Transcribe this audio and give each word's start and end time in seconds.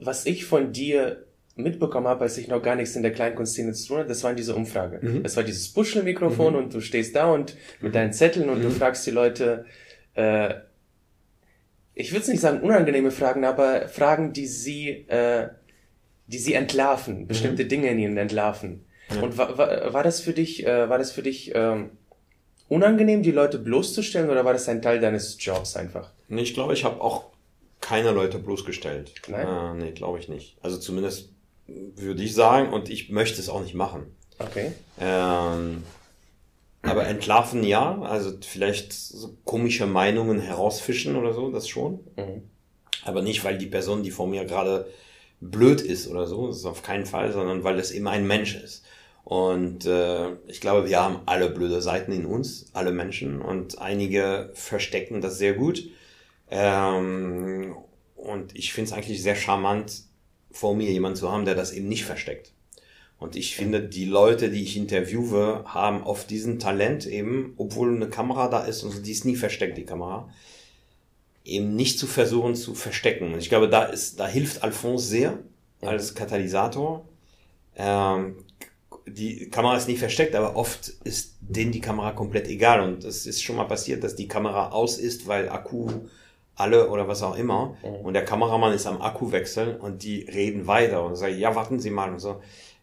was 0.00 0.26
ich 0.26 0.44
von 0.44 0.72
dir 0.72 1.24
mitbekommen 1.56 2.06
habe, 2.06 2.22
als 2.22 2.38
ich 2.38 2.48
noch 2.48 2.62
gar 2.62 2.74
nichts 2.74 2.96
in 2.96 3.02
der 3.02 3.12
Kleinkunstszene 3.12 3.72
zu 3.72 3.88
tun 3.88 3.98
hatte, 3.98 4.08
das 4.08 4.24
war 4.24 4.34
diese 4.34 4.54
Umfrage. 4.54 4.98
Mhm. 5.02 5.22
Das 5.22 5.36
war 5.36 5.42
dieses 5.42 5.68
Buschelmikrofon 5.68 6.54
mhm. 6.54 6.58
und 6.58 6.74
du 6.74 6.80
stehst 6.80 7.14
da 7.14 7.30
und 7.30 7.56
mit 7.80 7.94
deinen 7.94 8.12
Zetteln 8.12 8.48
und 8.48 8.58
mhm. 8.58 8.64
du 8.64 8.70
fragst 8.70 9.06
die 9.06 9.10
Leute, 9.10 9.66
äh, 10.14 10.54
ich 11.94 12.12
würde 12.12 12.22
es 12.22 12.28
nicht 12.28 12.40
sagen 12.40 12.60
unangenehme 12.60 13.10
Fragen, 13.10 13.44
aber 13.44 13.88
Fragen, 13.88 14.32
die 14.32 14.46
sie, 14.46 14.88
äh, 15.08 15.48
die 16.26 16.38
sie 16.38 16.54
entlarven, 16.54 17.26
bestimmte 17.26 17.64
mhm. 17.64 17.68
Dinge 17.68 17.90
in 17.90 17.98
ihnen 17.98 18.16
entlarven. 18.16 18.84
Ja. 19.14 19.22
Und 19.22 19.36
war, 19.36 19.58
war, 19.58 19.92
war 19.92 20.02
das 20.02 20.20
für 20.20 20.32
dich, 20.32 20.66
äh, 20.66 20.88
war 20.88 20.98
das 20.98 21.12
für 21.12 21.22
dich 21.22 21.52
ähm, 21.54 21.90
unangenehm, 22.68 23.22
die 23.22 23.32
Leute 23.32 23.58
bloßzustellen, 23.58 24.30
oder 24.30 24.44
war 24.44 24.52
das 24.52 24.68
ein 24.68 24.80
Teil 24.80 25.00
deines 25.00 25.36
Jobs 25.40 25.76
einfach? 25.76 26.12
Nee, 26.28 26.42
ich 26.42 26.54
glaube, 26.54 26.72
ich 26.72 26.84
habe 26.84 27.00
auch 27.00 27.29
keine 27.90 28.12
Leute 28.12 28.38
bloßgestellt. 28.38 29.12
Nein? 29.26 29.48
Äh, 29.48 29.84
nee, 29.84 29.90
glaube 29.90 30.20
ich 30.20 30.28
nicht. 30.28 30.56
Also 30.62 30.78
zumindest 30.78 31.30
würde 31.66 32.22
ich 32.22 32.34
sagen, 32.34 32.72
und 32.72 32.88
ich 32.88 33.10
möchte 33.10 33.40
es 33.40 33.48
auch 33.48 33.60
nicht 33.60 33.74
machen. 33.74 34.14
Okay. 34.38 34.70
Ähm, 35.00 35.82
aber 36.82 37.08
entlarven 37.08 37.64
ja, 37.64 38.00
also 38.02 38.32
vielleicht 38.42 38.92
so 38.92 39.36
komische 39.44 39.86
Meinungen 39.86 40.40
herausfischen 40.40 41.16
oder 41.16 41.34
so, 41.34 41.50
das 41.50 41.68
schon. 41.68 41.98
Mhm. 42.16 42.42
Aber 43.04 43.22
nicht, 43.22 43.42
weil 43.42 43.58
die 43.58 43.66
Person, 43.66 44.04
die 44.04 44.12
vor 44.12 44.28
mir 44.28 44.44
gerade 44.44 44.86
blöd 45.40 45.80
ist 45.80 46.06
oder 46.06 46.28
so, 46.28 46.46
das 46.46 46.58
ist 46.58 46.66
auf 46.66 46.84
keinen 46.84 47.06
Fall, 47.06 47.32
sondern 47.32 47.64
weil 47.64 47.78
es 47.80 47.90
eben 47.90 48.06
ein 48.06 48.24
Mensch 48.24 48.54
ist. 48.54 48.84
Und 49.24 49.84
äh, 49.84 50.28
ich 50.46 50.60
glaube, 50.60 50.88
wir 50.88 51.02
haben 51.02 51.20
alle 51.26 51.50
blöde 51.50 51.82
Seiten 51.82 52.12
in 52.12 52.24
uns, 52.24 52.66
alle 52.72 52.92
Menschen, 52.92 53.42
und 53.42 53.80
einige 53.80 54.50
verstecken 54.54 55.20
das 55.20 55.38
sehr 55.38 55.54
gut. 55.54 55.82
Ähm, 56.50 57.74
und 58.16 58.54
ich 58.56 58.72
finde 58.72 58.90
es 58.90 58.92
eigentlich 58.96 59.22
sehr 59.22 59.36
charmant, 59.36 60.02
vor 60.50 60.74
mir 60.74 60.90
jemanden 60.90 61.16
zu 61.16 61.30
haben, 61.30 61.44
der 61.44 61.54
das 61.54 61.72
eben 61.72 61.88
nicht 61.88 62.04
versteckt. 62.04 62.52
Und 63.18 63.36
ich 63.36 63.54
finde, 63.54 63.82
die 63.82 64.06
Leute, 64.06 64.50
die 64.50 64.62
ich 64.62 64.76
interviewe, 64.76 65.62
haben 65.66 66.02
oft 66.02 66.30
diesen 66.30 66.58
Talent 66.58 67.06
eben, 67.06 67.52
obwohl 67.58 67.94
eine 67.94 68.08
Kamera 68.08 68.48
da 68.48 68.64
ist 68.64 68.82
und 68.82 69.06
die 69.06 69.12
ist 69.12 69.26
nie 69.26 69.36
versteckt, 69.36 69.76
die 69.76 69.84
Kamera, 69.84 70.30
eben 71.44 71.76
nicht 71.76 71.98
zu 71.98 72.06
versuchen 72.06 72.54
zu 72.54 72.74
verstecken. 72.74 73.34
Und 73.34 73.38
ich 73.38 73.50
glaube, 73.50 73.68
da 73.68 73.84
ist, 73.84 74.18
da 74.18 74.26
hilft 74.26 74.62
Alphonse 74.62 75.06
sehr 75.06 75.38
als 75.82 76.14
Katalysator. 76.14 77.06
Ähm, 77.76 78.36
die 79.06 79.50
Kamera 79.50 79.76
ist 79.76 79.88
nicht 79.88 79.98
versteckt, 79.98 80.34
aber 80.34 80.56
oft 80.56 80.88
ist 81.04 81.36
denen 81.40 81.72
die 81.72 81.80
Kamera 81.80 82.12
komplett 82.12 82.48
egal. 82.48 82.80
Und 82.80 83.04
es 83.04 83.26
ist 83.26 83.42
schon 83.42 83.56
mal 83.56 83.64
passiert, 83.64 84.02
dass 84.02 84.16
die 84.16 84.28
Kamera 84.28 84.70
aus 84.70 84.98
ist, 84.98 85.26
weil 85.26 85.48
Akku 85.48 85.90
alle 86.54 86.88
oder 86.90 87.08
was 87.08 87.22
auch 87.22 87.36
immer. 87.36 87.76
Mhm. 87.82 88.06
Und 88.06 88.14
der 88.14 88.24
Kameramann 88.24 88.72
ist 88.72 88.86
am 88.86 89.00
Akku 89.00 89.32
wechseln 89.32 89.76
und 89.76 90.02
die 90.02 90.22
reden 90.22 90.66
weiter 90.66 91.04
und 91.04 91.16
sagen, 91.16 91.38
ja, 91.38 91.54
warten 91.54 91.80
Sie 91.80 91.90
mal 91.90 92.10
und 92.10 92.18
so 92.18 92.40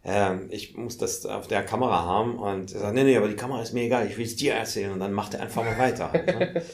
ähm, 0.07 0.47
ich 0.51 0.75
muss 0.77 0.97
das 0.97 1.25
auf 1.25 1.47
der 1.47 1.63
Kamera 1.63 2.05
haben 2.05 2.39
und 2.39 2.73
er 2.73 2.79
sagt, 2.79 2.95
nee, 2.95 3.03
nee, 3.03 3.17
aber 3.17 3.27
die 3.27 3.35
Kamera 3.35 3.61
ist 3.61 3.73
mir 3.73 3.83
egal, 3.83 4.07
ich 4.07 4.17
will 4.17 4.25
es 4.25 4.37
dir 4.37 4.53
erzählen 4.53 4.93
und 4.93 4.99
dann 4.99 5.11
macht 5.11 5.33
er 5.33 5.41
einfach 5.41 5.65
mal 5.65 5.77
weiter. 5.77 6.11
Ne? 6.13 6.63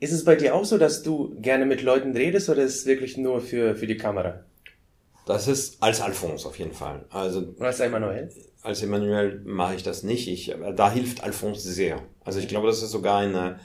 Ist 0.00 0.12
es 0.12 0.24
bei 0.24 0.36
dir 0.36 0.54
auch 0.54 0.64
so, 0.64 0.78
dass 0.78 1.02
du 1.02 1.34
gerne 1.40 1.66
mit 1.66 1.82
Leuten 1.82 2.16
redest 2.16 2.48
oder 2.48 2.62
ist 2.62 2.76
es 2.76 2.86
wirklich 2.86 3.16
nur 3.16 3.40
für, 3.40 3.74
für 3.74 3.88
die 3.88 3.96
Kamera? 3.96 4.44
Das 5.26 5.48
ist 5.48 5.82
als 5.82 6.00
Alphonse 6.00 6.46
auf 6.46 6.56
jeden 6.56 6.72
Fall. 6.72 7.04
Also, 7.10 7.40
Und 7.40 7.60
als 7.60 7.80
Emanuel? 7.80 8.30
Als 8.62 8.80
Emanuel 8.80 9.42
mache 9.44 9.74
ich 9.74 9.82
das 9.82 10.04
nicht. 10.04 10.28
Ich, 10.28 10.54
da 10.76 10.92
hilft 10.92 11.24
Alphonse 11.24 11.72
sehr. 11.72 12.00
Also 12.28 12.40
ich 12.40 12.48
glaube, 12.48 12.66
das 12.66 12.82
ist 12.82 12.90
sogar 12.90 13.20
eine, 13.20 13.58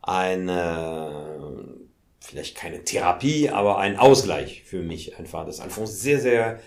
eine 0.00 1.76
vielleicht 2.18 2.56
keine 2.56 2.82
Therapie, 2.82 3.50
aber 3.50 3.76
ein 3.76 3.98
Ausgleich 3.98 4.62
für 4.64 4.80
mich 4.80 5.18
einfach, 5.18 5.44
dass 5.44 5.60
Alphonse 5.60 5.92
sehr, 5.92 6.18
sehr 6.18 6.60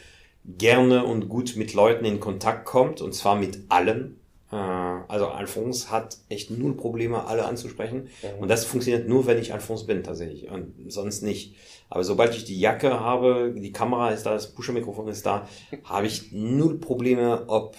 gerne 0.46 1.06
und 1.06 1.28
gut 1.28 1.56
mit 1.56 1.74
Leuten 1.74 2.06
in 2.06 2.20
Kontakt 2.20 2.66
kommt 2.66 3.02
und 3.02 3.16
zwar 3.16 3.36
mit 3.36 3.62
allen. 3.68 4.20
Äh, 4.52 4.58
also 4.58 5.30
Alphonse 5.30 5.90
hat 5.90 6.18
echt 6.30 6.52
null 6.52 6.78
Probleme, 6.78 7.26
alle 7.26 7.46
anzusprechen. 7.46 8.10
Mhm. 8.22 8.42
Und 8.42 8.48
das 8.48 8.66
funktioniert 8.66 9.10
nur, 9.10 9.26
wenn 9.26 9.40
ich 9.40 9.52
Alphonse 9.52 9.88
bin, 9.88 10.04
tatsächlich. 10.04 10.52
Und 10.52 10.76
sonst 10.92 11.24
nicht. 11.24 11.56
Aber 11.90 12.04
sobald 12.04 12.36
ich 12.36 12.46
die 12.46 12.60
Jacke 12.60 13.00
habe, 13.00 13.56
die 13.58 13.72
Kamera 13.72 14.12
ist 14.12 14.28
da, 14.28 14.34
das 14.34 14.54
Pusher-Mikrofon 14.54 15.08
ist 15.08 15.26
da, 15.26 15.48
habe 15.84 16.06
ich 16.06 16.32
null 16.32 16.78
Probleme, 16.78 17.46
ob 17.48 17.76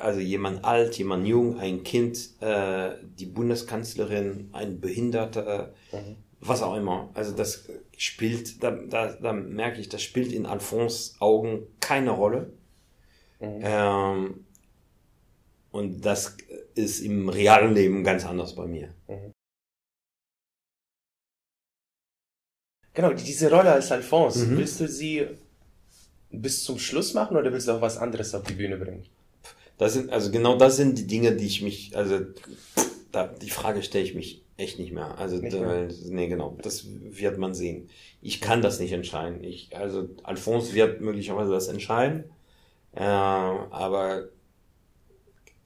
also 0.00 0.20
jemand 0.20 0.64
alt, 0.64 0.96
jemand 0.98 1.26
jung, 1.26 1.58
ein 1.58 1.82
Kind, 1.82 2.30
äh, 2.40 2.94
die 3.18 3.26
Bundeskanzlerin, 3.26 4.50
ein 4.52 4.80
Behinderter, 4.80 5.74
mhm. 5.92 6.16
was 6.40 6.62
auch 6.62 6.76
immer. 6.76 7.10
Also 7.14 7.34
das 7.34 7.68
spielt, 7.96 8.62
da, 8.62 8.70
da, 8.70 9.12
da 9.12 9.32
merke 9.32 9.80
ich, 9.80 9.88
das 9.88 10.02
spielt 10.02 10.32
in 10.32 10.46
Alphonse 10.46 11.14
Augen 11.20 11.66
keine 11.80 12.10
Rolle. 12.10 12.52
Mhm. 13.40 13.60
Ähm, 13.62 14.44
und 15.70 16.00
das 16.04 16.36
ist 16.74 17.00
im 17.00 17.28
realen 17.28 17.74
Leben 17.74 18.04
ganz 18.04 18.24
anders 18.24 18.54
bei 18.54 18.66
mir. 18.66 18.94
Mhm. 19.08 19.32
Genau, 22.94 23.12
diese 23.12 23.50
Rolle 23.50 23.72
als 23.72 23.92
Alphonse, 23.92 24.46
mhm. 24.46 24.58
willst 24.58 24.80
du 24.80 24.88
sie 24.88 25.26
bis 26.30 26.64
zum 26.64 26.78
Schluss 26.78 27.14
machen 27.14 27.36
oder 27.36 27.52
willst 27.52 27.68
du 27.68 27.72
auch 27.72 27.80
was 27.80 27.96
anderes 27.96 28.34
auf 28.34 28.42
die 28.42 28.54
Bühne 28.54 28.76
bringen? 28.76 29.04
Das 29.78 29.92
sind, 29.92 30.10
also 30.10 30.30
genau 30.32 30.56
das 30.56 30.76
sind 30.76 30.98
die 30.98 31.06
Dinge, 31.06 31.32
die 31.32 31.46
ich 31.46 31.62
mich, 31.62 31.96
also 31.96 32.18
da, 33.12 33.28
die 33.28 33.50
Frage 33.50 33.82
stelle 33.82 34.04
ich 34.04 34.14
mich 34.14 34.44
echt 34.56 34.80
nicht 34.80 34.92
mehr. 34.92 35.16
Also 35.18 35.36
nicht 35.36 35.58
mehr. 35.58 35.88
nee, 36.06 36.26
genau, 36.26 36.58
das 36.60 36.86
wird 36.88 37.38
man 37.38 37.54
sehen. 37.54 37.88
Ich 38.20 38.40
kann 38.40 38.60
das 38.60 38.80
nicht 38.80 38.92
entscheiden. 38.92 39.42
Ich, 39.44 39.74
also 39.76 40.08
Alphonse 40.24 40.74
wird 40.74 41.00
möglicherweise 41.00 41.52
das 41.52 41.68
entscheiden, 41.68 42.24
äh, 42.92 43.04
aber 43.04 44.24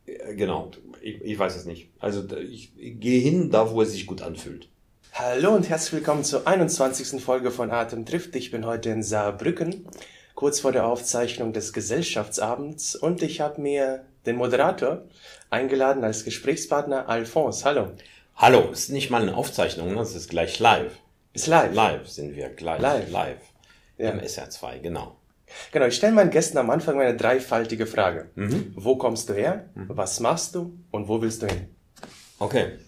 äh, 0.04 0.34
genau, 0.34 0.70
ich, 1.00 1.22
ich 1.22 1.38
weiß 1.38 1.56
es 1.56 1.64
nicht. 1.64 1.88
Also 1.98 2.22
ich, 2.36 2.72
ich 2.76 3.00
gehe 3.00 3.20
hin, 3.20 3.50
da 3.50 3.70
wo 3.70 3.80
es 3.80 3.92
sich 3.92 4.06
gut 4.06 4.20
anfühlt. 4.20 4.68
Hallo 5.12 5.54
und 5.54 5.68
herzlich 5.68 5.94
willkommen 5.94 6.24
zur 6.24 6.46
21. 6.46 7.22
Folge 7.22 7.50
von 7.50 7.70
Atem 7.70 8.04
trifft. 8.04 8.36
Ich 8.36 8.50
bin 8.50 8.66
heute 8.66 8.90
in 8.90 9.02
Saarbrücken 9.02 9.86
kurz 10.34 10.60
vor 10.60 10.72
der 10.72 10.86
Aufzeichnung 10.86 11.52
des 11.52 11.72
Gesellschaftsabends 11.72 12.94
und 12.94 13.22
ich 13.22 13.40
habe 13.40 13.60
mir 13.60 14.04
den 14.26 14.36
Moderator 14.36 15.02
eingeladen 15.50 16.04
als 16.04 16.24
Gesprächspartner 16.24 17.08
Alphonse. 17.08 17.64
Hallo. 17.64 17.92
Hallo, 18.36 18.70
ist 18.70 18.90
nicht 18.90 19.10
mal 19.10 19.22
eine 19.22 19.36
Aufzeichnung, 19.36 19.94
das 19.96 20.14
ist 20.14 20.30
gleich 20.30 20.58
live. 20.58 20.92
Ist 21.34 21.46
live. 21.46 21.74
Live 21.74 22.08
sind 22.08 22.36
wir 22.36 22.48
gleich. 22.50 22.80
Live. 22.80 23.10
Live. 23.10 23.40
Ja. 23.98 24.10
Im 24.10 24.20
SR2, 24.20 24.80
genau. 24.80 25.16
Genau, 25.70 25.86
ich 25.86 25.96
stelle 25.96 26.14
meinen 26.14 26.30
Gästen 26.30 26.58
am 26.58 26.70
Anfang 26.70 27.00
eine 27.00 27.16
dreifaltige 27.16 27.86
Frage. 27.86 28.30
Mhm. 28.34 28.72
Wo 28.74 28.96
kommst 28.96 29.28
du 29.28 29.34
her? 29.34 29.68
Mhm. 29.74 29.86
Was 29.88 30.20
machst 30.20 30.54
du? 30.54 30.78
Und 30.90 31.08
wo 31.08 31.20
willst 31.20 31.42
du 31.42 31.46
hin? 31.46 31.68
Okay. 32.38 32.78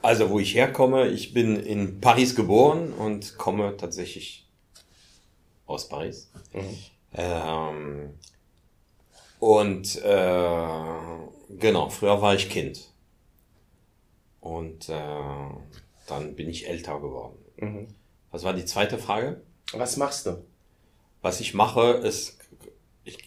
Also, 0.00 0.30
wo 0.30 0.38
ich 0.38 0.54
herkomme, 0.54 1.08
ich 1.08 1.34
bin 1.34 1.56
in 1.56 2.00
Paris 2.00 2.34
geboren 2.36 2.92
und 2.92 3.36
komme 3.36 3.76
tatsächlich 3.76 4.43
aus 5.66 5.88
Paris. 5.88 6.30
Mhm. 6.52 6.78
Ähm, 7.14 8.14
und 9.38 9.96
äh, 10.02 11.58
genau, 11.58 11.88
früher 11.90 12.20
war 12.22 12.34
ich 12.34 12.50
Kind. 12.50 12.90
Und 14.40 14.88
äh, 14.88 15.50
dann 16.06 16.34
bin 16.34 16.48
ich 16.48 16.68
älter 16.68 17.00
geworden. 17.00 17.38
Mhm. 17.56 17.88
Was 18.30 18.44
war 18.44 18.52
die 18.52 18.64
zweite 18.64 18.98
Frage? 18.98 19.40
Was 19.72 19.96
machst 19.96 20.26
du? 20.26 20.44
Was 21.22 21.40
ich 21.40 21.54
mache, 21.54 21.92
ist, 21.92 22.38
ich, 23.04 23.18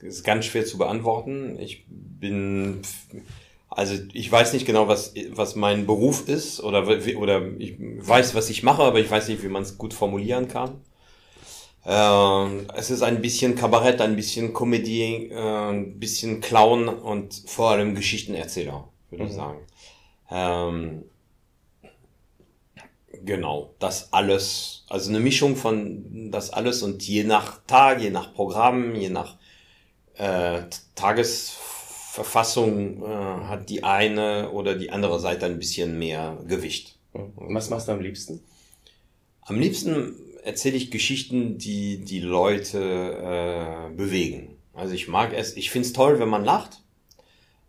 ist 0.00 0.24
ganz 0.24 0.46
schwer 0.46 0.64
zu 0.64 0.78
beantworten. 0.78 1.58
Ich 1.58 1.84
bin 1.88 2.82
also 3.78 3.94
ich 4.12 4.30
weiß 4.30 4.54
nicht 4.54 4.66
genau, 4.66 4.88
was, 4.88 5.14
was 5.30 5.54
mein 5.54 5.86
Beruf 5.86 6.28
ist 6.28 6.60
oder, 6.60 6.82
oder 7.16 7.46
ich 7.58 7.76
weiß, 7.78 8.34
was 8.34 8.50
ich 8.50 8.64
mache, 8.64 8.82
aber 8.82 8.98
ich 8.98 9.08
weiß 9.08 9.28
nicht, 9.28 9.40
wie 9.44 9.48
man 9.48 9.62
es 9.62 9.78
gut 9.78 9.94
formulieren 9.94 10.48
kann. 10.48 10.80
Ähm, 11.86 12.66
es 12.74 12.90
ist 12.90 13.02
ein 13.02 13.22
bisschen 13.22 13.54
Kabarett, 13.54 14.00
ein 14.00 14.16
bisschen 14.16 14.52
Comedy, 14.52 15.28
äh, 15.30 15.70
ein 15.70 16.00
bisschen 16.00 16.40
Clown 16.40 16.88
und 16.88 17.40
vor 17.46 17.70
allem 17.70 17.94
Geschichtenerzähler, 17.94 18.88
würde 19.10 19.22
mhm. 19.22 19.30
ich 19.30 19.36
sagen. 19.36 19.58
Ähm, 20.32 21.04
genau, 23.24 23.74
das 23.78 24.12
alles, 24.12 24.86
also 24.88 25.08
eine 25.10 25.20
Mischung 25.20 25.54
von 25.54 26.32
das 26.32 26.50
alles 26.50 26.82
und 26.82 27.04
je 27.04 27.22
nach 27.22 27.60
Tag, 27.68 28.02
je 28.02 28.10
nach 28.10 28.34
Programm, 28.34 28.96
je 28.96 29.10
nach 29.10 29.36
äh, 30.16 30.62
Tages 30.96 31.54
Verfassung 32.10 33.02
äh, 33.02 33.06
hat 33.06 33.68
die 33.68 33.84
eine 33.84 34.50
oder 34.50 34.74
die 34.74 34.90
andere 34.90 35.20
Seite 35.20 35.46
ein 35.46 35.58
bisschen 35.58 35.98
mehr 35.98 36.42
Gewicht. 36.46 36.98
Was 37.12 37.70
machst 37.70 37.88
du 37.88 37.92
am 37.92 38.00
liebsten? 38.00 38.40
Am 39.42 39.60
liebsten 39.60 40.14
erzähle 40.42 40.76
ich 40.76 40.90
Geschichten, 40.90 41.58
die 41.58 42.04
die 42.04 42.20
Leute 42.20 42.80
äh, 42.80 43.94
bewegen. 43.94 44.56
Also 44.72 44.94
ich 44.94 45.08
mag 45.08 45.32
es, 45.34 45.56
ich 45.56 45.70
finde 45.70 45.86
es 45.86 45.92
toll, 45.92 46.18
wenn 46.18 46.28
man 46.28 46.44
lacht, 46.44 46.82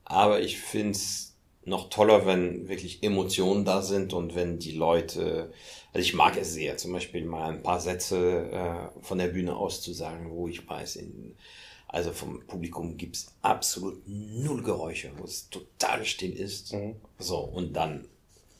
aber 0.05 0.41
ich 0.41 0.57
finde 0.57 0.91
es 0.91 1.35
noch 1.65 1.89
toller, 1.89 2.25
wenn 2.25 2.67
wirklich 2.69 3.03
Emotionen 3.03 3.65
da 3.65 3.81
sind 3.81 4.13
und 4.13 4.35
wenn 4.35 4.57
die 4.57 4.71
Leute, 4.71 5.51
also 5.93 6.03
ich 6.03 6.13
mag 6.13 6.37
es 6.37 6.53
sehr, 6.53 6.77
zum 6.77 6.93
Beispiel 6.93 7.25
mal 7.25 7.49
ein 7.49 7.61
paar 7.61 7.79
Sätze 7.81 8.49
äh, 8.51 9.03
von 9.03 9.17
der 9.17 9.27
Bühne 9.27 9.55
aus 9.55 9.81
zu 9.81 9.93
sagen, 9.93 10.31
wo 10.31 10.47
ich 10.47 10.67
weiß, 10.67 10.95
in, 10.95 11.35
also 11.91 12.11
vom 12.11 12.45
Publikum 12.45 12.97
gibt's 12.97 13.33
absolut 13.41 14.03
null 14.07 14.61
Geräusche, 14.61 15.11
wo 15.17 15.23
es 15.23 15.49
total 15.49 16.05
still 16.05 16.33
ist. 16.33 16.73
Mhm. 16.73 16.95
So, 17.17 17.39
und 17.39 17.73
dann 17.73 18.05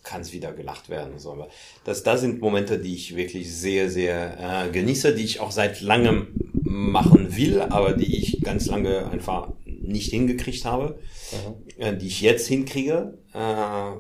kann 0.04 0.22
es 0.22 0.34
wieder 0.34 0.52
gelacht 0.52 0.90
werden. 0.90 1.20
So. 1.20 1.34
Aber 1.34 1.50
das, 1.84 2.02
das 2.02 2.22
sind 2.22 2.42
Momente, 2.42 2.80
die 2.80 2.96
ich 2.96 3.16
wirklich 3.16 3.54
sehr, 3.54 3.92
sehr 3.92 4.66
äh, 4.66 4.72
genieße, 4.72 5.14
die 5.14 5.24
ich 5.24 5.40
auch 5.40 5.52
seit 5.52 5.82
langem 5.82 6.34
machen 6.64 7.36
will, 7.38 7.62
aber 7.62 7.94
die 7.94 8.18
ich 8.18 8.42
ganz 8.42 8.66
lange 8.66 9.10
einfach 9.12 9.54
nicht 9.66 10.10
hingekriegt 10.10 10.66
habe, 10.66 11.00
mhm. 11.32 11.82
äh, 11.84 11.96
die 11.96 12.08
ich 12.08 12.22
jetzt 12.22 12.48
hinkriege. 12.48 13.20
Äh, 13.34 13.92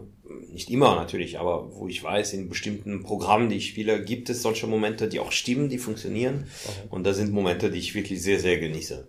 nicht 0.51 0.71
immer 0.71 0.95
natürlich, 0.95 1.39
aber 1.39 1.71
wo 1.75 1.87
ich 1.87 2.03
weiß, 2.03 2.33
in 2.33 2.49
bestimmten 2.49 3.03
Programmen, 3.03 3.49
die 3.49 3.57
ich 3.57 3.67
spiele, 3.67 4.03
gibt 4.03 4.29
es 4.31 4.41
solche 4.41 4.65
Momente, 4.65 5.07
die 5.07 5.19
auch 5.19 5.31
stimmen, 5.31 5.69
die 5.69 5.77
funktionieren. 5.77 6.35
Mhm. 6.35 6.89
Und 6.89 7.03
das 7.03 7.17
sind 7.17 7.31
Momente, 7.31 7.69
die 7.69 7.77
ich 7.79 7.93
wirklich 7.93 8.21
sehr, 8.23 8.39
sehr 8.39 8.57
genieße. 8.57 9.07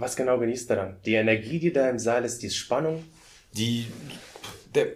Was 0.00 0.14
genau 0.14 0.38
genießt 0.38 0.70
daran? 0.70 0.96
Die 1.04 1.14
Energie, 1.14 1.58
die 1.58 1.72
da 1.72 1.90
im 1.90 1.98
Saal 1.98 2.24
ist, 2.24 2.42
die 2.42 2.50
Spannung? 2.50 3.04
Die, 3.52 3.86
der, 4.72 4.92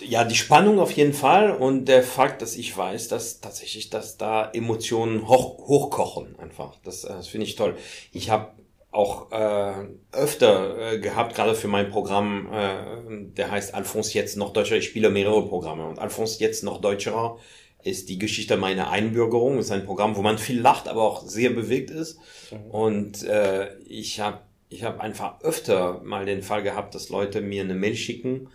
ja, 0.00 0.24
die 0.24 0.34
Spannung 0.34 0.78
auf 0.78 0.92
jeden 0.92 1.14
Fall 1.14 1.52
und 1.52 1.86
der 1.86 2.02
Fakt, 2.02 2.42
dass 2.42 2.54
ich 2.54 2.76
weiß, 2.76 3.08
dass 3.08 3.40
tatsächlich, 3.40 3.88
dass 3.88 4.18
da 4.18 4.50
Emotionen 4.52 5.26
hoch, 5.26 5.66
hochkochen 5.66 6.38
einfach. 6.38 6.76
Das, 6.84 7.04
äh, 7.04 7.08
das 7.08 7.28
finde 7.28 7.46
ich 7.46 7.56
toll. 7.56 7.76
Ich 8.12 8.28
habe 8.28 8.52
auch 8.90 9.32
äh, 9.32 9.86
öfter 10.12 10.92
äh, 10.92 10.98
gehabt, 10.98 11.34
gerade 11.34 11.54
für 11.54 11.68
mein 11.68 11.88
Programm, 11.88 12.52
äh, 12.52 13.32
der 13.34 13.50
heißt 13.50 13.74
Alphonse 13.74 14.12
jetzt 14.12 14.36
noch 14.36 14.52
deutscher. 14.52 14.76
Ich 14.76 14.84
spiele 14.84 15.08
mehrere 15.08 15.48
Programme 15.48 15.86
und 15.86 15.98
Alphonse 15.98 16.40
jetzt 16.40 16.62
noch 16.62 16.78
deutscherer 16.78 17.38
ist 17.84 18.08
die 18.08 18.18
Geschichte 18.18 18.56
meiner 18.56 18.90
Einbürgerung. 18.90 19.58
Ist 19.58 19.70
ein 19.70 19.84
Programm, 19.84 20.16
wo 20.16 20.22
man 20.22 20.38
viel 20.38 20.60
lacht, 20.60 20.88
aber 20.88 21.02
auch 21.02 21.26
sehr 21.26 21.50
bewegt 21.50 21.90
ist. 21.90 22.18
Mhm. 22.50 22.70
Und 22.70 23.22
äh, 23.24 23.76
ich 23.80 24.20
habe 24.20 24.40
ich 24.68 24.84
hab 24.84 25.00
einfach 25.00 25.40
öfter 25.42 26.00
mal 26.02 26.24
den 26.24 26.42
Fall 26.42 26.62
gehabt, 26.62 26.94
dass 26.94 27.10
Leute 27.10 27.40
mir 27.40 27.62
eine 27.62 27.74
Mail 27.74 27.94
schicken, 27.94 28.48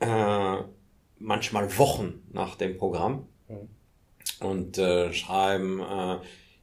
äh, 0.00 0.56
manchmal 1.18 1.78
Wochen 1.78 2.22
nach 2.32 2.56
dem 2.56 2.78
Programm 2.78 3.26
mhm. 3.48 4.46
und 4.46 4.78
äh, 4.78 5.12
schreiben, 5.12 5.80
äh, 5.80 6.16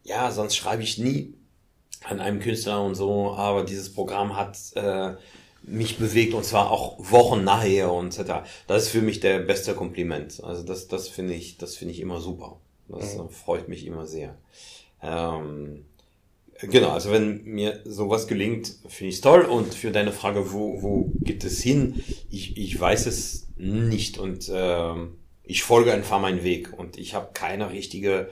ja, 0.04 0.32
sonst 0.32 0.56
schreibe 0.56 0.84
ich 0.84 0.98
nie 0.98 1.36
an 2.04 2.20
einem 2.20 2.40
Künstler 2.40 2.84
und 2.84 2.96
so, 2.96 3.34
aber 3.34 3.64
dieses 3.64 3.94
Programm 3.94 4.36
hat 4.36 4.58
äh, 4.76 5.16
mich 5.70 5.98
bewegt 5.98 6.34
und 6.34 6.44
zwar 6.46 6.72
auch 6.72 6.98
Wochen 7.00 7.44
nachher 7.44 7.92
und 7.92 8.14
so 8.14 8.22
weiter. 8.22 8.44
Das 8.68 8.84
ist 8.84 8.90
für 8.90 9.02
mich 9.02 9.20
der 9.20 9.40
beste 9.40 9.74
Kompliment. 9.74 10.44
Also 10.44 10.64
das, 10.64 10.88
das 10.88 11.08
finde 11.08 11.34
ich, 11.34 11.58
das 11.58 11.76
finde 11.76 11.94
ich 11.94 12.00
immer 12.00 12.20
super. 12.20 12.60
Das 12.88 13.18
mhm. 13.18 13.30
freut 13.30 13.68
mich 13.68 13.86
immer 13.86 14.06
sehr. 14.08 14.36
Ähm, 15.02 15.86
genau, 16.62 16.90
also 16.90 17.12
wenn 17.12 17.44
mir 17.44 17.82
sowas 17.86 18.28
gelingt, 18.28 18.76
finde 18.88 19.10
ich 19.10 19.16
es 19.16 19.22
toll. 19.22 19.42
Und 19.42 19.74
für 19.74 19.92
deine 19.92 20.12
Frage, 20.12 20.52
wo, 20.52 20.82
wo 20.82 21.12
geht 21.22 21.44
es 21.44 21.62
hin? 21.62 22.04
Ich, 22.30 22.58
ich 22.58 22.80
weiß 22.80 23.06
es 23.06 23.48
nicht 23.58 24.18
und 24.18 24.50
ähm, 24.54 25.18
ich 25.44 25.64
folge 25.64 25.94
einfach 25.94 26.20
meinen 26.20 26.44
Weg 26.44 26.78
und 26.78 26.98
ich 26.98 27.14
habe 27.14 27.30
keine 27.34 27.72
richtige 27.72 28.30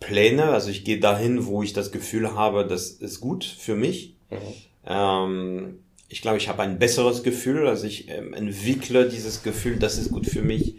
Pläne. 0.00 0.50
Also 0.50 0.70
ich 0.70 0.84
gehe 0.84 1.00
dahin, 1.00 1.46
wo 1.46 1.62
ich 1.62 1.72
das 1.72 1.92
Gefühl 1.92 2.34
habe, 2.34 2.66
das 2.66 2.90
ist 2.90 3.20
gut 3.20 3.44
für 3.44 3.76
mich. 3.76 4.14
Mhm. 4.30 4.36
Ähm, 4.86 5.78
ich 6.08 6.22
glaube, 6.22 6.38
ich 6.38 6.48
habe 6.48 6.62
ein 6.62 6.78
besseres 6.78 7.22
Gefühl. 7.22 7.66
Also 7.66 7.86
ich 7.86 8.08
ähm, 8.08 8.32
entwickle 8.32 9.08
dieses 9.08 9.42
Gefühl, 9.42 9.76
das 9.76 9.98
ist 9.98 10.10
gut 10.10 10.26
für 10.26 10.42
mich. 10.42 10.76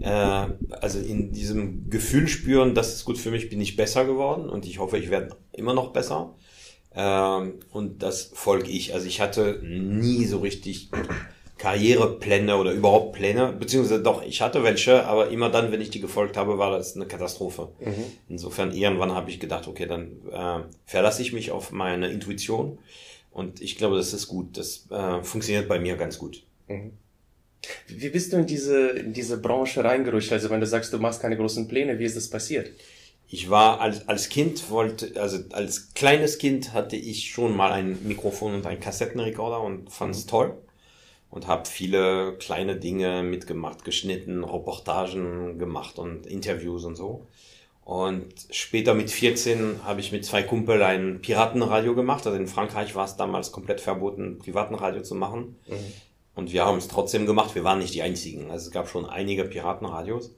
Äh, 0.00 0.46
also 0.80 0.98
in 0.98 1.32
diesem 1.32 1.90
Gefühl 1.90 2.28
spüren, 2.28 2.74
das 2.74 2.94
ist 2.94 3.04
gut 3.04 3.18
für 3.18 3.30
mich, 3.30 3.48
bin 3.48 3.60
ich 3.60 3.76
besser 3.76 4.04
geworden 4.04 4.48
und 4.48 4.66
ich 4.66 4.78
hoffe, 4.78 4.98
ich 4.98 5.10
werde 5.10 5.36
immer 5.52 5.74
noch 5.74 5.92
besser. 5.92 6.34
Ähm, 6.94 7.54
und 7.70 8.02
das 8.02 8.30
folge 8.34 8.70
ich. 8.70 8.94
Also 8.94 9.06
ich 9.06 9.20
hatte 9.20 9.60
nie 9.62 10.24
so 10.24 10.38
richtig 10.38 10.90
Karrierepläne 11.58 12.56
oder 12.56 12.72
überhaupt 12.72 13.12
Pläne, 13.12 13.52
beziehungsweise 13.52 14.02
doch, 14.02 14.22
ich 14.22 14.40
hatte 14.40 14.64
welche, 14.64 15.04
aber 15.04 15.28
immer 15.28 15.50
dann, 15.50 15.70
wenn 15.70 15.82
ich 15.82 15.90
die 15.90 16.00
gefolgt 16.00 16.38
habe, 16.38 16.56
war 16.56 16.70
das 16.70 16.96
eine 16.96 17.06
Katastrophe. 17.06 17.68
Mhm. 17.80 18.04
Insofern 18.30 18.72
irgendwann 18.72 19.14
habe 19.14 19.30
ich 19.30 19.40
gedacht, 19.40 19.68
okay, 19.68 19.86
dann 19.86 20.22
äh, 20.32 20.64
verlasse 20.86 21.20
ich 21.20 21.34
mich 21.34 21.50
auf 21.50 21.70
meine 21.70 22.08
Intuition 22.08 22.78
und 23.30 23.60
ich 23.60 23.76
glaube, 23.76 23.96
das 23.96 24.12
ist 24.12 24.28
gut. 24.28 24.56
Das 24.56 24.90
äh, 24.90 25.22
funktioniert 25.22 25.68
bei 25.68 25.78
mir 25.78 25.96
ganz 25.96 26.18
gut. 26.18 26.42
Mhm. 26.68 26.92
Wie 27.88 28.08
bist 28.08 28.32
du 28.32 28.38
in 28.38 28.46
diese, 28.46 28.88
in 28.90 29.12
diese 29.12 29.38
Branche 29.38 29.84
reingerutscht? 29.84 30.32
Also 30.32 30.50
wenn 30.50 30.60
du 30.60 30.66
sagst, 30.66 30.92
du 30.92 30.98
machst 30.98 31.20
keine 31.20 31.36
großen 31.36 31.68
Pläne, 31.68 31.98
wie 31.98 32.04
ist 32.04 32.16
das 32.16 32.30
passiert? 32.30 32.70
Ich 33.28 33.48
war 33.48 33.80
als, 33.80 34.08
als 34.08 34.28
Kind 34.28 34.70
wollte, 34.70 35.20
also 35.20 35.38
als 35.52 35.94
kleines 35.94 36.38
Kind 36.38 36.72
hatte 36.72 36.96
ich 36.96 37.30
schon 37.30 37.56
mal 37.56 37.70
ein 37.70 37.98
Mikrofon 38.02 38.54
und 38.54 38.66
einen 38.66 38.80
Kassettenrekorder 38.80 39.60
und 39.60 39.90
fand 39.90 40.14
es 40.16 40.24
mhm. 40.24 40.30
toll 40.30 40.58
und 41.30 41.46
habe 41.46 41.68
viele 41.68 42.36
kleine 42.38 42.76
Dinge 42.76 43.22
mitgemacht, 43.22 43.84
geschnitten, 43.84 44.42
Reportagen 44.42 45.58
gemacht 45.58 45.98
und 45.98 46.26
Interviews 46.26 46.84
und 46.84 46.96
so. 46.96 47.26
Und 47.90 48.32
später 48.50 48.94
mit 48.94 49.10
14 49.10 49.80
habe 49.82 49.98
ich 49.98 50.12
mit 50.12 50.24
zwei 50.24 50.44
Kumpel 50.44 50.80
ein 50.80 51.20
Piratenradio 51.20 51.96
gemacht. 51.96 52.24
Also 52.24 52.38
in 52.38 52.46
Frankreich 52.46 52.94
war 52.94 53.04
es 53.04 53.16
damals 53.16 53.50
komplett 53.50 53.80
verboten, 53.80 54.38
Privatenradio 54.38 55.02
zu 55.02 55.16
machen. 55.16 55.56
Mhm. 55.66 55.74
Und 56.36 56.52
wir 56.52 56.64
haben 56.64 56.78
es 56.78 56.86
trotzdem 56.86 57.26
gemacht. 57.26 57.56
Wir 57.56 57.64
waren 57.64 57.80
nicht 57.80 57.92
die 57.92 58.02
einzigen. 58.02 58.48
Also 58.48 58.68
es 58.68 58.70
gab 58.70 58.88
schon 58.88 59.06
einige 59.06 59.42
Piratenradios. 59.42 60.32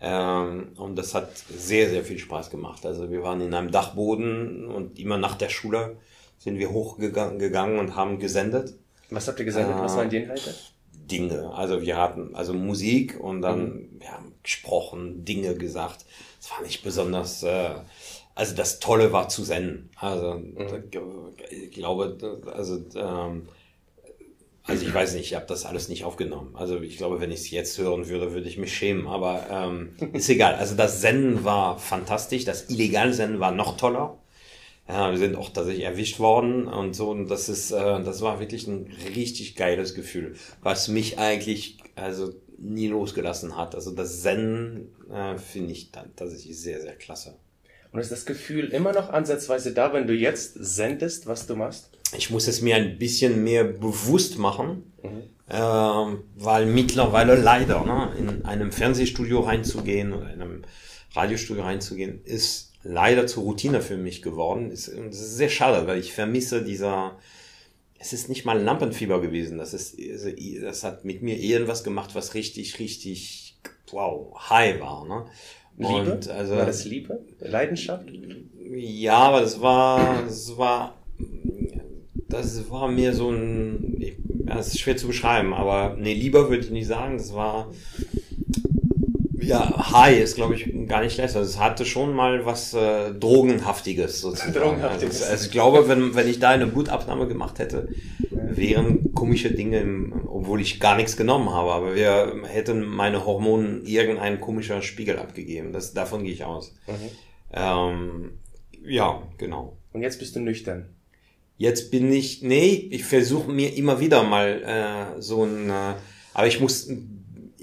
Ähm, 0.00 0.68
und 0.78 0.96
das 0.96 1.14
hat 1.14 1.36
sehr, 1.36 1.90
sehr 1.90 2.04
viel 2.04 2.18
Spaß 2.18 2.48
gemacht. 2.48 2.86
Also 2.86 3.10
wir 3.10 3.22
waren 3.22 3.42
in 3.42 3.52
einem 3.52 3.70
Dachboden 3.70 4.64
und 4.68 4.98
immer 4.98 5.18
nach 5.18 5.34
der 5.34 5.50
Schule 5.50 5.98
sind 6.38 6.58
wir 6.58 6.70
hochgegangen 6.70 7.80
und 7.80 7.96
haben 7.96 8.18
gesendet. 8.18 8.78
Was 9.10 9.28
habt 9.28 9.38
ihr 9.40 9.44
gesendet? 9.44 9.76
Äh, 9.76 9.80
Was 9.80 9.94
waren 9.98 10.08
die 10.08 10.16
Inhalte? 10.16 10.54
Dinge. 11.06 11.52
Also 11.54 11.82
wir 11.82 11.96
hatten 11.96 12.34
also 12.34 12.54
Musik 12.54 13.18
und 13.20 13.42
dann 13.42 13.60
mhm. 13.60 13.88
wir 13.98 14.12
haben 14.12 14.32
gesprochen, 14.42 15.24
Dinge 15.24 15.54
gesagt. 15.54 16.04
Es 16.40 16.50
war 16.50 16.62
nicht 16.62 16.82
besonders. 16.82 17.42
Äh, 17.42 17.70
also 18.34 18.54
das 18.56 18.80
Tolle 18.80 19.12
war 19.12 19.28
zu 19.28 19.44
senden. 19.44 19.90
Also 19.96 20.34
mhm. 20.34 20.84
ich 21.50 21.70
glaube, 21.70 22.42
also 22.54 22.78
ähm, 22.96 23.48
also 24.66 24.86
ich 24.86 24.94
weiß 24.94 25.14
nicht, 25.14 25.26
ich 25.26 25.34
habe 25.34 25.46
das 25.46 25.66
alles 25.66 25.88
nicht 25.88 26.04
aufgenommen. 26.04 26.56
Also 26.56 26.80
ich 26.80 26.96
glaube, 26.96 27.20
wenn 27.20 27.30
ich 27.30 27.40
es 27.40 27.50
jetzt 27.50 27.76
hören 27.78 28.08
würde, 28.08 28.32
würde 28.32 28.48
ich 28.48 28.56
mich 28.56 28.74
schämen. 28.74 29.06
Aber 29.06 29.46
ähm, 29.50 29.94
ist 30.14 30.28
egal. 30.30 30.54
Also 30.54 30.74
das 30.74 31.00
Senden 31.00 31.44
war 31.44 31.78
fantastisch. 31.78 32.44
Das 32.44 32.70
illegale 32.70 33.12
Senden 33.12 33.40
war 33.40 33.52
noch 33.52 33.76
toller. 33.76 34.18
Ja, 34.86 35.10
wir 35.10 35.18
sind 35.18 35.34
auch 35.36 35.48
tatsächlich 35.50 35.84
erwischt 35.84 36.18
worden 36.18 36.66
und 36.66 36.94
so. 36.94 37.10
Und 37.10 37.28
das 37.28 37.48
ist, 37.48 37.70
äh, 37.70 38.02
das 38.02 38.20
war 38.20 38.40
wirklich 38.40 38.66
ein 38.66 38.90
richtig 39.14 39.56
geiles 39.56 39.94
Gefühl, 39.94 40.34
was 40.62 40.88
mich 40.88 41.18
eigentlich 41.18 41.78
also 41.96 42.34
nie 42.58 42.88
losgelassen 42.88 43.56
hat. 43.56 43.74
Also 43.74 43.92
das 43.92 44.22
Zen 44.22 44.88
äh, 45.10 45.38
finde 45.38 45.72
ich 45.72 45.90
dann 45.90 46.14
tatsächlich 46.16 46.58
sehr, 46.58 46.80
sehr 46.80 46.94
klasse. 46.96 47.36
Und 47.92 48.00
ist 48.00 48.10
das 48.10 48.26
Gefühl 48.26 48.68
immer 48.70 48.92
noch 48.92 49.10
ansatzweise 49.10 49.72
da, 49.72 49.92
wenn 49.92 50.06
du 50.06 50.14
jetzt 50.14 50.54
sendest, 50.54 51.26
was 51.26 51.46
du 51.46 51.54
machst? 51.54 51.90
Ich 52.16 52.30
muss 52.30 52.48
es 52.48 52.60
mir 52.60 52.76
ein 52.76 52.98
bisschen 52.98 53.44
mehr 53.44 53.64
bewusst 53.64 54.36
machen, 54.36 54.92
mhm. 55.02 55.22
äh, 55.48 56.18
weil 56.36 56.66
mittlerweile 56.66 57.36
leider 57.36 57.84
ne, 57.84 58.12
in 58.18 58.44
einem 58.44 58.72
Fernsehstudio 58.72 59.40
reinzugehen 59.40 60.12
oder 60.12 60.32
in 60.32 60.42
einem 60.42 60.62
Radiostudio 61.14 61.62
reinzugehen, 61.62 62.20
ist 62.24 62.73
leider 62.84 63.26
zur 63.26 63.42
Routine 63.42 63.80
für 63.80 63.96
mich 63.96 64.22
geworden. 64.22 64.70
Ist, 64.70 64.88
das 64.88 65.20
ist 65.20 65.36
sehr 65.36 65.48
schade, 65.48 65.86
weil 65.86 65.98
ich 65.98 66.12
vermisse 66.12 66.62
dieser, 66.62 67.18
es 67.98 68.12
ist 68.12 68.28
nicht 68.28 68.44
mal 68.44 68.60
Lampenfieber 68.60 69.20
gewesen. 69.20 69.58
Das 69.58 69.74
ist, 69.74 69.98
also, 69.98 70.30
das 70.60 70.84
hat 70.84 71.04
mit 71.04 71.22
mir 71.22 71.38
irgendwas 71.38 71.82
gemacht, 71.82 72.14
was 72.14 72.34
richtig, 72.34 72.78
richtig, 72.78 73.58
wow, 73.90 74.34
high 74.50 74.80
war, 74.80 75.06
ne? 75.06 75.24
Liebe? 75.76 76.12
Und, 76.12 76.28
also, 76.28 76.56
war 76.56 76.66
das 76.66 76.84
Liebe? 76.84 77.24
Leidenschaft? 77.40 78.08
Ja, 78.70 79.16
aber 79.16 79.40
das 79.40 79.60
war, 79.60 80.22
das 80.22 80.56
war, 80.56 80.98
das 82.28 82.70
war 82.70 82.88
mir 82.88 83.12
so 83.12 83.30
ein, 83.30 84.16
das 84.46 84.68
ist 84.68 84.80
schwer 84.80 84.96
zu 84.96 85.06
beschreiben, 85.06 85.52
aber 85.52 85.96
nee, 85.98 86.14
lieber 86.14 86.48
würde 86.48 86.64
ich 86.64 86.70
nicht 86.70 86.86
sagen, 86.86 87.16
das 87.16 87.34
war, 87.34 87.72
ja, 89.46 89.92
High 89.92 90.20
ist, 90.20 90.36
glaube 90.36 90.54
ich, 90.54 90.68
gar 90.88 91.02
nicht 91.02 91.14
schlecht. 91.14 91.36
Also 91.36 91.48
es 91.48 91.58
hatte 91.58 91.84
schon 91.84 92.14
mal 92.14 92.44
was 92.44 92.74
äh, 92.74 93.12
Drogenhaftiges 93.12 94.20
sozusagen. 94.20 94.52
Drogenhaftiges. 94.52 95.22
Also, 95.22 95.32
also, 95.32 95.44
ich 95.46 95.50
glaube, 95.50 95.88
wenn, 95.88 96.14
wenn 96.14 96.28
ich 96.28 96.38
da 96.38 96.50
eine 96.50 96.66
Blutabnahme 96.66 97.26
gemacht 97.26 97.58
hätte, 97.58 97.88
wären 98.30 99.14
komische 99.14 99.52
Dinge, 99.52 99.80
im, 99.80 100.26
obwohl 100.26 100.60
ich 100.60 100.80
gar 100.80 100.96
nichts 100.96 101.16
genommen 101.16 101.50
habe, 101.50 101.72
aber 101.72 101.94
wir 101.94 102.42
hätten 102.46 102.84
meine 102.84 103.26
Hormone 103.26 103.80
irgendein 103.84 104.40
komischer 104.40 104.82
Spiegel 104.82 105.18
abgegeben. 105.18 105.72
Das, 105.72 105.94
davon 105.94 106.24
gehe 106.24 106.32
ich 106.32 106.44
aus. 106.44 106.74
Mhm. 106.86 107.10
Ähm, 107.52 108.30
ja, 108.84 109.22
genau. 109.38 109.76
Und 109.92 110.02
jetzt 110.02 110.18
bist 110.18 110.36
du 110.36 110.40
nüchtern. 110.40 110.88
Jetzt 111.56 111.90
bin 111.90 112.12
ich, 112.12 112.42
nee, 112.42 112.88
ich 112.90 113.04
versuche 113.04 113.50
mir 113.50 113.76
immer 113.76 114.00
wieder 114.00 114.24
mal 114.24 114.62
äh, 115.16 115.20
so 115.20 115.44
ein, 115.44 115.70
äh, 115.70 115.94
aber 116.34 116.46
ich 116.48 116.60
muss, 116.60 116.90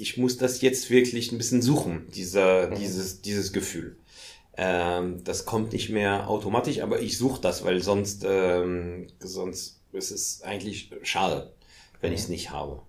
ich 0.02 0.18
muss 0.18 0.38
das 0.38 0.62
jetzt 0.62 0.90
wirklich 0.90 1.32
ein 1.32 1.38
bisschen 1.38 1.62
suchen, 1.62 2.08
dieser, 2.14 2.70
mhm. 2.72 2.76
dieses, 2.76 3.22
dieses 3.22 3.54
Gefühl. 3.54 3.98
Ähm, 4.58 5.24
das 5.24 5.46
kommt 5.46 5.74
nicht 5.74 5.90
mehr 5.90 6.28
automatisch, 6.28 6.82
aber 6.82 7.02
ich 7.02 7.18
suche 7.18 7.40
das, 7.42 7.64
weil 7.64 7.82
sonst, 7.82 8.26
ähm, 8.28 9.08
sonst 9.20 9.80
ist 9.94 10.12
es 10.12 10.42
eigentlich 10.42 10.92
schade, 11.04 11.52
wenn 12.02 12.10
mhm. 12.10 12.16
ich 12.16 12.22
es 12.22 12.30
nicht 12.30 12.50
habe. 12.50 12.82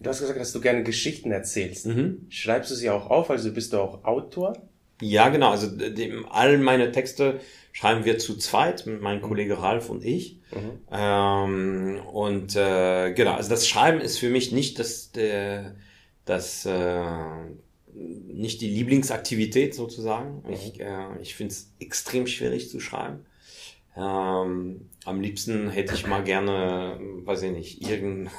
Du 0.00 0.10
hast 0.10 0.20
gesagt, 0.20 0.38
dass 0.38 0.52
du 0.52 0.60
gerne 0.60 0.82
Geschichten 0.82 1.32
erzählst. 1.32 1.86
Mhm. 1.86 2.26
Schreibst 2.28 2.70
du 2.70 2.74
sie 2.74 2.90
auch 2.90 3.08
auf? 3.08 3.30
Also 3.30 3.52
bist 3.52 3.72
du 3.72 3.78
auch 3.78 4.04
Autor? 4.04 4.52
Ja, 5.00 5.30
genau. 5.30 5.50
Also 5.50 5.68
dem, 5.68 6.26
all 6.30 6.58
meine 6.58 6.92
Texte 6.92 7.40
schreiben 7.72 8.04
wir 8.04 8.18
zu 8.18 8.36
zweit, 8.36 8.86
mit 8.86 9.00
meinem 9.00 9.22
Kollege 9.22 9.60
Ralf 9.60 9.90
und 9.90 10.04
ich. 10.04 10.38
Mhm. 10.52 10.78
Ähm, 10.92 12.00
und 12.12 12.54
äh, 12.54 13.12
genau, 13.12 13.34
also 13.34 13.48
das 13.48 13.66
Schreiben 13.66 14.00
ist 14.00 14.18
für 14.18 14.28
mich 14.28 14.52
nicht 14.52 14.78
das, 14.78 15.10
der, 15.10 15.74
das 16.24 16.64
äh, 16.66 17.04
nicht 17.94 18.60
die 18.60 18.70
Lieblingsaktivität 18.70 19.74
sozusagen. 19.74 20.42
Mhm. 20.46 20.52
Ich, 20.52 20.80
äh, 20.80 21.20
ich 21.20 21.34
finde 21.34 21.52
es 21.52 21.72
extrem 21.80 22.26
schwierig 22.26 22.70
zu 22.70 22.80
schreiben. 22.80 23.26
Ähm, 23.96 24.88
am 25.04 25.20
liebsten 25.20 25.68
hätte 25.68 25.94
ich 25.94 26.06
mal 26.06 26.24
gerne, 26.24 26.98
weiß 27.24 27.42
ich 27.42 27.52
nicht, 27.52 27.88
irgendein, 27.88 28.32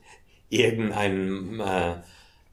irgendein 0.48 1.60
äh, 1.60 1.94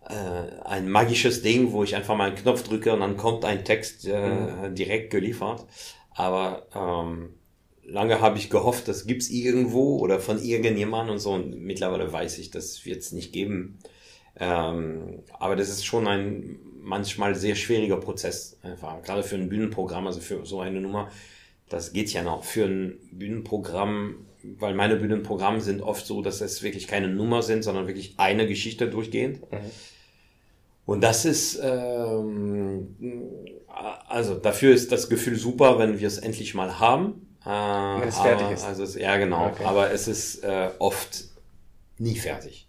äh, 0.10 0.62
ein 0.64 0.90
magisches 0.90 1.42
Ding, 1.42 1.72
wo 1.72 1.84
ich 1.84 1.96
einfach 1.96 2.16
mal 2.16 2.30
einen 2.30 2.38
Knopf 2.38 2.64
drücke 2.64 2.94
und 2.94 3.02
dann 3.02 3.18
kommt 3.18 3.46
ein 3.46 3.64
Text 3.64 4.08
äh, 4.08 4.30
mhm. 4.30 4.76
direkt 4.76 5.12
geliefert. 5.12 5.66
Aber 6.12 6.68
ähm, 6.74 7.36
lange 7.84 8.22
habe 8.22 8.40
ich 8.40 8.50
gehofft, 8.50 8.88
das 8.88 9.06
gibt's 9.06 9.30
irgendwo 9.30 9.98
oder 9.98 10.20
von 10.20 10.42
irgendjemandem 10.42 11.14
und 11.14 11.20
so. 11.20 11.34
Und 11.34 11.60
mittlerweile 11.62 12.12
weiß 12.12 12.40
ich, 12.40 12.50
das 12.50 12.86
wird's 12.86 13.12
nicht 13.12 13.34
geben. 13.34 13.78
Ähm, 14.40 15.24
aber 15.40 15.56
das 15.56 15.70
ist 15.70 15.86
schon 15.86 16.08
ein 16.08 16.60
manchmal 16.82 17.36
sehr 17.36 17.56
schwieriger 17.56 17.98
Prozess, 17.98 18.58
einfach. 18.64 19.02
Gerade 19.04 19.24
für 19.24 19.36
ein 19.36 19.50
Bühnenprogramm, 19.50 20.08
also 20.08 20.20
für 20.20 20.46
so 20.46 20.62
eine 20.62 20.80
Nummer. 20.80 21.10
Das 21.70 21.92
geht 21.92 22.14
ja 22.14 22.24
noch. 22.24 22.44
Für 22.44 22.66
ein 22.66 22.98
Bühnenprogramm, 23.12 24.26
weil 24.44 24.74
meine 24.74 24.96
Bühnenprogramme 24.96 25.60
sind 25.62 25.82
oft 25.82 26.06
so, 26.06 26.22
dass 26.22 26.42
es 26.42 26.64
wirklich 26.64 26.88
keine 26.88 27.10
Nummer 27.10 27.42
sind, 27.42 27.64
sondern 27.64 27.88
wirklich 27.88 28.14
eine 28.18 28.48
Geschichte 28.48 28.88
durchgehend. 28.90 29.52
Mhm. 29.52 29.58
Und 30.86 31.02
das 31.02 31.26
ist, 31.26 31.60
ähm, 31.62 32.96
also 34.08 34.36
dafür 34.36 34.74
ist 34.74 34.92
das 34.94 35.10
Gefühl 35.10 35.36
super, 35.36 35.80
wenn 35.80 36.00
wir 36.00 36.08
es 36.08 36.18
endlich 36.18 36.54
mal 36.54 36.80
haben. 36.80 37.28
Äh, 37.44 37.50
wenn 37.50 38.08
es 38.08 38.18
fertig 38.18 38.52
ist. 38.52 38.64
Also, 38.64 38.98
ja, 38.98 39.18
genau. 39.18 39.48
Okay. 39.48 39.66
Aber 39.66 39.92
es 39.92 40.08
ist 40.08 40.44
äh, 40.44 40.70
oft 40.80 41.26
nie 41.98 42.16
fertig. 42.16 42.67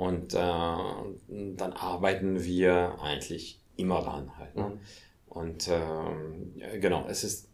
Und 0.00 0.32
äh, 0.32 0.38
dann 0.38 1.74
arbeiten 1.74 2.42
wir 2.42 2.96
eigentlich 3.02 3.60
immer 3.76 4.00
dran 4.00 4.34
halt. 4.38 4.56
Ne? 4.56 4.62
Mhm. 4.62 4.78
Und 5.26 5.68
äh, 5.68 6.78
genau, 6.78 7.06
es 7.06 7.22
ist, 7.22 7.50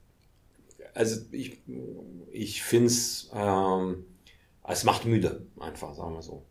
also 0.95 1.23
ich, 1.33 1.59
ich 2.31 2.63
finde 2.63 2.87
es, 2.87 3.33
ähm, 3.35 4.05
es 4.63 4.85
macht 4.85 5.07
müde, 5.07 5.45
einfach, 5.59 5.93
sagen 5.95 6.15
wir 6.15 6.23
so. 6.23 6.45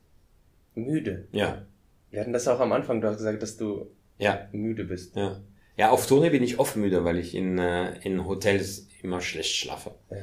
Müde? 0.74 1.30
Ja. 1.32 1.66
Wir 2.12 2.20
hatten 2.20 2.34
das 2.34 2.50
auch 2.50 2.60
am 2.60 2.74
Anfang, 2.74 3.00
du 3.00 3.08
hast 3.08 3.20
gesagt, 3.20 3.42
dass 3.42 3.56
du 3.56 3.88
ja. 4.20 4.50
müde 4.52 4.84
bist. 4.84 5.16
Ja. 5.16 5.40
Ja, 5.78 5.92
auf 5.92 6.08
Tournee 6.08 6.30
bin 6.30 6.44
ich 6.44 6.60
oft 6.60 6.76
müde, 6.76 7.06
weil 7.06 7.20
ich 7.20 7.34
in, 7.36 7.58
äh, 7.58 7.98
in 8.00 8.26
Hotels 8.26 8.90
immer 9.02 9.22
schlecht 9.22 9.56
schlafe. 9.56 9.96
Ja. 10.12 10.18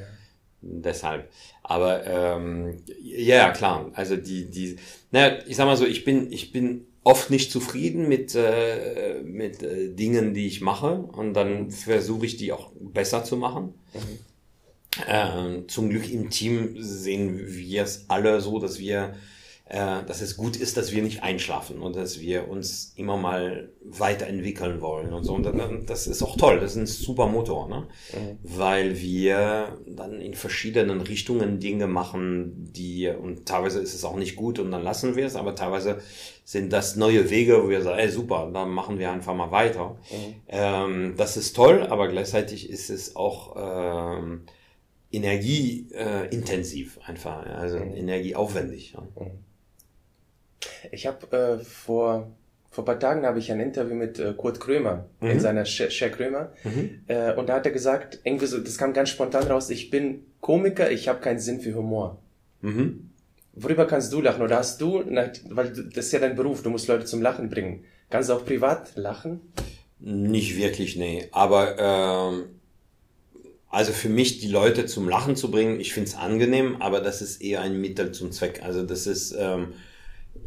Deshalb. 0.65 1.29
Aber 1.61 2.05
ähm, 2.07 2.77
ja, 3.01 3.51
klar. 3.51 3.91
Also 3.93 4.15
die, 4.15 4.49
die, 4.49 4.77
naja, 5.11 5.39
ich 5.45 5.57
sag 5.57 5.65
mal 5.65 5.75
so, 5.75 5.85
ich 5.85 6.05
bin, 6.05 6.31
ich 6.31 6.53
bin 6.53 6.87
oft 7.03 7.29
nicht 7.29 7.51
zufrieden 7.51 8.07
mit, 8.07 8.33
äh, 8.33 9.21
mit 9.23 9.61
äh, 9.61 9.93
Dingen, 9.93 10.33
die 10.33 10.47
ich 10.47 10.61
mache. 10.61 10.93
Und 10.95 11.33
dann 11.33 11.69
versuche 11.69 12.25
ich 12.25 12.37
die 12.37 12.53
auch 12.53 12.71
besser 12.79 13.23
zu 13.25 13.35
machen. 13.35 13.73
Mhm. 13.93 14.19
Äh, 15.07 15.67
zum 15.67 15.89
Glück 15.89 16.09
im 16.09 16.29
Team 16.29 16.75
sehen 16.77 17.39
wir 17.45 17.83
es 17.83 18.05
alle 18.09 18.39
so, 18.41 18.59
dass 18.59 18.79
wir 18.79 19.15
dass 19.69 20.21
es 20.21 20.35
gut 20.35 20.57
ist, 20.57 20.75
dass 20.75 20.91
wir 20.91 21.01
nicht 21.01 21.23
einschlafen 21.23 21.81
und 21.81 21.95
dass 21.95 22.19
wir 22.19 22.49
uns 22.49 22.91
immer 22.97 23.15
mal 23.15 23.71
weiterentwickeln 23.81 24.81
wollen 24.81 25.13
und 25.13 25.23
so. 25.23 25.33
Und 25.35 25.89
das 25.89 26.05
ist 26.05 26.21
auch 26.21 26.35
toll, 26.35 26.59
das 26.59 26.71
ist 26.71 26.77
ein 26.77 26.85
super 26.85 27.27
Motor, 27.27 27.69
ne? 27.69 27.87
Mhm. 28.13 28.37
Weil 28.43 28.99
wir 28.99 29.77
dann 29.87 30.19
in 30.19 30.33
verschiedenen 30.33 30.99
Richtungen 30.99 31.61
Dinge 31.61 31.87
machen, 31.87 32.71
die, 32.73 33.07
und 33.07 33.45
teilweise 33.45 33.79
ist 33.79 33.93
es 33.93 34.03
auch 34.03 34.17
nicht 34.17 34.35
gut 34.35 34.59
und 34.59 34.69
dann 34.69 34.83
lassen 34.83 35.15
wir 35.15 35.25
es, 35.25 35.37
aber 35.37 35.55
teilweise 35.55 36.01
sind 36.43 36.73
das 36.73 36.97
neue 36.97 37.29
Wege, 37.29 37.63
wo 37.63 37.69
wir 37.69 37.81
sagen, 37.81 37.99
ey 37.99 38.09
super, 38.09 38.51
dann 38.53 38.69
machen 38.69 38.99
wir 38.99 39.11
einfach 39.11 39.33
mal 39.33 39.51
weiter. 39.51 39.97
Mhm. 40.11 40.35
Ähm, 40.49 41.13
das 41.17 41.37
ist 41.37 41.55
toll, 41.55 41.87
aber 41.89 42.09
gleichzeitig 42.09 42.69
ist 42.69 42.89
es 42.89 43.15
auch 43.15 43.55
ähm, 43.57 44.41
energieintensiv 45.09 46.97
äh, 46.97 47.05
einfach, 47.05 47.45
also 47.45 47.79
mhm. 47.79 47.95
energieaufwendig. 47.95 48.93
Ja. 48.93 49.01
Mhm. 49.01 49.31
Ich 50.91 51.07
habe 51.07 51.59
äh, 51.59 51.63
vor 51.63 52.31
vor 52.73 52.85
paar 52.85 52.99
Tagen 52.99 53.23
habe 53.25 53.37
ich 53.37 53.51
ein 53.51 53.59
Interview 53.59 53.93
mit 53.93 54.17
äh, 54.17 54.33
Kurt 54.35 54.59
Krömer 54.59 55.05
mhm. 55.21 55.29
in 55.29 55.39
seiner 55.39 55.63
Cher 55.63 56.09
Krömer 56.09 56.51
mhm. 56.63 57.01
äh, 57.07 57.33
und 57.33 57.47
da 57.47 57.53
hat 57.53 57.67
er 57.67 57.71
gesagt, 57.71 58.19
irgendwie 58.23 58.47
so, 58.47 58.57
das 58.57 58.79
kam 58.79 58.93
ganz 58.93 59.09
spontan 59.09 59.43
raus, 59.43 59.69
ich 59.69 59.91
bin 59.91 60.25
Komiker, 60.41 60.89
ich 60.89 61.07
habe 61.07 61.19
keinen 61.19 61.39
Sinn 61.39 61.61
für 61.61 61.75
Humor. 61.75 62.19
Mhm. 62.61 63.11
Worüber 63.53 63.85
kannst 63.85 64.11
du 64.11 64.21
lachen 64.21 64.41
oder 64.41 64.57
hast 64.57 64.81
du, 64.81 65.03
weil 65.49 65.69
das 65.69 66.05
ist 66.05 66.13
ja 66.13 66.19
dein 66.19 66.35
Beruf, 66.35 66.63
du 66.63 66.71
musst 66.71 66.87
Leute 66.87 67.05
zum 67.05 67.21
Lachen 67.21 67.49
bringen. 67.49 67.85
Kannst 68.09 68.29
du 68.29 68.33
auch 68.33 68.43
privat 68.43 68.95
lachen? 68.95 69.41
Nicht 69.99 70.57
wirklich, 70.57 70.95
nee. 70.95 71.27
Aber 71.31 71.77
ähm, 71.77 72.45
also 73.69 73.91
für 73.91 74.09
mich 74.09 74.39
die 74.39 74.47
Leute 74.47 74.87
zum 74.87 75.07
Lachen 75.07 75.35
zu 75.35 75.51
bringen, 75.51 75.79
ich 75.79 75.93
find's 75.93 76.15
angenehm, 76.15 76.81
aber 76.81 77.01
das 77.01 77.21
ist 77.21 77.41
eher 77.41 77.61
ein 77.61 77.79
Mittel 77.79 78.11
zum 78.11 78.31
Zweck. 78.31 78.61
Also 78.63 78.81
das 78.81 79.05
ist 79.05 79.35
ähm, 79.37 79.73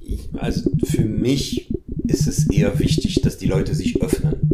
ich, 0.00 0.28
also 0.34 0.70
für 0.84 1.04
mich 1.04 1.72
ist 2.06 2.26
es 2.26 2.50
eher 2.50 2.78
wichtig, 2.78 3.20
dass 3.22 3.38
die 3.38 3.46
Leute 3.46 3.74
sich 3.74 4.00
öffnen. 4.00 4.50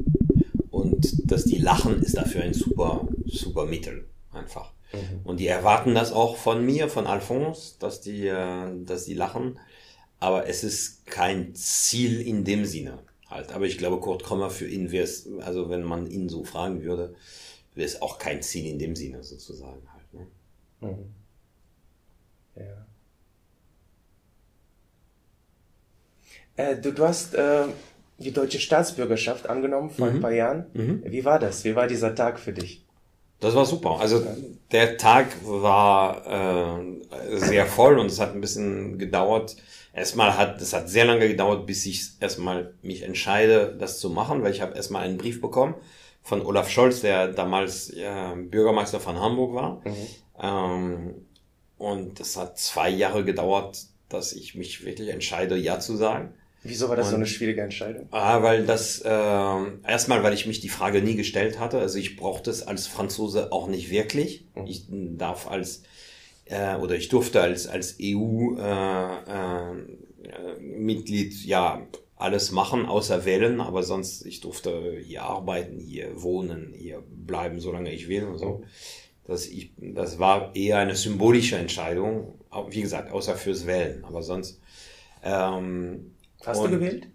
Und 0.70 1.30
dass 1.30 1.44
die 1.44 1.58
lachen, 1.58 2.02
ist 2.02 2.16
dafür 2.16 2.42
ein 2.42 2.54
super, 2.54 3.08
super 3.26 3.66
Mittel. 3.66 4.06
Einfach. 4.32 4.72
Mhm. 4.92 5.20
Und 5.24 5.40
die 5.40 5.46
erwarten 5.46 5.94
das 5.94 6.12
auch 6.12 6.36
von 6.36 6.64
mir, 6.64 6.88
von 6.88 7.06
Alphonse, 7.06 7.74
dass 7.78 8.00
die, 8.00 8.26
äh, 8.26 8.84
dass 8.84 9.04
die 9.04 9.14
lachen. 9.14 9.58
Aber 10.18 10.48
es 10.48 10.64
ist 10.64 11.06
kein 11.06 11.54
Ziel 11.54 12.20
in 12.20 12.44
dem 12.44 12.64
Sinne 12.64 12.98
halt. 13.32 13.52
Aber 13.52 13.66
ich 13.66 13.78
glaube, 13.78 14.00
Kurt 14.00 14.22
Krömer 14.22 14.50
für 14.50 14.68
ihn 14.68 14.92
wäre 14.92 15.04
es, 15.04 15.28
also 15.40 15.68
wenn 15.68 15.82
man 15.82 16.06
ihn 16.06 16.28
so 16.28 16.44
fragen 16.44 16.82
würde, 16.82 17.14
wäre 17.74 17.86
es 17.86 18.00
auch 18.00 18.18
kein 18.18 18.42
Ziel 18.42 18.66
in 18.66 18.78
dem 18.78 18.94
Sinne 18.94 19.22
sozusagen 19.22 19.82
halt. 19.92 20.14
Ne? 20.14 20.26
Mhm. 20.80 21.14
Ja. 22.56 22.86
Äh, 26.56 26.76
du, 26.76 26.92
du 26.92 27.04
hast 27.04 27.34
äh, 27.34 27.64
die 28.18 28.32
deutsche 28.32 28.60
Staatsbürgerschaft 28.60 29.48
angenommen 29.48 29.90
vor 29.90 30.08
mhm. 30.08 30.16
ein 30.16 30.20
paar 30.20 30.32
Jahren. 30.32 30.66
Mhm. 30.74 31.02
Wie 31.06 31.24
war 31.24 31.38
das? 31.38 31.64
Wie 31.64 31.74
war 31.74 31.86
dieser 31.86 32.14
Tag 32.14 32.38
für 32.38 32.52
dich? 32.52 32.84
Das 33.40 33.56
war 33.56 33.64
super. 33.64 33.98
Also 33.98 34.24
der 34.70 34.96
Tag 34.96 35.26
war 35.44 36.78
äh, 36.78 37.38
sehr 37.38 37.66
voll 37.66 37.98
und 37.98 38.06
es 38.06 38.20
hat 38.20 38.34
ein 38.34 38.40
bisschen 38.40 38.98
gedauert. 38.98 39.56
Erstmal 39.92 40.36
hat 40.38 40.60
es 40.60 40.72
hat 40.72 40.88
sehr 40.88 41.04
lange 41.04 41.26
gedauert, 41.26 41.66
bis 41.66 41.84
ich 41.84 42.12
erstmal 42.20 42.72
mich 42.82 43.02
entscheide, 43.02 43.76
das 43.78 43.98
zu 43.98 44.10
machen, 44.10 44.42
weil 44.44 44.52
ich 44.52 44.60
habe 44.60 44.76
erstmal 44.76 45.02
einen 45.02 45.18
Brief 45.18 45.40
bekommen 45.40 45.74
von 46.22 46.46
Olaf 46.46 46.70
Scholz, 46.70 47.00
der 47.00 47.28
damals 47.28 47.90
äh, 47.90 48.36
Bürgermeister 48.36 49.00
von 49.00 49.18
Hamburg 49.18 49.54
war. 49.54 49.82
Mhm. 49.84 50.06
Ähm, 50.40 51.14
und 51.78 52.20
es 52.20 52.36
hat 52.36 52.58
zwei 52.58 52.90
Jahre 52.90 53.24
gedauert, 53.24 53.86
dass 54.08 54.32
ich 54.32 54.54
mich 54.54 54.84
wirklich 54.84 55.08
entscheide, 55.08 55.56
ja 55.56 55.80
zu 55.80 55.96
sagen. 55.96 56.32
Wieso 56.64 56.88
war 56.88 56.96
das 56.96 57.06
und, 57.06 57.10
so 57.10 57.16
eine 57.16 57.26
schwierige 57.26 57.62
Entscheidung? 57.62 58.06
Ah, 58.12 58.42
weil 58.42 58.64
das 58.64 59.00
äh, 59.00 59.08
erstmal, 59.08 60.22
weil 60.22 60.32
ich 60.32 60.46
mich 60.46 60.60
die 60.60 60.68
Frage 60.68 61.02
nie 61.02 61.16
gestellt 61.16 61.58
hatte. 61.58 61.78
Also 61.78 61.98
ich 61.98 62.16
brauchte 62.16 62.50
es 62.50 62.66
als 62.66 62.86
Franzose 62.86 63.50
auch 63.50 63.66
nicht 63.68 63.90
wirklich. 63.90 64.46
Mhm. 64.54 64.66
Ich 64.66 64.86
darf 64.88 65.48
als 65.48 65.82
äh, 66.44 66.76
oder 66.76 66.94
ich 66.94 67.08
durfte 67.08 67.40
als 67.40 67.66
als 67.66 67.96
EU 68.00 68.56
äh, 68.58 69.16
äh, 69.22 70.60
Mitglied 70.60 71.34
ja 71.44 71.86
alles 72.16 72.52
machen 72.52 72.86
außer 72.86 73.24
wählen, 73.24 73.60
aber 73.60 73.82
sonst 73.82 74.24
ich 74.24 74.40
durfte 74.40 74.96
hier 75.04 75.24
arbeiten, 75.24 75.80
hier 75.80 76.22
wohnen, 76.22 76.72
hier 76.76 77.02
bleiben, 77.08 77.60
solange 77.60 77.92
ich 77.92 78.08
will 78.08 78.24
und 78.24 78.38
so. 78.38 78.58
Mhm. 78.58 78.64
Das, 79.24 79.46
ich, 79.46 79.72
das 79.76 80.18
war 80.18 80.54
eher 80.54 80.78
eine 80.78 80.96
symbolische 80.96 81.56
Entscheidung, 81.56 82.34
wie 82.70 82.82
gesagt, 82.82 83.12
außer 83.12 83.36
fürs 83.36 83.66
Wählen, 83.66 84.04
aber 84.04 84.22
sonst. 84.22 84.60
Ähm, 85.24 86.12
Hast 86.44 86.58
und, 86.58 86.70
du 86.70 86.78
gewählt? 86.78 87.08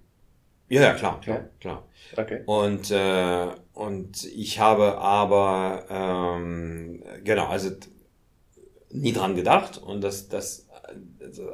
Ja, 0.70 0.82
ja, 0.82 0.94
klar, 0.94 1.22
klar, 1.22 1.50
klar. 1.60 1.84
Okay. 2.16 2.42
Und, 2.46 2.92
äh, 2.92 3.48
und 3.74 4.26
ich 4.26 4.60
habe 4.60 4.98
aber, 4.98 5.86
ähm, 5.90 7.04
genau, 7.24 7.48
also 7.48 7.72
nie 8.92 9.14
dran 9.14 9.36
gedacht. 9.36 9.78
Und 9.78 10.02
das, 10.02 10.28
das 10.28 10.68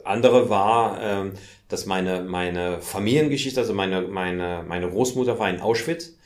andere 0.03 0.49
war, 0.49 1.01
ähm, 1.01 1.33
dass 1.67 1.85
meine, 1.85 2.23
meine 2.23 2.81
Familiengeschichte, 2.81 3.59
also 3.59 3.73
meine, 3.73 4.01
meine, 4.01 4.63
meine 4.67 4.89
Großmutter 4.89 5.39
war 5.39 5.49
in 5.49 5.59
Auschwitz, 5.59 6.17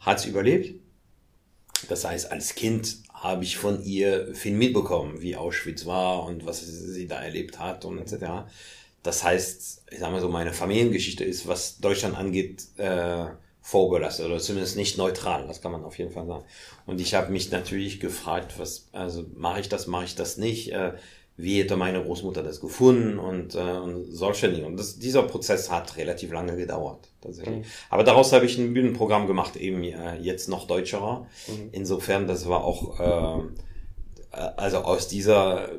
hat 0.00 0.20
sie 0.20 0.30
überlebt. 0.30 0.80
Das 1.88 2.04
heißt, 2.04 2.30
als 2.30 2.54
Kind 2.54 2.98
habe 3.12 3.44
ich 3.44 3.56
von 3.56 3.82
ihr 3.82 4.34
viel 4.34 4.54
mitbekommen, 4.54 5.20
wie 5.20 5.36
Auschwitz 5.36 5.86
war 5.86 6.24
und 6.24 6.46
was 6.46 6.60
sie 6.60 7.06
da 7.06 7.22
erlebt 7.22 7.58
hat 7.58 7.84
und 7.84 7.98
etc. 7.98 8.46
Das 9.04 9.22
heißt, 9.22 9.84
ich 9.92 9.98
sage 9.98 10.12
mal 10.12 10.20
so, 10.20 10.28
meine 10.28 10.52
Familiengeschichte 10.52 11.24
ist, 11.24 11.46
was 11.46 11.78
Deutschland 11.78 12.16
angeht, 12.16 12.64
äh, 12.78 13.26
vorgelassen 13.60 14.26
oder 14.26 14.38
zumindest 14.38 14.76
nicht 14.76 14.98
neutral, 14.98 15.46
das 15.46 15.62
kann 15.62 15.72
man 15.72 15.84
auf 15.84 15.96
jeden 15.98 16.10
Fall 16.10 16.26
sagen. 16.26 16.44
Und 16.86 17.00
ich 17.00 17.14
habe 17.14 17.30
mich 17.30 17.50
natürlich 17.50 18.00
gefragt, 18.00 18.54
was, 18.58 18.88
also 18.92 19.24
mache 19.34 19.60
ich 19.60 19.68
das, 19.68 19.86
mache 19.86 20.04
ich 20.04 20.14
das 20.16 20.36
nicht? 20.38 20.72
Äh, 20.72 20.94
wie 21.36 21.60
hätte 21.60 21.76
meine 21.76 22.02
Großmutter 22.02 22.42
das 22.42 22.60
gefunden 22.60 23.18
und, 23.18 23.54
äh, 23.56 23.58
und 23.58 24.04
solche 24.10 24.50
Dinge. 24.50 24.66
Und 24.66 24.78
das, 24.78 24.98
dieser 24.98 25.24
Prozess 25.24 25.70
hat 25.70 25.96
relativ 25.96 26.32
lange 26.32 26.56
gedauert. 26.56 27.08
Tatsächlich. 27.20 27.56
Mhm. 27.56 27.64
Aber 27.90 28.04
daraus 28.04 28.32
habe 28.32 28.46
ich 28.46 28.56
ein 28.56 28.72
Bühnenprogramm 28.72 29.26
gemacht, 29.26 29.56
eben 29.56 29.82
äh, 29.82 30.16
jetzt 30.20 30.48
noch 30.48 30.66
deutscherer. 30.66 31.26
Mhm. 31.48 31.68
Insofern, 31.72 32.28
das 32.28 32.48
war 32.48 32.62
auch, 32.64 33.00
äh, 33.00 33.42
also 34.30 34.78
aus 34.78 35.08
dieser 35.08 35.70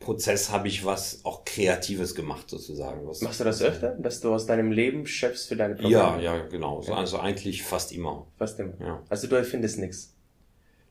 Prozess 0.00 0.50
habe 0.50 0.66
ich 0.68 0.84
was 0.84 1.24
auch 1.24 1.44
Kreatives 1.44 2.14
gemacht 2.14 2.50
sozusagen. 2.50 3.06
Was 3.06 3.20
Machst 3.20 3.40
du 3.40 3.44
das 3.44 3.62
öfter, 3.62 3.90
dass 3.90 4.20
du 4.20 4.32
aus 4.32 4.46
deinem 4.46 4.72
Leben 4.72 5.06
schöpfst 5.06 5.46
für 5.46 5.56
deine 5.56 5.74
Programme? 5.76 6.22
Ja, 6.22 6.36
ja, 6.36 6.46
genau. 6.46 6.82
Ja. 6.82 6.94
Also 6.94 7.18
eigentlich 7.18 7.62
fast 7.62 7.92
immer. 7.92 8.26
Fast 8.38 8.58
immer. 8.58 8.72
Ja. 8.80 9.02
Also 9.08 9.28
du 9.28 9.36
erfindest 9.36 9.78
nichts. 9.78 10.14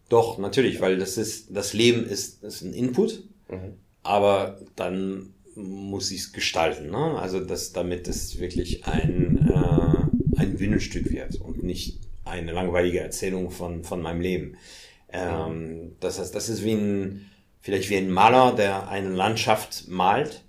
Doch, 0.08 0.38
natürlich, 0.38 0.80
weil 0.80 0.98
das 0.98 1.18
ist, 1.18 1.56
das 1.56 1.74
Leben 1.74 2.06
ist, 2.06 2.44
ist 2.44 2.62
ein 2.62 2.74
Input 2.74 3.24
Mhm. 3.50 3.74
Aber 4.04 4.60
dann 4.76 5.34
muss 5.56 6.12
ich 6.12 6.22
es 6.22 6.32
gestalten, 6.32 6.90
ne? 6.90 7.20
Also 7.20 7.40
dass 7.40 7.74
damit 7.74 8.08
es 8.08 8.40
wirklich 8.40 8.86
ein, 8.86 9.50
äh, 9.50 10.40
ein 10.40 10.56
Bühnenstück 10.56 11.12
wird 11.12 11.36
und 11.42 11.64
nicht 11.64 12.00
eine 12.24 12.52
langweilige 12.52 13.00
Erzählung 13.00 13.52
von, 13.52 13.84
von 13.84 14.02
meinem 14.02 14.22
Leben. 14.22 14.58
Ähm, 15.12 15.96
das 16.00 16.20
heißt, 16.20 16.34
das 16.34 16.50
ist 16.50 16.64
wie 16.64 16.74
ein, 16.74 17.26
vielleicht 17.60 17.90
wie 17.90 17.98
ein 17.98 18.10
Maler, 18.10 18.54
der 18.56 18.88
eine 18.88 19.10
Landschaft 19.10 19.88
malt, 19.88 20.44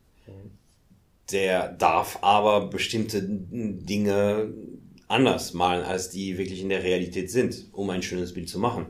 der 1.33 1.69
darf 1.69 2.19
aber 2.23 2.67
bestimmte 2.67 3.23
Dinge 3.23 4.53
anders 5.09 5.55
malen, 5.55 5.85
als 5.85 6.11
die 6.11 6.39
wirklich 6.39 6.61
in 6.61 6.69
der 6.69 6.85
Realität 6.85 7.31
sind, 7.31 7.67
um 7.73 7.91
ein 7.91 8.03
schönes 8.03 8.35
Bild 8.35 8.49
zu 8.49 8.59
machen. 8.59 8.87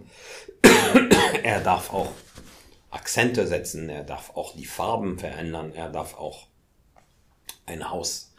er 1.43 1.61
darf 1.61 1.93
auch 1.93 2.13
Akzente 2.91 3.47
setzen, 3.47 3.89
er 3.89 4.05
darf 4.05 4.37
auch 4.37 4.55
die 4.55 4.67
Farben 4.67 5.19
verändern, 5.19 5.73
er 5.75 5.89
darf 5.89 6.15
auch 6.15 6.49
ein 7.67 7.91
Haus 7.91 8.35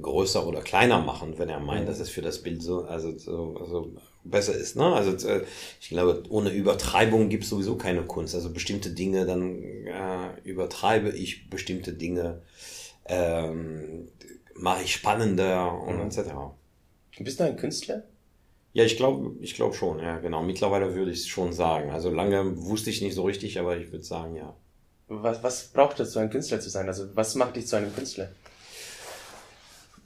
größer 0.00 0.46
oder 0.46 0.62
kleiner 0.62 1.00
machen, 1.00 1.38
wenn 1.38 1.48
er 1.48 1.60
meint, 1.60 1.88
dass 1.88 2.00
es 2.00 2.08
für 2.08 2.22
das 2.22 2.42
Bild 2.42 2.62
so, 2.62 2.84
also 2.84 3.16
so, 3.18 3.56
also 3.60 3.92
besser 4.24 4.54
ist. 4.54 4.76
Ne? 4.76 4.84
Also 4.84 5.28
äh, 5.28 5.44
ich 5.80 5.88
glaube, 5.88 6.22
ohne 6.28 6.50
Übertreibung 6.50 7.28
gibt 7.28 7.44
es 7.44 7.50
sowieso 7.50 7.76
keine 7.76 8.02
Kunst. 8.02 8.34
Also 8.34 8.52
bestimmte 8.52 8.90
Dinge, 8.90 9.26
dann 9.26 9.62
äh, 9.62 10.40
übertreibe 10.44 11.10
ich 11.10 11.48
bestimmte 11.48 11.92
Dinge, 11.92 12.42
ähm, 13.06 14.08
mache 14.54 14.84
ich 14.84 14.92
spannender 14.92 15.72
und 15.80 15.96
mhm. 15.96 16.06
etc. 16.06 16.30
Bist 17.18 17.40
du 17.40 17.44
ein 17.44 17.56
Künstler? 17.56 18.04
Ja, 18.72 18.84
ich 18.84 18.96
glaube, 18.96 19.32
ich 19.40 19.54
glaube 19.54 19.74
schon, 19.74 19.98
ja, 19.98 20.18
genau. 20.18 20.42
Mittlerweile 20.42 20.94
würde 20.94 21.10
ich 21.10 21.20
es 21.20 21.26
schon 21.26 21.52
sagen. 21.52 21.90
Also 21.90 22.10
lange 22.10 22.56
wusste 22.64 22.90
ich 22.90 23.02
nicht 23.02 23.14
so 23.14 23.24
richtig, 23.24 23.58
aber 23.58 23.76
ich 23.76 23.90
würde 23.90 24.04
sagen, 24.04 24.36
ja. 24.36 24.54
Was, 25.08 25.42
was 25.42 25.68
braucht 25.68 25.98
es, 25.98 26.12
so 26.12 26.20
ein 26.20 26.30
Künstler 26.30 26.60
zu 26.60 26.70
sein? 26.70 26.86
Also 26.86 27.08
was 27.16 27.34
macht 27.34 27.56
dich 27.56 27.66
zu 27.66 27.74
einem 27.76 27.92
Künstler? 27.92 28.28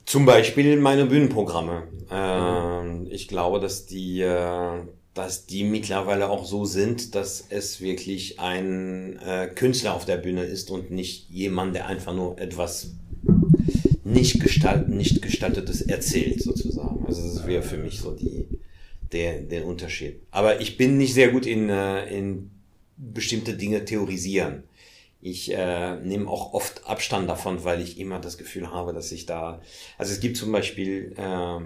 Zum 0.05 0.25
Beispiel 0.25 0.77
meine 0.77 1.05
Bühnenprogramme. 1.05 1.83
Mhm. 2.11 3.07
Äh, 3.07 3.13
ich 3.13 3.27
glaube, 3.27 3.59
dass 3.59 3.85
die, 3.85 4.21
äh, 4.21 4.81
dass 5.13 5.45
die 5.45 5.63
mittlerweile 5.63 6.29
auch 6.29 6.45
so 6.45 6.65
sind, 6.65 7.15
dass 7.15 7.45
es 7.49 7.81
wirklich 7.81 8.39
ein 8.39 9.17
äh, 9.19 9.47
Künstler 9.47 9.95
auf 9.95 10.05
der 10.05 10.17
Bühne 10.17 10.43
ist 10.43 10.69
und 10.69 10.91
nicht 10.91 11.29
jemand, 11.29 11.75
der 11.75 11.87
einfach 11.87 12.13
nur 12.13 12.39
etwas 12.39 12.91
nicht, 14.03 14.39
gestalt, 14.39 14.89
nicht 14.89 15.21
gestaltetes 15.21 15.81
erzählt, 15.81 16.41
sozusagen. 16.41 17.05
Also 17.07 17.23
das 17.23 17.47
wäre 17.47 17.63
für 17.63 17.77
mich 17.77 17.99
so 17.99 18.11
die, 18.11 18.45
der, 19.11 19.41
der 19.41 19.65
Unterschied. 19.65 20.21
Aber 20.31 20.61
ich 20.61 20.77
bin 20.77 20.97
nicht 20.97 21.13
sehr 21.13 21.29
gut 21.29 21.47
in, 21.47 21.69
äh, 21.69 22.05
in 22.15 22.51
bestimmte 22.97 23.55
Dinge 23.55 23.83
theorisieren. 23.83 24.63
Ich 25.25 25.51
äh, 25.51 25.95
nehme 25.95 26.29
auch 26.29 26.53
oft 26.53 26.85
Abstand 26.85 27.27
davon, 27.27 27.63
weil 27.63 27.81
ich 27.81 27.99
immer 27.99 28.19
das 28.19 28.37
Gefühl 28.37 28.69
habe, 28.69 28.93
dass 28.93 29.11
ich 29.11 29.25
da. 29.25 29.59
Also 29.97 30.11
es 30.11 30.19
gibt 30.19 30.37
zum 30.37 30.51
Beispiel 30.51 31.15
äh, 31.17 31.61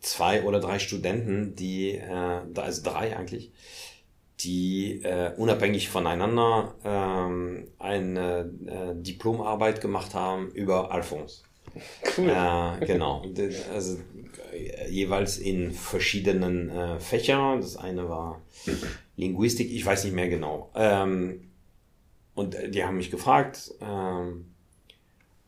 zwei 0.00 0.42
oder 0.42 0.58
drei 0.58 0.80
Studenten, 0.80 1.54
die, 1.54 1.92
äh, 1.92 2.40
also 2.56 2.82
drei 2.82 3.16
eigentlich, 3.16 3.52
die 4.40 5.00
äh, 5.04 5.32
unabhängig 5.36 5.90
voneinander 5.90 6.74
ähm, 6.84 7.68
eine 7.78 8.50
äh, 8.66 9.00
Diplomarbeit 9.00 9.80
gemacht 9.80 10.14
haben 10.14 10.50
über 10.50 10.90
Alphonse. 10.90 11.42
Cool. 12.16 12.30
Äh, 12.30 12.84
genau. 12.84 13.24
Also 13.72 13.98
jeweils 14.90 15.38
in 15.38 15.70
verschiedenen 15.70 16.68
äh, 16.70 16.98
Fächern. 16.98 17.60
Das 17.60 17.76
eine 17.76 18.08
war 18.08 18.42
Linguistik, 19.14 19.70
ich 19.70 19.86
weiß 19.86 20.02
nicht 20.02 20.14
mehr 20.14 20.28
genau. 20.28 20.72
Ähm, 20.74 21.44
und 22.38 22.56
die 22.68 22.84
haben 22.84 22.96
mich 22.96 23.10
gefragt, 23.10 23.74
ähm, 23.80 24.46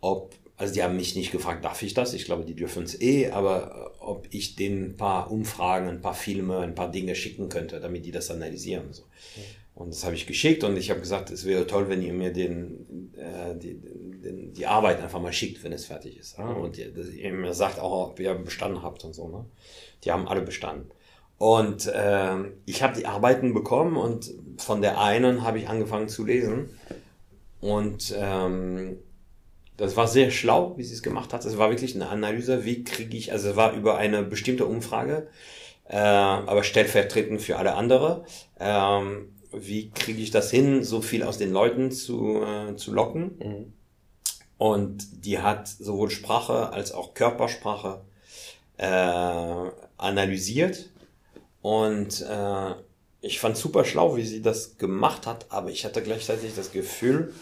ob, 0.01 0.35
also 0.57 0.75
die 0.75 0.83
haben 0.83 0.97
mich 0.97 1.15
nicht 1.15 1.31
gefragt, 1.31 1.65
darf 1.65 1.83
ich 1.83 1.95
das? 1.95 2.15
Ich 2.15 2.25
glaube, 2.25 2.45
die 2.45 2.57
dürfen 2.57 2.83
es 2.83 3.01
eh, 3.01 3.31
aber 3.31 3.93
äh, 4.01 4.03
ob 4.03 4.27
ich 4.31 4.57
denen 4.57 4.91
ein 4.91 4.97
paar 4.97 5.31
Umfragen, 5.31 5.89
ein 5.89 6.01
paar 6.01 6.15
Filme, 6.15 6.59
ein 6.59 6.75
paar 6.75 6.91
Dinge 6.91 7.15
schicken 7.15 7.49
könnte, 7.49 7.79
damit 7.79 8.05
die 8.07 8.11
das 8.11 8.31
analysieren. 8.31 8.93
So. 8.93 9.05
Und 9.77 9.95
das 9.95 10.05
habe 10.05 10.17
ich 10.17 10.27
geschickt 10.27 10.65
und 10.65 10.77
ich 10.77 10.91
habe 10.91 10.99
gesagt, 10.99 11.31
es 11.31 11.45
wäre 11.45 11.67
toll, 11.67 11.89
wenn 11.89 12.03
ihr 12.03 12.13
mir 12.13 12.33
den, 12.33 13.13
äh, 13.17 13.57
die, 13.57 13.79
den, 13.79 14.53
die 14.53 14.67
Arbeit 14.67 15.01
einfach 15.01 15.21
mal 15.21 15.33
schickt, 15.33 15.63
wenn 15.63 15.73
es 15.73 15.87
fertig 15.87 16.19
ist. 16.19 16.39
Ja? 16.39 16.51
Und 16.51 16.77
ihr, 16.77 16.93
ihr 16.97 17.33
mir 17.33 17.55
sagt 17.55 17.79
auch, 17.79 18.11
ob 18.11 18.19
ihr 18.19 18.35
bestanden 18.35 18.83
habt 18.83 19.05
und 19.05 19.15
so. 19.15 19.29
Ne? 19.29 19.45
Die 20.03 20.11
haben 20.11 20.27
alle 20.27 20.43
bestanden. 20.43 20.91
Und 21.39 21.87
äh, 21.87 22.37
ich 22.67 22.83
habe 22.83 22.99
die 22.99 23.07
Arbeiten 23.07 23.55
bekommen 23.55 23.97
und 23.97 24.31
von 24.61 24.83
der 24.83 25.01
einen 25.01 25.43
habe 25.43 25.59
ich 25.59 25.69
angefangen 25.69 26.09
zu 26.09 26.25
lesen. 26.25 26.71
Und 27.61 28.15
ähm, 28.17 28.99
das 29.77 29.97
war 29.97 30.07
sehr 30.07 30.31
schlau, 30.31 30.75
wie 30.77 30.85
sie 30.85 30.95
es 30.95 31.03
gemacht 31.03 31.33
hat. 31.33 31.45
Es 31.45 31.59
war 31.59 31.71
wirklich 31.71 31.95
eine 31.95 32.09
Analyse, 32.09 32.65
wie 32.65 32.85
kriege 32.85 33.17
ich, 33.17 33.33
also 33.33 33.51
es 33.51 33.57
war 33.57 33.73
über 33.73 33.97
eine 33.97 34.23
bestimmte 34.23 34.67
Umfrage, 34.67 35.29
äh, 35.89 35.97
aber 35.97 36.63
stellvertretend 36.63 37.41
für 37.41 37.59
alle 37.59 37.75
andere. 37.75 38.25
Ähm, 38.59 39.33
wie 39.53 39.91
kriege 39.91 40.23
ich 40.23 40.31
das 40.31 40.51
hin, 40.51 40.85
so 40.85 41.01
viel 41.01 41.23
aus 41.23 41.39
den 41.39 41.53
Leuten 41.53 41.91
zu, 41.91 42.43
äh, 42.43 42.77
zu 42.77 42.93
locken. 42.93 43.39
Mhm. 43.39 43.73
Und 44.59 45.25
die 45.25 45.39
hat 45.39 45.69
sowohl 45.69 46.11
Sprache 46.11 46.73
als 46.73 46.93
auch 46.93 47.15
Körpersprache 47.15 48.03
äh, 48.77 49.71
analysiert. 49.97 50.91
Und 51.63 52.21
äh, 52.21 52.75
ich 53.21 53.39
fand 53.39 53.57
super 53.57 53.85
schlau, 53.85 54.17
wie 54.17 54.25
sie 54.25 54.43
das 54.43 54.79
gemacht 54.79 55.27
hat, 55.27 55.47
aber 55.51 55.71
ich 55.71 55.85
hatte 55.85 56.03
gleichzeitig 56.03 56.53
das 56.57 56.73
Gefühl, 56.73 57.33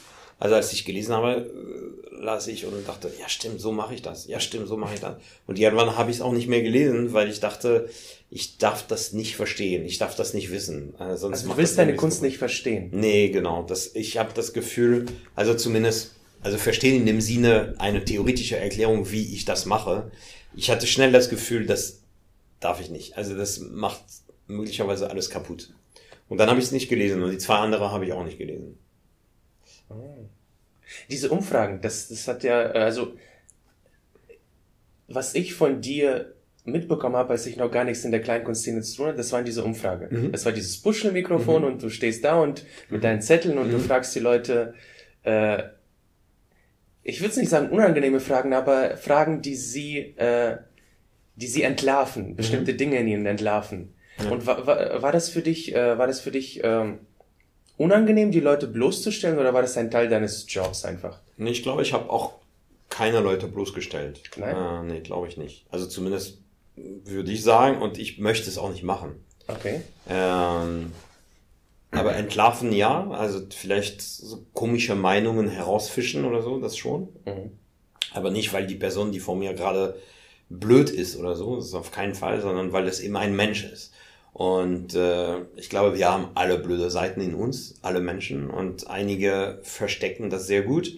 also 0.40 0.54
als 0.54 0.72
ich 0.72 0.84
gelesen 0.84 1.14
habe, 1.14 1.36
äh, 1.36 2.22
las 2.22 2.46
ich 2.46 2.64
und 2.64 2.86
dachte, 2.86 3.10
ja 3.18 3.28
stimmt, 3.28 3.60
so 3.60 3.72
mache 3.72 3.94
ich 3.94 4.02
das. 4.02 4.26
Ja 4.26 4.40
stimmt, 4.40 4.68
so 4.68 4.76
mache 4.76 4.94
ich 4.94 5.00
das. 5.00 5.16
Und 5.46 5.58
irgendwann 5.58 5.96
habe 5.96 6.10
ich 6.10 6.16
es 6.16 6.22
auch 6.22 6.32
nicht 6.32 6.48
mehr 6.48 6.62
gelesen, 6.62 7.12
weil 7.12 7.28
ich 7.28 7.40
dachte, 7.40 7.88
ich 8.30 8.58
darf 8.58 8.86
das 8.86 9.12
nicht 9.12 9.36
verstehen, 9.36 9.84
ich 9.84 9.98
darf 9.98 10.14
das 10.14 10.34
nicht 10.34 10.50
wissen. 10.50 10.94
Äh, 11.00 11.16
sonst 11.16 11.38
also 11.38 11.50
du 11.50 11.56
willst 11.56 11.78
deine 11.78 11.96
Kunst 11.96 12.22
nicht 12.22 12.38
verstehen. 12.38 12.90
Nee, 12.92 13.30
genau. 13.30 13.62
Das, 13.62 13.94
ich 13.94 14.18
habe 14.18 14.32
das 14.34 14.52
Gefühl, 14.52 15.06
also 15.34 15.54
zumindest, 15.54 16.14
also 16.40 16.56
verstehen 16.56 16.96
in 16.96 17.06
dem 17.06 17.20
Sinne 17.20 17.74
eine 17.78 18.04
theoretische 18.04 18.56
Erklärung, 18.56 19.10
wie 19.10 19.34
ich 19.34 19.44
das 19.44 19.66
mache. 19.66 20.10
Ich 20.54 20.70
hatte 20.70 20.86
schnell 20.86 21.10
das 21.10 21.30
Gefühl, 21.30 21.66
das 21.66 22.00
darf 22.60 22.80
ich 22.80 22.90
nicht. 22.90 23.16
Also 23.16 23.36
das 23.36 23.58
macht 23.58 24.02
möglicherweise 24.48 25.11
alles 25.11 25.30
kaputt. 25.30 25.72
Und 26.28 26.38
dann 26.38 26.48
habe 26.48 26.58
ich 26.58 26.66
es 26.66 26.72
nicht 26.72 26.88
gelesen 26.88 27.22
und 27.22 27.30
die 27.30 27.38
zwei 27.38 27.56
andere 27.56 27.90
habe 27.90 28.04
ich 28.04 28.12
auch 28.12 28.24
nicht 28.24 28.38
gelesen. 28.38 28.78
Diese 31.08 31.30
Umfragen, 31.30 31.80
das, 31.80 32.08
das 32.08 32.28
hat 32.28 32.42
ja, 32.42 32.61
also, 32.61 33.14
was 35.06 35.34
ich 35.34 35.54
von 35.54 35.80
dir 35.80 36.34
mitbekommen 36.64 37.16
habe, 37.16 37.30
als 37.30 37.46
ich 37.46 37.56
noch 37.56 37.70
gar 37.70 37.84
nichts 37.84 38.04
in 38.04 38.11
der 38.11 38.20
Kleinkunstszene 38.20 38.82
zu 38.82 38.96
tun 38.96 39.06
hatte, 39.06 39.16
das 39.16 39.32
waren 39.32 39.44
diese 39.44 39.64
Umfrage. 39.64 40.08
Mhm. 40.11 40.32
Das 40.32 40.44
war 40.44 40.52
dieses 40.52 40.76
Buschelmikrofon 40.78 41.62
mhm. 41.62 41.68
und 41.68 41.82
du 41.82 41.88
stehst 41.88 42.24
da 42.24 42.40
und 42.40 42.64
mit 42.90 43.04
deinen 43.04 43.22
Zetteln 43.22 43.56
und 43.56 43.68
mhm. 43.68 43.72
du 43.72 43.78
fragst 43.78 44.14
die 44.14 44.20
Leute, 44.20 44.74
äh, 45.22 45.62
ich 47.02 47.20
würde 47.20 47.30
es 47.30 47.37
nicht 47.38 47.48
sagen 47.48 47.70
unangenehme 47.70 48.20
Fragen, 48.20 48.52
aber 48.52 48.98
Fragen, 48.98 49.40
die 49.40 49.56
sie, 49.56 49.98
äh, 50.16 50.58
die 51.37 51.46
sie 51.46 51.62
entlarven, 51.62 52.37
bestimmte 52.37 52.74
mhm. 52.74 52.76
Dinge 52.76 52.98
in 52.98 53.08
ihnen 53.08 53.26
entlarven. 53.26 53.94
Ja. 54.22 54.31
Und 54.31 54.46
war, 54.46 54.66
war, 54.66 55.02
war 55.02 55.12
das 55.12 55.28
für 55.28 55.42
dich, 55.42 55.74
äh, 55.74 55.98
war 55.98 56.07
das 56.07 56.20
für 56.20 56.31
dich 56.31 56.61
ähm, 56.64 57.00
unangenehm, 57.76 58.31
die 58.31 58.40
Leute 58.40 58.66
bloßzustellen 58.66 59.38
oder 59.38 59.54
war 59.54 59.62
das 59.62 59.76
ein 59.76 59.90
Teil 59.90 60.09
deines 60.09 60.46
Jobs 60.48 60.85
einfach? 60.85 61.20
Nee, 61.37 61.50
ich 61.50 61.62
glaube, 61.62 61.83
ich 61.83 61.92
habe 61.92 62.11
auch 62.11 62.35
keine 62.88 63.20
Leute 63.20 63.46
bloßgestellt. 63.46 64.22
Nein? 64.37 64.57
Äh, 64.57 64.92
nee, 64.92 65.00
glaube 65.00 65.28
ich 65.28 65.37
nicht. 65.37 65.66
Also 65.70 65.87
zumindest 65.87 66.38
würde 66.76 67.31
ich 67.33 67.42
sagen 67.42 67.81
und 67.81 67.98
ich 67.98 68.18
möchte 68.18 68.48
es 68.48 68.59
auch 68.59 68.70
nicht 68.70 68.83
machen. 68.83 69.24
Okay. 69.46 69.81
Ähm, 70.09 70.92
aber 71.90 72.16
entlarven 72.16 72.72
ja, 72.72 73.09
also 73.11 73.40
vielleicht 73.50 74.02
so 74.02 74.44
komische 74.52 74.94
Meinungen 74.94 75.48
herausfischen 75.48 76.24
oder 76.24 76.42
so, 76.42 76.61
das 76.61 76.76
schon. 76.76 77.09
Mhm. 77.24 77.52
Aber 78.12 78.31
nicht, 78.31 78.52
weil 78.52 78.66
die 78.66 78.74
Person, 78.74 79.12
die 79.12 79.20
vor 79.20 79.37
mir 79.37 79.54
gerade 79.54 79.96
blöd 80.50 80.90
ist 80.90 81.16
oder 81.16 81.35
so, 81.35 81.57
das 81.57 81.66
ist 81.66 81.74
auf 81.74 81.90
keinen 81.90 82.14
Fall, 82.14 82.40
sondern 82.40 82.72
weil 82.72 82.87
es 82.88 83.00
eben 83.00 83.16
ein 83.16 83.35
Mensch 83.37 83.64
ist. 83.64 83.92
Und 84.32 84.94
äh, 84.94 85.40
ich 85.56 85.68
glaube, 85.68 85.96
wir 85.96 86.10
haben 86.10 86.28
alle 86.34 86.58
blöde 86.58 86.90
Seiten 86.90 87.20
in 87.20 87.34
uns, 87.34 87.74
alle 87.82 88.00
Menschen, 88.00 88.50
und 88.50 88.88
einige 88.88 89.58
verstecken 89.62 90.30
das 90.30 90.46
sehr 90.46 90.62
gut. 90.62 90.92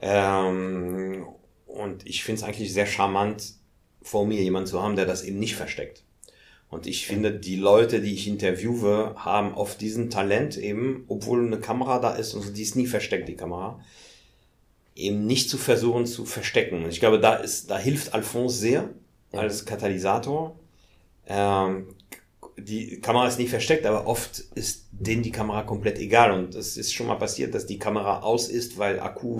Ähm, 0.00 1.26
und 1.66 2.06
ich 2.06 2.24
finde 2.24 2.40
es 2.40 2.46
eigentlich 2.46 2.72
sehr 2.72 2.86
charmant, 2.86 3.54
vor 4.02 4.26
mir 4.26 4.42
jemanden 4.42 4.68
zu 4.68 4.82
haben, 4.82 4.96
der 4.96 5.06
das 5.06 5.22
eben 5.22 5.38
nicht 5.38 5.56
versteckt. 5.56 6.04
Und 6.70 6.86
ich 6.86 7.06
finde, 7.06 7.32
die 7.32 7.56
Leute, 7.56 8.00
die 8.00 8.14
ich 8.14 8.28
interviewe, 8.28 9.14
haben 9.16 9.54
oft 9.54 9.80
diesen 9.80 10.08
Talent 10.08 10.56
eben, 10.56 11.04
obwohl 11.08 11.44
eine 11.44 11.58
Kamera 11.58 11.98
da 11.98 12.14
ist 12.14 12.32
und 12.34 12.56
die 12.56 12.62
ist 12.62 12.76
nie 12.76 12.86
versteckt, 12.86 13.28
die 13.28 13.36
Kamera, 13.36 13.80
eben 14.94 15.26
nicht 15.26 15.50
zu 15.50 15.58
versuchen 15.58 16.06
zu 16.06 16.24
verstecken. 16.24 16.84
Und 16.84 16.90
ich 16.90 17.00
glaube, 17.00 17.18
da 17.18 17.34
ist, 17.34 17.70
da 17.70 17.78
hilft 17.78 18.14
Alphonse 18.14 18.56
sehr 18.56 18.88
als 19.32 19.66
Katalysator. 19.66 20.56
Ähm, 21.26 21.88
die 22.64 23.00
Kamera 23.00 23.26
ist 23.26 23.38
nicht 23.38 23.50
versteckt, 23.50 23.86
aber 23.86 24.06
oft 24.06 24.40
ist 24.54 24.88
denen 24.92 25.22
die 25.22 25.32
Kamera 25.32 25.62
komplett 25.62 25.98
egal. 25.98 26.32
Und 26.32 26.54
es 26.54 26.76
ist 26.76 26.92
schon 26.92 27.06
mal 27.06 27.16
passiert, 27.16 27.54
dass 27.54 27.66
die 27.66 27.78
Kamera 27.78 28.20
aus 28.20 28.48
ist, 28.48 28.78
weil 28.78 29.00
Akku 29.00 29.38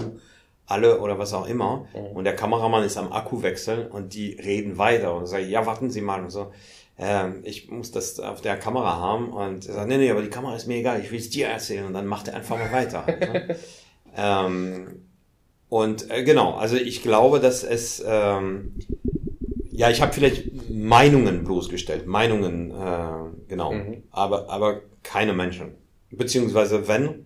alle 0.66 1.00
oder 1.00 1.18
was 1.18 1.33
auch 1.35 1.46
immer. 1.46 1.87
Mhm. 1.94 2.16
Und 2.16 2.24
der 2.24 2.37
Kameramann 2.37 2.85
ist 2.85 2.96
am 2.96 3.12
Akku 3.12 3.42
wechseln 3.42 3.88
und 3.88 4.14
die 4.14 4.33
reden 4.33 4.78
weiter 4.78 5.14
und 5.14 5.26
sagen, 5.26 5.48
ja, 5.48 5.66
warten 5.66 5.90
Sie 5.90 6.00
mal 6.00 6.22
und 6.22 6.30
so. 6.30 6.52
Ähm, 6.98 7.40
ich 7.44 7.70
muss 7.70 7.90
das 7.90 8.20
auf 8.20 8.40
der 8.40 8.56
Kamera 8.56 8.98
haben 8.98 9.33
und 9.33 9.66
er 9.66 9.74
sagt, 9.74 9.88
nee, 9.88 9.96
nee, 9.96 10.11
aber 10.11 10.22
die 10.22 10.30
Kamera 10.30 10.54
ist 10.54 10.66
mir 10.66 10.76
egal, 10.76 11.00
ich 11.00 11.11
will 11.11 11.18
es 11.18 11.30
dir 11.30 11.48
erzählen 11.48 11.87
und 11.87 11.94
dann 11.94 12.06
macht 12.06 12.28
er 12.28 12.35
einfach 12.35 12.59
mal 12.59 12.70
weiter. 12.70 13.06
ne? 13.06 13.56
ähm, 14.16 15.02
und 15.70 16.11
äh, 16.11 16.24
genau, 16.24 16.54
also 16.54 16.76
ich 16.76 17.02
glaube, 17.02 17.40
dass 17.40 17.64
es, 17.64 18.02
ähm, 18.06 18.74
ja, 19.80 19.90
ich 19.90 20.02
habe 20.02 20.12
vielleicht 20.12 20.68
Meinungen 20.68 21.42
bloßgestellt, 21.42 22.06
Meinungen, 22.06 22.70
äh, 22.70 23.48
genau, 23.48 23.72
Mhm. 23.72 24.02
aber, 24.10 24.50
aber 24.50 24.82
keine 25.02 25.32
Menschen. 25.32 25.68
Beziehungsweise 26.10 26.86
wenn, 26.86 27.24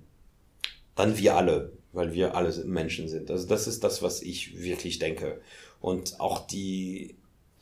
dann 0.95 1.19
wir 1.19 1.35
alle, 1.35 1.73
weil 1.93 2.13
wir 2.13 2.37
alle 2.37 2.55
Menschen 2.65 3.09
sind. 3.09 3.29
Also 3.29 3.49
das 3.49 3.67
ist 3.67 3.83
das, 3.83 4.03
was 4.03 4.23
ich 4.23 4.63
wirklich 4.63 5.01
denke. 5.01 5.41
Und 5.81 6.21
auch 6.21 6.47
die 6.47 7.17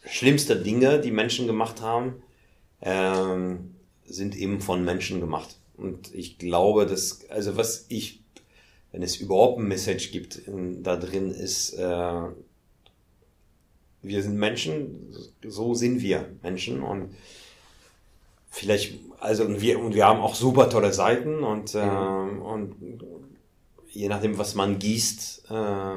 schlimmste 0.05 0.57
Dinge, 0.57 1.00
die 1.00 1.11
Menschen 1.11 1.46
gemacht 1.46 1.81
haben, 1.81 2.22
ähm, 2.83 3.76
sind 4.05 4.37
eben 4.37 4.61
von 4.61 4.85
Menschen 4.85 5.20
gemacht. 5.20 5.57
Und 5.78 6.14
ich 6.14 6.37
glaube, 6.37 6.85
dass, 6.85 7.24
also 7.31 7.57
was 7.57 7.87
ich, 7.88 8.20
wenn 8.90 9.02
es 9.02 9.16
überhaupt 9.16 9.59
ein 9.59 9.68
Message 9.68 10.12
gibt 10.12 10.37
in, 10.37 10.83
da 10.83 10.96
drin, 10.96 11.31
ist, 11.31 11.72
äh, 11.78 12.26
wir 14.03 14.23
sind 14.23 14.37
Menschen, 14.37 15.15
so 15.47 15.75
sind 15.75 16.01
wir 16.03 16.27
Menschen 16.43 16.83
und 16.83 17.15
vielleicht, 18.51 18.99
also 19.21 19.45
und 19.45 19.61
wir, 19.61 19.79
und 19.79 19.95
wir 19.95 20.07
haben 20.07 20.21
auch 20.21 20.35
super 20.35 20.69
tolle 20.69 20.93
Seiten 20.93 21.43
und, 21.43 21.75
äh, 21.75 21.79
und 21.79 22.75
je 23.88 24.09
nachdem, 24.09 24.38
was 24.38 24.55
man 24.55 24.79
gießt, 24.79 25.45
äh, 25.51 25.95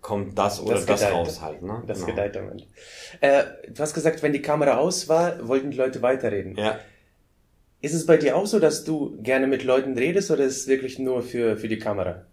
kommt 0.00 0.38
das 0.38 0.60
oder 0.60 0.74
das, 0.74 0.86
gedeiht. 0.86 1.12
raus 1.12 1.40
halt. 1.40 1.62
Ne? 1.62 1.82
Das 1.86 1.98
Genau. 1.98 2.10
gedeiht 2.10 2.36
am 2.36 2.50
Ende. 2.50 2.64
Äh, 3.20 3.44
du 3.68 3.80
hast 3.82 3.94
gesagt, 3.94 4.22
wenn 4.22 4.32
die 4.32 4.42
Kamera 4.42 4.76
aus 4.76 5.08
war, 5.08 5.46
wollten 5.48 5.70
die 5.70 5.76
Leute 5.76 6.02
weiterreden. 6.02 6.56
Ja. 6.56 6.78
Ist 7.80 7.94
es 7.94 8.06
bei 8.06 8.16
dir 8.16 8.36
auch 8.36 8.46
so, 8.46 8.58
dass 8.58 8.84
du 8.84 9.16
gerne 9.22 9.46
mit 9.46 9.62
Leuten 9.64 9.96
redest 9.96 10.30
oder 10.30 10.44
ist 10.44 10.56
es 10.58 10.66
wirklich 10.68 10.98
nur 10.98 11.22
für, 11.22 11.56
für 11.56 11.68
die 11.68 11.78
Kamera? 11.78 12.24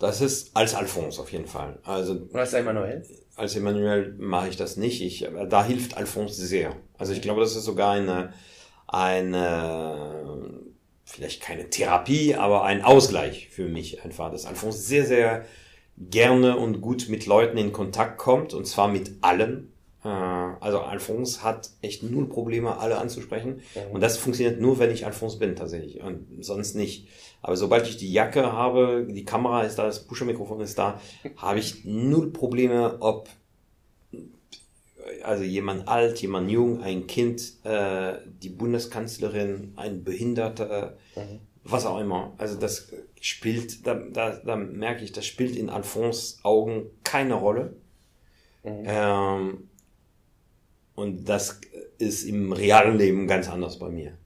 Das 0.00 0.20
ist 0.20 0.56
als 0.56 0.74
Alphonse 0.74 1.20
auf 1.20 1.32
jeden 1.32 1.46
Fall. 1.46 1.78
Also 1.84 2.28
als 2.32 2.52
Emanuel? 2.52 3.02
als 3.36 3.54
Emmanuel 3.56 4.14
mache 4.18 4.48
ich 4.48 4.56
das 4.56 4.76
nicht. 4.76 5.00
Ich, 5.02 5.28
da 5.48 5.64
hilft 5.64 5.96
Alphonse 5.96 6.44
sehr. 6.44 6.74
Also 6.98 7.12
ich 7.12 7.22
glaube, 7.22 7.40
das 7.40 7.54
ist 7.56 7.64
sogar 7.64 7.92
eine, 7.92 8.32
eine, 8.86 10.50
vielleicht 11.04 11.40
keine 11.42 11.70
Therapie, 11.70 12.34
aber 12.34 12.64
ein 12.64 12.82
Ausgleich 12.82 13.48
für 13.50 13.68
mich 13.68 14.04
einfach, 14.04 14.30
dass 14.30 14.44
Alphonse 14.46 14.78
sehr, 14.78 15.04
sehr 15.06 15.44
gerne 15.96 16.56
und 16.56 16.80
gut 16.80 17.08
mit 17.08 17.26
Leuten 17.26 17.56
in 17.58 17.72
Kontakt 17.72 18.18
kommt 18.18 18.54
und 18.54 18.66
zwar 18.66 18.88
mit 18.88 19.12
allen. 19.20 19.72
Äh, 20.04 20.08
Also 20.08 20.80
Alphonse 20.80 21.42
hat 21.42 21.70
echt 21.82 22.02
null 22.02 22.28
Probleme, 22.28 22.78
alle 22.78 22.98
anzusprechen. 22.98 23.62
Und 23.92 24.00
das 24.00 24.16
funktioniert 24.18 24.60
nur, 24.60 24.78
wenn 24.78 24.90
ich 24.90 25.06
Alphonse 25.06 25.38
bin 25.38 25.56
tatsächlich 25.56 26.00
und 26.02 26.44
sonst 26.44 26.74
nicht. 26.74 27.08
Aber 27.40 27.56
sobald 27.56 27.88
ich 27.88 27.96
die 27.96 28.12
Jacke 28.12 28.52
habe, 28.52 29.06
die 29.08 29.24
Kamera 29.24 29.62
ist 29.62 29.78
da, 29.78 29.84
das 29.84 30.04
Pusher-Mikrofon 30.04 30.60
ist 30.60 30.78
da, 30.78 31.00
habe 31.36 31.58
ich 31.58 31.84
null 31.84 32.32
Probleme, 32.32 32.96
ob 33.00 33.28
also 35.22 35.44
jemand 35.44 35.88
alt, 35.88 36.20
jemand 36.20 36.50
jung, 36.50 36.82
ein 36.82 37.06
Kind, 37.06 37.64
äh, 37.64 38.14
die 38.42 38.50
Bundeskanzlerin, 38.50 39.72
ein 39.76 40.04
Behinderter, 40.04 40.96
was 41.64 41.86
auch 41.86 41.98
immer. 41.98 42.34
Also 42.38 42.58
das 42.58 42.92
spielt, 43.20 43.86
da, 43.86 43.94
da, 43.94 44.36
da 44.36 44.56
merke 44.56 45.04
ich, 45.04 45.12
das 45.12 45.26
spielt 45.26 45.56
in 45.56 45.70
Alphonse 45.70 46.38
Augen 46.42 46.90
keine 47.04 47.34
Rolle. 47.34 47.76
Ähm, 48.84 49.68
und 50.94 51.28
das 51.28 51.60
ist 51.98 52.24
im 52.24 52.52
realen 52.52 52.98
Leben 52.98 53.26
ganz 53.26 53.48
anders 53.48 53.78
bei 53.78 53.88
mir. 53.88 54.18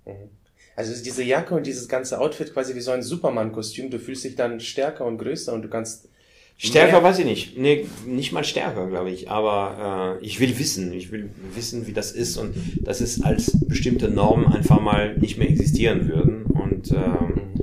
Also 0.77 0.93
ist 0.93 1.05
diese 1.05 1.23
Jacke 1.23 1.55
und 1.55 1.67
dieses 1.67 1.89
ganze 1.89 2.19
Outfit 2.21 2.53
quasi 2.53 2.75
wie 2.75 2.81
so 2.81 2.91
ein 2.93 3.03
Superman-Kostüm. 3.03 3.91
Du 3.91 3.99
fühlst 3.99 4.25
dich 4.25 4.37
dann 4.37 4.59
stärker 4.61 5.05
und 5.05 5.19
größer 5.19 5.53
und 5.53 5.63
du 5.63 5.69
kannst 5.69 6.09
Stärker 6.57 6.93
mehr- 7.01 7.03
weiß 7.03 7.19
ich 7.21 7.25
nicht. 7.25 7.59
Nee, 7.59 7.87
nicht 8.07 8.33
mal 8.33 8.45
stärker, 8.45 8.87
glaube 8.87 9.11
ich. 9.11 9.29
Aber 9.31 10.19
äh, 10.21 10.25
ich 10.25 10.39
will 10.39 10.59
wissen. 10.59 10.93
Ich 10.93 11.11
will 11.11 11.31
wissen, 11.55 11.87
wie 11.87 11.93
das 11.93 12.13
ist 12.13 12.37
und 12.37 12.55
dass 12.81 13.01
es 13.01 13.23
als 13.23 13.53
bestimmte 13.67 14.09
Normen 14.09 14.47
einfach 14.47 14.81
mal 14.81 15.17
nicht 15.19 15.39
mehr 15.39 15.49
existieren 15.51 16.09
würden. 16.09 16.45
Und 16.47 16.93
ähm, 16.93 17.55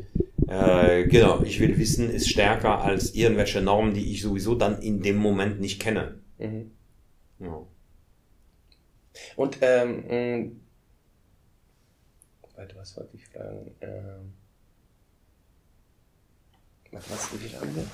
äh, 0.48 1.08
genau, 1.08 1.41
ich 1.43 1.60
will 1.60 1.78
wissen, 1.78 2.10
ist 2.10 2.30
stärker 2.30 2.82
als 2.82 3.15
irgendwelche 3.15 3.62
Normen, 3.62 3.93
die 3.93 4.12
ich 4.12 4.22
sowieso 4.22 4.56
dann 4.56 4.82
in 4.82 5.02
dem 5.02 5.15
Moment 5.17 5.62
nicht 5.62 5.80
kenne. 5.82 6.15
Mhm. 6.38 6.72
Ja. 7.39 7.62
Und 9.36 9.58
ähm, 9.62 10.60
warte, 12.60 12.76
was 12.76 12.98
wollte 12.98 13.15
ich 13.15 13.26
fragen? 13.28 13.74
Ähm, 13.80 14.34
was, 16.91 17.10
was, 17.10 17.34
wie 17.34 17.38
viel 17.38 17.58
haben 17.58 17.74
wir? 17.76 17.86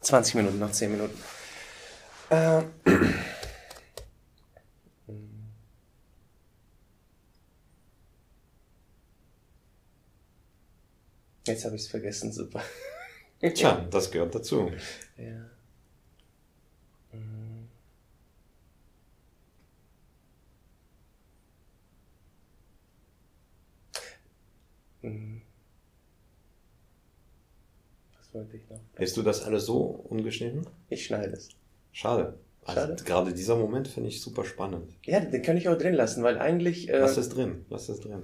20 0.00 0.34
Minuten, 0.36 0.58
noch 0.58 0.70
10 0.70 0.92
Minuten. 0.92 1.18
Ähm, 2.30 2.72
Jetzt 11.44 11.64
habe 11.64 11.74
ich 11.74 11.82
es 11.82 11.88
vergessen, 11.88 12.32
super. 12.32 12.62
Tja, 13.40 13.84
das 13.90 14.12
gehört 14.12 14.32
dazu. 14.32 14.70
Ja. 15.16 15.50
Was 28.32 28.40
wollte 28.40 28.56
ich 28.56 28.68
noch? 28.70 28.80
Lässt 28.98 29.16
du 29.16 29.22
das 29.22 29.42
alles 29.44 29.66
so 29.66 30.04
ungeschnitten? 30.08 30.66
Ich 30.88 31.04
schneide 31.06 31.32
es. 31.34 31.48
Schade. 31.92 32.34
Also 32.64 32.80
Schade. 32.80 32.96
gerade 33.04 33.32
dieser 33.34 33.56
Moment 33.56 33.88
finde 33.88 34.08
ich 34.08 34.20
super 34.22 34.44
spannend. 34.44 34.88
Ja, 35.04 35.20
den 35.20 35.42
kann 35.42 35.56
ich 35.56 35.68
auch 35.68 35.76
drin 35.76 35.94
lassen, 35.94 36.22
weil 36.22 36.38
eigentlich, 36.38 36.88
äh, 36.88 36.98
Lass 36.98 37.16
es 37.16 37.28
drin. 37.28 37.64
Lass 37.70 37.88
es 37.88 38.00
drin. 38.00 38.22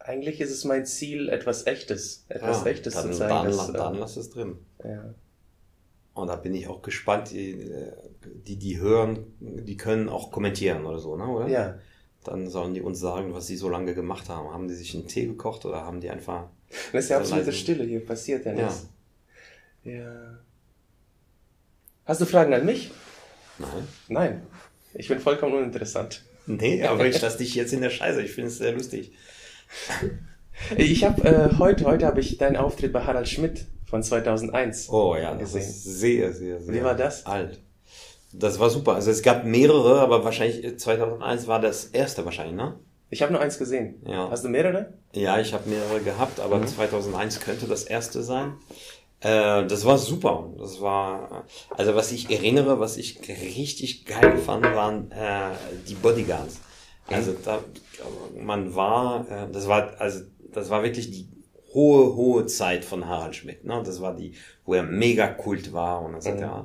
eigentlich 0.00 0.40
ist 0.40 0.50
es 0.50 0.64
mein 0.64 0.84
Ziel, 0.84 1.28
etwas 1.28 1.66
Echtes, 1.66 2.24
etwas 2.28 2.66
Echtes 2.66 2.94
dann, 2.94 3.12
zu 3.12 3.18
zeigen. 3.18 3.30
dann, 3.34 3.46
dass, 3.46 3.72
dann 3.72 3.94
äh, 3.94 3.98
lass 3.98 4.16
es 4.16 4.30
drin. 4.30 4.56
ja. 4.84 5.14
Und 6.14 6.26
da 6.26 6.34
bin 6.34 6.52
ich 6.52 6.66
auch 6.66 6.82
gespannt, 6.82 7.30
die, 7.30 7.70
die, 8.44 8.56
die 8.56 8.80
hören, 8.80 9.18
die 9.38 9.76
können 9.76 10.08
auch 10.08 10.32
kommentieren 10.32 10.84
oder 10.84 10.98
so, 10.98 11.16
ne? 11.16 11.26
Oder? 11.28 11.46
ja. 11.48 11.78
Dann 12.24 12.48
sollen 12.50 12.74
die 12.74 12.80
uns 12.82 12.98
sagen, 12.98 13.32
was 13.32 13.46
sie 13.46 13.56
so 13.56 13.68
lange 13.68 13.94
gemacht 13.94 14.28
haben. 14.28 14.52
Haben 14.52 14.66
die 14.66 14.74
sich 14.74 14.92
einen 14.96 15.06
Tee 15.06 15.26
gekocht 15.26 15.64
oder 15.64 15.84
haben 15.84 16.00
die 16.00 16.10
einfach. 16.10 16.48
Das 16.92 17.04
ist 17.04 17.10
ja 17.10 17.18
So 17.18 17.34
absolute. 17.34 17.52
Stille 17.52 17.84
hier, 17.84 18.04
passiert 18.04 18.44
ja 18.44 18.52
Ja. 18.52 18.64
nichts. 18.64 18.82
Ja. 18.82 18.88
Hast 22.04 22.20
du 22.20 22.26
Fragen 22.26 22.54
an 22.54 22.64
mich? 22.64 22.90
Nein. 23.58 23.88
Nein. 24.08 24.42
Ich 24.94 25.08
bin 25.08 25.20
vollkommen 25.20 25.54
uninteressant. 25.54 26.22
Nee, 26.46 26.82
aber 26.86 27.06
ich 27.06 27.20
lasse 27.20 27.38
dich 27.38 27.54
jetzt 27.54 27.72
in 27.72 27.82
der 27.82 27.90
Scheiße. 27.90 28.22
Ich 28.22 28.32
finde 28.32 28.48
es 28.48 28.58
sehr 28.58 28.72
lustig. 28.72 29.12
Ich 30.76 31.04
habe 31.04 31.22
äh, 31.22 31.56
heute, 31.58 31.84
heute 31.84 32.04
habe 32.04 32.18
ich 32.18 32.36
deinen 32.36 32.56
Auftritt 32.56 32.92
bei 32.92 33.04
Harald 33.04 33.28
Schmidt 33.28 33.66
von 33.86 34.02
2001 34.02 34.88
oh, 34.90 35.14
ja, 35.14 35.34
gesehen. 35.34 35.60
Das 35.60 35.68
ist 35.68 35.84
sehr, 35.84 36.32
sehr, 36.32 36.60
sehr. 36.60 36.74
Wie 36.74 36.82
war 36.82 36.96
das? 36.96 37.26
Alt. 37.26 37.60
Das 38.32 38.58
war 38.58 38.68
super. 38.68 38.94
Also 38.94 39.12
es 39.12 39.22
gab 39.22 39.44
mehrere, 39.44 40.00
aber 40.00 40.24
wahrscheinlich 40.24 40.78
2001 40.78 41.46
war 41.46 41.60
das 41.60 41.84
erste 41.84 42.24
wahrscheinlich, 42.24 42.56
ne? 42.56 42.74
Ich 43.08 43.22
habe 43.22 43.32
nur 43.32 43.40
eins 43.40 43.58
gesehen. 43.58 44.02
Ja. 44.04 44.28
Hast 44.30 44.44
du 44.44 44.48
mehrere? 44.48 44.92
Ja, 45.12 45.38
ich 45.38 45.54
habe 45.54 45.70
mehrere 45.70 46.00
gehabt, 46.00 46.40
aber 46.40 46.58
mhm. 46.58 46.66
2001 46.66 47.40
könnte 47.40 47.66
das 47.66 47.84
erste 47.84 48.22
sein. 48.22 48.54
Äh, 49.20 49.66
das 49.66 49.84
war 49.84 49.98
super. 49.98 50.52
Das 50.58 50.80
war, 50.80 51.44
also 51.76 51.94
was 51.94 52.12
ich 52.12 52.30
erinnere, 52.30 52.78
was 52.78 52.96
ich 52.96 53.20
richtig 53.28 54.04
geil 54.06 54.38
fand, 54.38 54.64
waren 54.64 55.10
äh, 55.10 55.50
die 55.88 55.94
Bodyguards. 55.94 56.60
Also 57.08 57.34
da, 57.44 57.60
man 58.38 58.74
war, 58.74 59.28
äh, 59.30 59.50
das 59.50 59.66
war, 59.66 60.00
also 60.00 60.24
das 60.52 60.70
war 60.70 60.82
wirklich 60.82 61.10
die 61.10 61.28
hohe, 61.74 62.14
hohe 62.14 62.46
Zeit 62.46 62.84
von 62.84 63.06
Harald 63.06 63.34
Schmidt. 63.34 63.64
Ne? 63.64 63.82
Das 63.84 64.00
war 64.00 64.14
die, 64.14 64.34
wo 64.64 64.74
er 64.74 64.82
mega 64.82 65.26
kult 65.28 65.72
war 65.72 66.02
und 66.02 66.14
etc. 66.14 66.28
Mhm. 66.28 66.64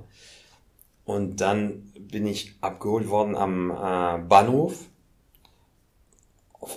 Und 1.05 1.41
dann 1.41 1.91
bin 1.99 2.25
ich 2.27 2.55
abgeholt 2.61 3.09
worden 3.09 3.35
am 3.35 3.71
äh, 3.71 4.23
Bahnhof 4.25 4.85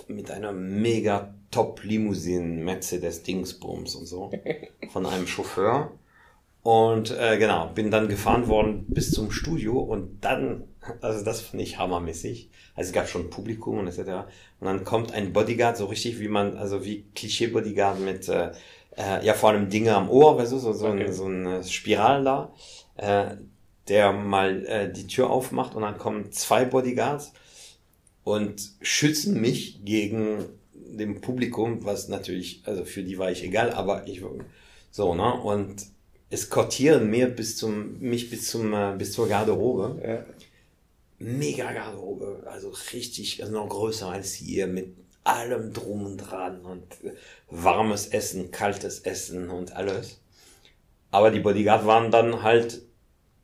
mit 0.07 0.31
einer 0.31 0.51
mega 0.51 1.33
Top 1.51 1.83
Limousine 1.83 2.63
Mercedes 2.63 3.23
Dingsbums 3.23 3.95
und 3.95 4.05
so 4.05 4.31
von 4.91 5.05
einem 5.05 5.27
Chauffeur. 5.27 5.91
Und 6.67 7.11
äh, 7.17 7.37
genau, 7.37 7.67
bin 7.67 7.91
dann 7.91 8.09
gefahren 8.09 8.49
worden 8.49 8.85
bis 8.89 9.11
zum 9.11 9.31
Studio 9.31 9.79
und 9.79 10.19
dann, 10.19 10.65
also 10.99 11.23
das 11.23 11.39
fand 11.39 11.63
ich 11.63 11.77
hammermäßig. 11.77 12.49
Also 12.75 12.89
es 12.89 12.93
gab 12.93 13.07
schon 13.07 13.29
Publikum 13.29 13.79
und 13.79 13.87
etc. 13.87 14.27
Und 14.59 14.67
dann 14.67 14.83
kommt 14.83 15.13
ein 15.13 15.31
Bodyguard, 15.31 15.77
so 15.77 15.85
richtig 15.85 16.19
wie 16.19 16.27
man, 16.27 16.57
also 16.57 16.83
wie 16.83 17.05
Klischee-Bodyguard 17.15 18.01
mit, 18.01 18.27
äh, 18.27 18.51
äh, 18.97 19.25
ja 19.25 19.33
vor 19.33 19.51
allem 19.51 19.69
Dinge 19.69 19.95
am 19.95 20.09
Ohr, 20.09 20.37
weißt 20.37 20.51
du, 20.51 20.57
so, 20.57 20.73
so, 20.73 20.87
okay. 20.87 21.05
ein, 21.05 21.13
so 21.13 21.27
ein 21.27 21.63
Spiral 21.63 22.25
da, 22.25 22.53
äh, 22.97 23.37
der 23.87 24.11
mal 24.11 24.65
äh, 24.65 24.91
die 24.91 25.07
Tür 25.07 25.29
aufmacht 25.29 25.73
und 25.73 25.83
dann 25.83 25.97
kommen 25.97 26.33
zwei 26.33 26.65
Bodyguards 26.65 27.31
und 28.25 28.71
schützen 28.81 29.39
mich 29.39 29.85
gegen 29.85 30.43
dem 30.95 31.21
Publikum, 31.21 31.83
was 31.83 32.07
natürlich, 32.07 32.61
also 32.65 32.85
für 32.85 33.03
die 33.03 33.17
war 33.17 33.31
ich 33.31 33.43
egal, 33.43 33.71
aber 33.71 34.07
ich 34.07 34.21
so, 34.91 35.13
ne? 35.15 35.33
Und 35.33 35.85
eskortieren 36.29 37.09
mir 37.09 37.27
bis 37.27 37.57
zum, 37.57 37.99
mich 37.99 38.29
bis 38.29 38.49
zum, 38.49 38.73
äh, 38.73 38.95
bis 38.97 39.13
zur 39.13 39.27
Garderobe. 39.27 40.01
Ja. 40.05 40.25
Mega 41.19 41.71
Garderobe, 41.71 42.43
also 42.45 42.73
richtig, 42.93 43.41
also 43.41 43.53
noch 43.53 43.69
größer 43.69 44.09
als 44.09 44.33
hier, 44.33 44.67
mit 44.67 44.95
allem 45.23 45.73
drum 45.73 46.05
und 46.05 46.17
dran 46.17 46.61
und 46.61 46.83
warmes 47.49 48.07
Essen, 48.07 48.51
kaltes 48.51 48.99
Essen 48.99 49.49
und 49.49 49.75
alles. 49.75 50.19
Aber 51.11 51.31
die 51.31 51.39
Bodyguard 51.39 51.85
waren 51.85 52.11
dann 52.11 52.43
halt 52.43 52.81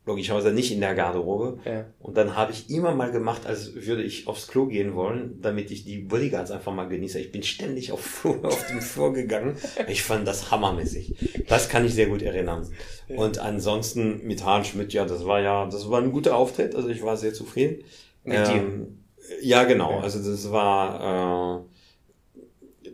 logischerweise 0.06 0.52
nicht 0.52 0.70
in 0.70 0.80
der 0.80 0.94
Garderobe. 0.94 1.58
Ja. 1.64 1.86
Und 1.98 2.16
dann 2.16 2.36
habe 2.36 2.52
ich 2.52 2.68
immer 2.70 2.94
mal 2.94 3.10
gemacht, 3.10 3.46
als 3.46 3.74
würde 3.74 4.02
ich 4.02 4.26
aufs 4.26 4.48
Klo 4.48 4.66
gehen 4.66 4.94
wollen, 4.94 5.40
damit 5.40 5.70
ich 5.70 5.84
die 5.84 5.98
Bodyguards 5.98 6.50
einfach 6.50 6.74
mal 6.74 6.88
genieße. 6.88 7.18
Ich 7.20 7.32
bin 7.32 7.42
ständig 7.42 7.90
auf, 7.90 8.00
Flur, 8.00 8.38
auf 8.44 8.66
den 8.66 8.82
Flur 8.82 9.12
gegangen. 9.12 9.56
Ich 9.88 10.02
fand 10.02 10.28
das 10.28 10.50
hammermäßig. 10.50 11.44
Das 11.48 11.68
kann 11.68 11.84
ich 11.84 11.94
sehr 11.94 12.06
gut 12.06 12.22
erinnern. 12.22 12.68
Ja. 13.08 13.16
Und 13.16 13.38
ansonsten 13.38 14.26
mit 14.26 14.44
Hahn 14.44 14.64
Schmidt, 14.64 14.92
ja, 14.92 15.06
das 15.06 15.24
war 15.24 15.40
ja, 15.40 15.66
das 15.66 15.88
war 15.88 16.02
ein 16.02 16.12
guter 16.12 16.36
Auftritt. 16.36 16.74
Also 16.74 16.88
ich 16.88 17.02
war 17.02 17.16
sehr 17.16 17.32
zufrieden. 17.32 17.84
Mit 18.24 18.48
ähm, 18.48 18.98
Ja, 19.40 19.64
genau. 19.64 20.00
Also 20.00 20.18
das 20.18 20.50
war, 20.50 21.64
äh, 21.64 21.73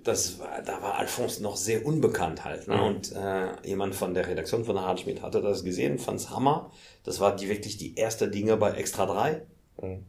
das 0.04 0.38
war, 0.38 0.62
da 0.62 0.82
war 0.82 0.98
Alphonse 0.98 1.42
noch 1.42 1.56
sehr 1.56 1.84
unbekannt 1.84 2.44
halt. 2.44 2.68
Ne? 2.68 2.76
Mhm. 2.76 2.82
Und 2.82 3.12
äh, 3.12 3.68
jemand 3.68 3.94
von 3.94 4.14
der 4.14 4.26
Redaktion 4.26 4.64
von 4.64 4.80
Harald 4.80 5.00
Schmidt 5.00 5.22
hatte 5.22 5.40
das 5.40 5.64
gesehen, 5.64 5.98
fand's 5.98 6.30
Hammer. 6.30 6.70
Das 7.04 7.20
war 7.20 7.36
die 7.36 7.48
wirklich 7.48 7.76
die 7.76 7.94
erste 7.96 8.28
Dinge 8.28 8.56
bei 8.56 8.72
Extra 8.72 9.06
3. 9.06 9.42
Mhm. 9.82 10.04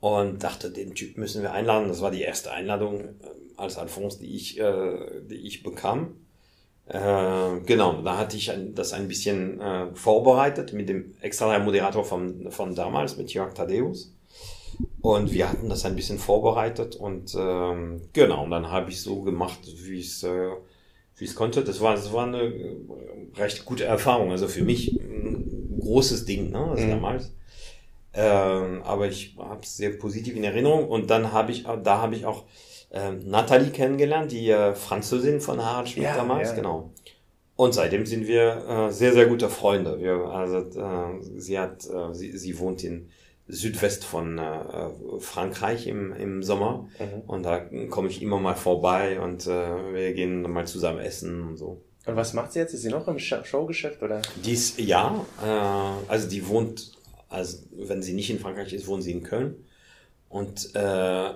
Und 0.00 0.44
dachte, 0.44 0.70
den 0.70 0.94
Typ 0.94 1.16
müssen 1.18 1.42
wir 1.42 1.52
einladen. 1.52 1.88
Das 1.88 2.00
war 2.00 2.10
die 2.10 2.22
erste 2.22 2.52
Einladung 2.52 3.00
äh, 3.00 3.10
als 3.56 3.78
Alphonse, 3.78 4.20
die 4.20 4.36
ich, 4.36 4.58
äh, 4.60 5.22
die 5.22 5.46
ich 5.46 5.62
bekam. 5.62 6.14
Äh, 6.86 7.60
genau, 7.66 8.00
da 8.02 8.16
hatte 8.16 8.36
ich 8.36 8.50
ein, 8.50 8.74
das 8.74 8.92
ein 8.92 9.08
bisschen 9.08 9.60
äh, 9.60 9.94
vorbereitet 9.94 10.72
mit 10.72 10.88
dem 10.88 11.14
Extra 11.20 11.48
3 11.48 11.58
Moderator 11.64 12.04
von, 12.04 12.50
von 12.50 12.74
damals, 12.74 13.16
mit 13.16 13.32
Jörg 13.32 13.52
Thaddeus. 13.54 14.14
Und 15.00 15.32
wir 15.32 15.48
hatten 15.48 15.68
das 15.68 15.84
ein 15.84 15.96
bisschen 15.96 16.18
vorbereitet 16.18 16.96
und 16.96 17.34
ähm, 17.38 18.02
genau, 18.12 18.44
und 18.44 18.50
dann 18.50 18.70
habe 18.70 18.90
ich 18.90 19.00
so 19.00 19.22
gemacht, 19.22 19.60
wie 19.64 20.00
es 20.00 20.22
äh, 20.22 20.50
wie 21.18 21.24
es 21.24 21.34
konnte. 21.34 21.62
Das 21.64 21.80
war, 21.80 21.94
das 21.94 22.12
war 22.12 22.26
eine 22.26 22.42
äh, 22.42 22.76
recht 23.36 23.64
gute 23.64 23.84
Erfahrung. 23.84 24.30
Also 24.30 24.48
für 24.48 24.62
mich 24.62 25.00
ein 25.00 25.78
großes 25.80 26.24
Ding, 26.24 26.50
ne, 26.50 26.70
also 26.70 26.84
mhm. 26.84 26.90
damals. 26.90 27.34
Ähm, 28.14 28.82
aber 28.84 29.08
ich 29.08 29.36
habe 29.38 29.60
es 29.62 29.76
sehr 29.76 29.90
positiv 29.90 30.36
in 30.36 30.44
Erinnerung. 30.44 30.88
Und 30.88 31.10
dann 31.10 31.32
habe 31.32 31.52
ich, 31.52 31.64
da 31.64 31.98
habe 31.98 32.14
ich 32.14 32.24
auch 32.24 32.44
ähm, 32.90 33.20
Nathalie 33.26 33.70
kennengelernt, 33.70 34.32
die 34.32 34.48
äh, 34.50 34.74
Französin 34.74 35.40
von 35.40 35.62
Harald 35.62 35.88
Schmidt 35.88 36.06
ja, 36.06 36.16
damals, 36.16 36.50
ja. 36.50 36.54
genau. 36.54 36.92
Und 37.56 37.74
seitdem 37.74 38.06
sind 38.06 38.26
wir 38.28 38.88
äh, 38.88 38.92
sehr, 38.92 39.12
sehr 39.12 39.26
gute 39.26 39.48
Freunde. 39.48 39.98
Wir, 39.98 40.14
also, 40.14 40.58
äh, 40.58 41.40
sie 41.40 41.58
hat, 41.58 41.84
äh, 41.86 42.14
sie, 42.14 42.36
sie 42.38 42.58
wohnt 42.58 42.84
in 42.84 43.10
Südwest 43.48 44.04
von 44.04 44.38
äh, 44.38 44.60
Frankreich 45.20 45.86
im, 45.86 46.12
im 46.12 46.42
Sommer. 46.42 46.88
Mhm. 46.98 47.22
Und 47.26 47.42
da 47.44 47.60
komme 47.88 48.08
ich 48.08 48.22
immer 48.22 48.38
mal 48.38 48.54
vorbei 48.54 49.20
und 49.20 49.46
äh, 49.46 49.48
wir 49.48 50.12
gehen 50.12 50.42
mal 50.42 50.66
zusammen 50.66 51.00
essen 51.00 51.42
und 51.42 51.56
so. 51.56 51.82
Und 52.06 52.16
was 52.16 52.34
macht 52.34 52.52
sie 52.52 52.58
jetzt? 52.58 52.74
Ist 52.74 52.82
sie 52.82 52.90
noch 52.90 53.08
im 53.08 53.18
Showgeschäft 53.18 54.02
oder? 54.02 54.22
Dies 54.44 54.74
ja, 54.76 55.24
äh, 55.42 56.10
also 56.10 56.28
die 56.28 56.46
wohnt, 56.46 56.92
also 57.28 57.58
wenn 57.72 58.02
sie 58.02 58.12
nicht 58.12 58.30
in 58.30 58.38
Frankreich 58.38 58.72
ist, 58.72 58.86
wohnt 58.86 59.02
sie 59.02 59.12
in 59.12 59.22
Köln 59.22 59.56
und 60.28 60.74
äh, 60.74 61.30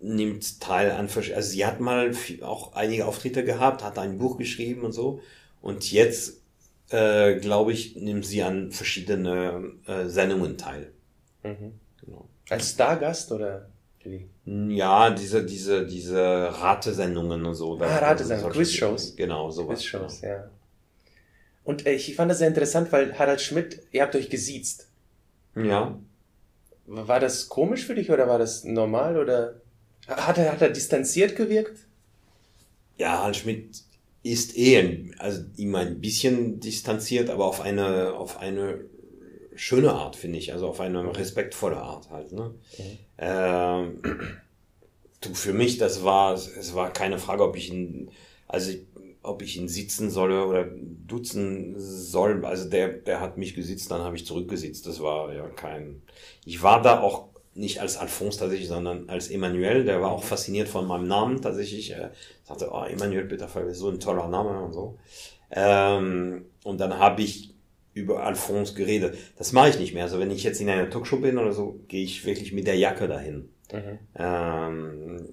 nimmt 0.00 0.60
teil 0.60 0.92
an, 0.92 1.08
also 1.08 1.40
sie 1.40 1.66
hat 1.66 1.80
mal 1.80 2.12
auch 2.42 2.74
einige 2.74 3.06
Auftritte 3.06 3.44
gehabt, 3.44 3.82
hat 3.82 3.98
ein 3.98 4.18
Buch 4.18 4.38
geschrieben 4.38 4.82
und 4.82 4.92
so 4.92 5.20
und 5.60 5.90
jetzt 5.90 6.40
äh, 6.90 7.36
glaube 7.36 7.72
ich 7.72 7.96
nimmt 7.96 8.24
sie 8.24 8.42
an 8.42 8.70
verschiedene 8.70 9.72
äh, 9.86 10.06
Sendungen 10.06 10.56
teil. 10.56 10.92
Mhm. 11.42 11.72
Genau. 12.04 12.28
Als 12.48 12.70
Stargast 12.70 13.32
oder? 13.32 13.68
Ja, 14.44 15.10
diese, 15.10 15.44
diese, 15.44 15.86
diese 15.86 16.18
Ratesendungen 16.18 17.44
und 17.44 17.54
so. 17.54 17.78
Ah, 17.80 17.98
Ratesendungen, 17.98 18.52
Quizshows. 18.52 19.16
Genau, 19.16 19.50
sowas. 19.50 19.80
Quizshows, 19.80 20.20
genau. 20.20 20.34
ja. 20.34 20.50
Und 21.64 21.86
äh, 21.86 21.92
ich 21.92 22.14
fand 22.16 22.30
das 22.30 22.38
sehr 22.38 22.48
interessant, 22.48 22.90
weil 22.92 23.18
Harald 23.18 23.42
Schmidt, 23.42 23.82
ihr 23.92 24.02
habt 24.02 24.14
euch 24.14 24.30
gesiezt. 24.30 24.88
Ja. 25.54 25.98
War 26.86 27.20
das 27.20 27.48
komisch 27.50 27.84
für 27.84 27.94
dich 27.94 28.10
oder 28.10 28.26
war 28.28 28.38
das 28.38 28.64
normal 28.64 29.18
oder 29.18 29.60
hat 30.06 30.38
er, 30.38 30.52
hat 30.52 30.62
er 30.62 30.70
distanziert 30.70 31.36
gewirkt? 31.36 31.78
Ja, 32.96 33.18
Harald 33.18 33.36
Schmidt 33.36 33.82
ist 34.22 34.56
eh, 34.56 35.12
also 35.18 35.42
immer 35.56 35.80
ein 35.80 36.00
bisschen 36.00 36.60
distanziert, 36.60 37.28
aber 37.28 37.44
auf 37.44 37.60
eine, 37.60 38.14
auf 38.14 38.38
eine 38.38 38.80
schöne 39.58 39.92
Art, 39.92 40.16
finde 40.16 40.38
ich. 40.38 40.52
Also 40.52 40.68
auf 40.68 40.80
eine 40.80 41.16
respektvolle 41.16 41.76
Art 41.76 42.10
halt. 42.10 42.32
Ne? 42.32 42.54
Okay. 42.72 42.98
Ähm, 43.18 44.00
du, 45.20 45.34
für 45.34 45.52
mich, 45.52 45.78
das 45.78 46.04
war, 46.04 46.34
es 46.34 46.74
war 46.74 46.92
keine 46.92 47.18
Frage, 47.18 47.44
ob 47.44 47.56
ich 47.56 47.70
ihn, 47.70 48.10
also 48.46 48.72
ob 49.22 49.42
ich 49.42 49.56
ihn 49.56 49.68
sitzen 49.68 50.10
solle 50.10 50.46
oder 50.46 50.64
duzen 50.64 51.74
soll. 51.76 52.44
Also 52.44 52.68
der, 52.68 52.88
der 52.88 53.20
hat 53.20 53.36
mich 53.36 53.54
gesitzt, 53.54 53.90
dann 53.90 54.02
habe 54.02 54.16
ich 54.16 54.24
zurückgesitzt. 54.24 54.86
Das 54.86 55.00
war 55.00 55.34
ja 55.34 55.46
kein. 55.48 56.02
Ich 56.44 56.62
war 56.62 56.80
da 56.80 57.00
auch 57.00 57.28
nicht 57.54 57.80
als 57.80 57.96
Alphonse 57.96 58.38
tatsächlich, 58.38 58.68
sondern 58.68 59.08
als 59.08 59.28
Emmanuel. 59.28 59.84
Der 59.84 60.00
war 60.00 60.12
auch 60.12 60.22
fasziniert 60.22 60.68
von 60.68 60.86
meinem 60.86 61.08
Namen 61.08 61.42
tatsächlich. 61.42 61.90
Er 61.90 62.12
sagte, 62.44 62.70
oh, 62.72 62.84
Emmanuel 62.84 63.24
Bitterfall 63.24 63.66
ist 63.66 63.78
so 63.78 63.90
ein 63.90 63.98
toller 63.98 64.28
Name 64.28 64.62
und 64.62 64.72
so. 64.72 64.96
Ähm, 65.50 66.46
und 66.62 66.78
dann 66.78 66.98
habe 66.98 67.22
ich 67.22 67.54
über 67.94 68.24
Alphonse 68.24 68.74
geredet. 68.74 69.18
Das 69.36 69.52
mache 69.52 69.70
ich 69.70 69.78
nicht 69.78 69.94
mehr. 69.94 70.04
Also 70.04 70.18
wenn 70.18 70.30
ich 70.30 70.44
jetzt 70.44 70.60
in 70.60 70.68
einer 70.68 70.90
Talkshow 70.90 71.18
bin 71.18 71.38
oder 71.38 71.52
so, 71.52 71.80
gehe 71.88 72.04
ich 72.04 72.24
wirklich 72.24 72.52
mit 72.52 72.66
der 72.66 72.76
Jacke 72.76 73.08
dahin. 73.08 73.48
Mhm. 73.72 73.98
Ähm, 74.14 75.28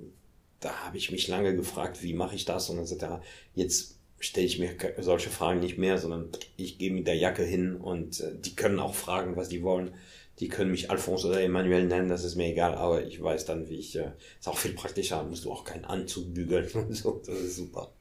da 0.59 0.85
habe 0.85 0.97
ich 0.97 1.11
mich 1.11 1.27
lange 1.27 1.55
gefragt, 1.55 2.01
wie 2.01 2.13
mache 2.13 2.35
ich 2.35 2.45
das 2.45 2.69
und 2.69 2.79
etc. 2.79 3.21
Jetzt 3.53 3.99
stelle 4.19 4.47
ich 4.47 4.59
mir 4.59 4.75
solche 4.99 5.29
Fragen 5.29 5.59
nicht 5.59 5.77
mehr, 5.77 5.97
sondern 5.97 6.29
ich 6.57 6.77
gehe 6.77 6.91
mit 6.91 7.07
der 7.07 7.15
Jacke 7.15 7.43
hin 7.43 7.75
und 7.75 8.19
äh, 8.21 8.31
die 8.37 8.55
können 8.55 8.79
auch 8.79 8.95
fragen, 8.95 9.35
was 9.35 9.49
die 9.49 9.61
wollen. 9.61 9.93
Die 10.39 10.49
können 10.49 10.71
mich 10.71 10.91
Alphonse 10.91 11.29
oder 11.29 11.41
Emmanuel 11.41 11.85
nennen, 11.85 12.09
das 12.09 12.25
ist 12.25 12.35
mir 12.35 12.47
egal, 12.47 12.75
aber 12.75 13.05
ich 13.05 13.21
weiß 13.21 13.45
dann, 13.45 13.69
wie 13.69 13.75
ich, 13.75 13.95
äh, 13.95 14.11
ist 14.37 14.47
auch 14.47 14.57
viel 14.57 14.73
praktischer, 14.73 15.23
musst 15.23 15.45
du 15.45 15.51
auch 15.51 15.63
keinen 15.63 15.85
Anzug 15.85 16.33
bügeln 16.33 16.69
und 16.73 16.93
so, 16.93 17.21
das 17.25 17.39
ist 17.39 17.55
super. 17.57 17.93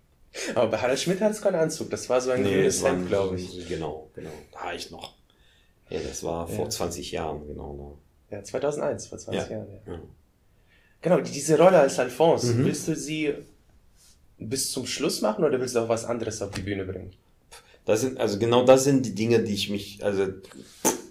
Aber 0.54 0.68
bei 0.68 0.78
Harald 0.78 0.98
Schmidt 0.98 1.20
hat 1.20 1.32
es 1.32 1.40
keinen 1.40 1.56
Anzug. 1.56 1.90
Das 1.90 2.08
war 2.08 2.20
so 2.20 2.30
ein 2.30 2.42
nee, 2.42 2.54
grünes 2.54 2.84
Hemd, 2.84 3.08
glaube 3.08 3.36
ich. 3.36 3.68
Genau, 3.68 4.10
genau. 4.14 4.30
Da 4.52 4.64
war 4.64 4.74
ich 4.74 4.90
noch. 4.90 5.14
Ja, 5.90 6.00
das 6.00 6.22
war 6.24 6.48
vor 6.48 6.64
ja. 6.64 6.70
20 6.70 7.12
Jahren, 7.12 7.46
genau. 7.46 7.98
Ja, 8.30 8.42
2001, 8.42 9.06
vor 9.06 9.18
20 9.18 9.42
ja. 9.42 9.56
Jahren, 9.56 9.68
ja. 9.86 9.92
ja. 9.92 10.02
Genau, 11.02 11.20
diese 11.20 11.58
Rolle 11.58 11.78
als 11.78 11.98
Alphonse, 11.98 12.54
mhm. 12.54 12.64
willst 12.64 12.88
du 12.88 12.96
sie 12.96 13.34
bis 14.38 14.72
zum 14.72 14.86
Schluss 14.86 15.20
machen 15.20 15.44
oder 15.44 15.60
willst 15.60 15.76
du 15.76 15.80
auch 15.80 15.88
was 15.88 16.04
anderes 16.04 16.40
auf 16.42 16.50
die 16.50 16.62
Bühne 16.62 16.84
bringen? 16.84 17.12
Das 17.84 18.00
sind, 18.00 18.18
also 18.18 18.38
genau 18.38 18.64
das 18.64 18.84
sind 18.84 19.04
die 19.04 19.14
Dinge, 19.14 19.42
die 19.42 19.52
ich 19.52 19.68
mich, 19.68 20.02
also 20.02 20.28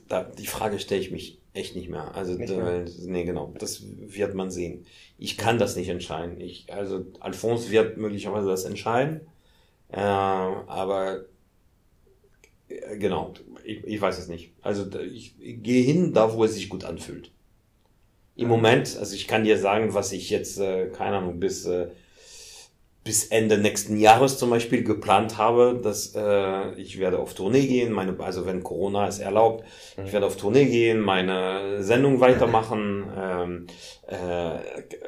da, 0.09 0.23
die 0.23 0.47
Frage 0.47 0.79
stelle 0.79 1.01
ich 1.01 1.11
mich 1.11 1.39
echt 1.53 1.75
nicht 1.75 1.89
mehr. 1.89 2.15
Also, 2.15 2.33
nicht 2.33 2.55
mehr. 2.55 2.85
nee, 3.05 3.23
genau, 3.23 3.53
das 3.57 3.83
wird 3.83 4.33
man 4.33 4.51
sehen. 4.51 4.85
Ich 5.17 5.37
kann 5.37 5.57
das 5.57 5.75
nicht 5.75 5.89
entscheiden. 5.89 6.39
Ich, 6.41 6.71
also, 6.73 7.05
Alphonse 7.19 7.69
wird 7.71 7.97
möglicherweise 7.97 8.47
das 8.47 8.65
entscheiden, 8.65 9.21
äh, 9.89 9.99
aber 9.99 11.25
äh, 12.67 12.97
genau, 12.97 13.33
ich, 13.63 13.83
ich 13.85 14.01
weiß 14.01 14.17
es 14.19 14.27
nicht. 14.27 14.53
Also, 14.61 14.85
ich, 14.99 15.35
ich 15.39 15.61
gehe 15.61 15.83
hin, 15.83 16.13
da 16.13 16.33
wo 16.33 16.43
es 16.43 16.55
sich 16.55 16.69
gut 16.69 16.83
anfühlt. 16.83 17.31
Im 18.35 18.47
Moment, 18.47 18.97
also 18.97 19.15
ich 19.15 19.27
kann 19.27 19.43
dir 19.43 19.59
sagen, 19.59 19.93
was 19.93 20.11
ich 20.11 20.31
jetzt, 20.31 20.57
äh, 20.59 20.87
keine 20.87 21.17
Ahnung, 21.17 21.39
bis 21.39 21.65
äh, 21.65 21.89
bis 23.03 23.25
Ende 23.25 23.57
nächsten 23.57 23.97
Jahres 23.97 24.37
zum 24.37 24.49
Beispiel 24.49 24.83
geplant 24.83 25.37
habe, 25.37 25.79
dass 25.83 26.15
äh, 26.15 26.73
ich 26.75 26.99
werde 26.99 27.19
auf 27.19 27.33
Tournee 27.33 27.67
gehen, 27.67 27.91
meine, 27.91 28.17
also 28.19 28.45
wenn 28.45 28.63
Corona 28.63 29.07
es 29.07 29.19
erlaubt, 29.19 29.65
mhm. 29.97 30.05
ich 30.05 30.13
werde 30.13 30.25
auf 30.25 30.37
Tournee 30.37 30.65
gehen, 30.65 31.01
meine 31.01 31.83
Sendung 31.83 32.21
weitermachen, 32.21 33.05
ähm, 33.17 33.67
äh, 34.07 34.57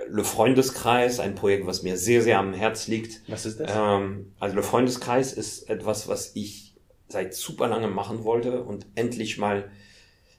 Le 0.10 0.24
Freundeskreis, 0.24 1.22
ein 1.22 1.36
Projekt, 1.36 1.68
was 1.68 1.84
mir 1.84 1.96
sehr, 1.96 2.22
sehr 2.22 2.40
am 2.40 2.54
Herz 2.54 2.88
liegt. 2.88 3.22
Was 3.30 3.46
ist 3.46 3.62
das? 3.62 3.72
Ähm, 3.74 4.34
also 4.40 4.56
Le 4.56 4.64
Freundeskreis 4.64 5.32
ist 5.32 5.70
etwas, 5.70 6.10
was 6.10 6.36
ich 6.36 6.76
seit 7.08 7.34
super 7.34 7.68
lange 7.68 7.88
machen 7.88 8.26
wollte 8.26 8.64
und 8.64 8.88
endlich 8.96 9.38
mal 9.38 9.70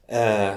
äh, 0.08 0.56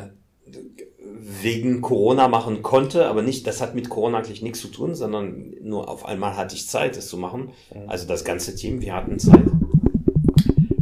wegen 1.22 1.82
Corona 1.82 2.28
machen 2.28 2.62
konnte, 2.62 3.08
aber 3.08 3.22
nicht, 3.22 3.46
das 3.48 3.62
hat 3.62 3.76
mit 3.76 3.90
Corona 3.90 4.18
eigentlich 4.20 4.42
nichts 4.42 4.62
zu 4.62 4.68
tun, 4.68 4.96
sondern 4.96 5.54
nur 5.62 5.90
auf 5.90 6.06
einmal 6.06 6.36
hatte 6.36 6.56
ich 6.56 6.68
Zeit, 6.68 6.98
es 6.98 7.08
zu 7.08 7.18
machen. 7.18 7.52
Also 7.88 8.08
das 8.08 8.24
ganze 8.24 8.56
Team, 8.56 8.82
wir 8.82 8.94
hatten 8.96 9.20
Zeit. 9.20 9.46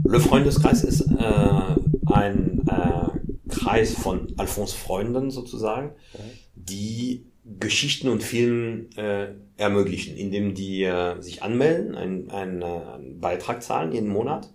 Le 0.06 0.20
Freundeskreis 0.20 0.84
ist 0.84 1.02
äh, 1.02 1.76
ein 2.06 2.62
äh, 2.68 3.50
Kreis 3.50 3.94
von 3.94 4.34
Alphonse 4.38 4.76
Freunden 4.76 5.32
sozusagen, 5.32 5.92
die 6.56 7.26
Geschichten 7.60 8.08
und 8.08 8.24
Filme 8.24 8.86
äh, 8.96 9.28
ermöglichen, 9.58 10.16
indem 10.16 10.54
die 10.54 10.84
äh, 10.84 11.20
sich 11.22 11.44
anmelden, 11.44 11.96
einen, 11.96 12.30
einen, 12.30 12.62
äh, 12.62 12.66
einen 12.66 13.20
Beitrag 13.20 13.64
zahlen 13.64 13.92
jeden 13.92 14.10
Monat. 14.10 14.50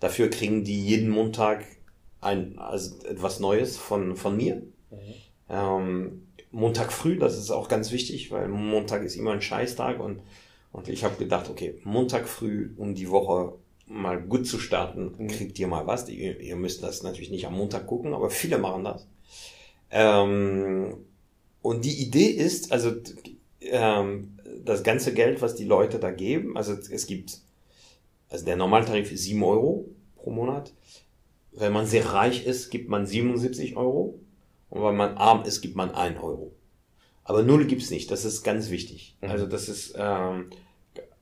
Dafür 0.00 0.28
kriegen 0.28 0.64
die 0.64 0.84
jeden 0.84 1.10
Montag 1.10 1.64
ein, 2.20 2.58
also 2.58 2.96
etwas 3.04 3.40
Neues 3.40 3.76
von, 3.76 4.16
von 4.16 4.36
mir. 4.36 4.62
Mhm. 4.90 5.14
Ähm, 5.48 6.26
Montag 6.50 6.92
früh, 6.92 7.18
das 7.18 7.36
ist 7.36 7.50
auch 7.50 7.68
ganz 7.68 7.92
wichtig, 7.92 8.30
weil 8.30 8.48
Montag 8.48 9.02
ist 9.02 9.16
immer 9.16 9.32
ein 9.32 9.42
Scheißtag 9.42 10.00
und, 10.00 10.22
und 10.72 10.88
ich 10.88 11.04
habe 11.04 11.16
gedacht, 11.16 11.50
okay, 11.50 11.80
Montag 11.84 12.28
früh, 12.28 12.72
um 12.76 12.94
die 12.94 13.10
Woche 13.10 13.54
mal 13.86 14.20
gut 14.20 14.46
zu 14.46 14.58
starten, 14.58 15.14
mhm. 15.16 15.28
kriegt 15.28 15.58
ihr 15.58 15.68
mal 15.68 15.86
was. 15.86 16.08
Ihr, 16.08 16.40
ihr, 16.40 16.56
müsst 16.56 16.82
das 16.82 17.02
natürlich 17.02 17.30
nicht 17.30 17.46
am 17.46 17.54
Montag 17.54 17.86
gucken, 17.86 18.14
aber 18.14 18.30
viele 18.30 18.58
machen 18.58 18.84
das. 18.84 19.06
Ähm, 19.90 20.96
und 21.62 21.84
die 21.84 22.02
Idee 22.02 22.26
ist, 22.26 22.72
also 22.72 22.92
ähm, 23.60 24.38
das 24.64 24.82
ganze 24.82 25.14
Geld, 25.14 25.42
was 25.42 25.54
die 25.54 25.64
Leute 25.64 25.98
da 25.98 26.10
geben, 26.10 26.56
also 26.56 26.72
es 26.72 27.06
gibt, 27.06 27.40
also 28.28 28.44
der 28.44 28.56
Normaltarif 28.56 29.12
ist 29.12 29.24
7 29.24 29.42
Euro 29.42 29.88
pro 30.16 30.30
Monat. 30.30 30.72
Wenn 31.52 31.72
man 31.72 31.86
sehr 31.86 32.12
reich 32.12 32.46
ist, 32.46 32.70
gibt 32.70 32.88
man 32.88 33.06
77 33.06 33.76
Euro. 33.76 34.18
Und 34.70 34.82
wenn 34.82 34.96
man 34.96 35.16
arm 35.16 35.44
ist, 35.44 35.60
gibt 35.60 35.76
man 35.76 35.90
1 35.90 36.18
Euro. 36.18 36.52
Aber 37.24 37.42
null 37.42 37.66
gibt's 37.66 37.90
nicht. 37.90 38.10
Das 38.10 38.24
ist 38.24 38.42
ganz 38.42 38.70
wichtig. 38.70 39.16
Mhm. 39.20 39.30
Also 39.30 39.46
das 39.46 39.68
ist 39.68 39.94
ähm, 39.96 40.50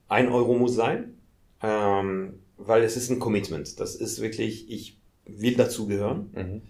1 0.07 0.31
Euro 0.31 0.55
muss 0.55 0.75
sein, 0.75 1.17
ähm, 1.61 2.39
weil 2.57 2.83
es 2.83 2.95
ist 2.95 3.09
ein 3.09 3.19
Commitment. 3.19 3.79
Das 3.79 3.95
ist 3.95 4.21
wirklich, 4.21 4.69
ich 4.69 4.99
will 5.25 5.55
dazugehören. 5.55 6.29
Mhm. 6.33 6.61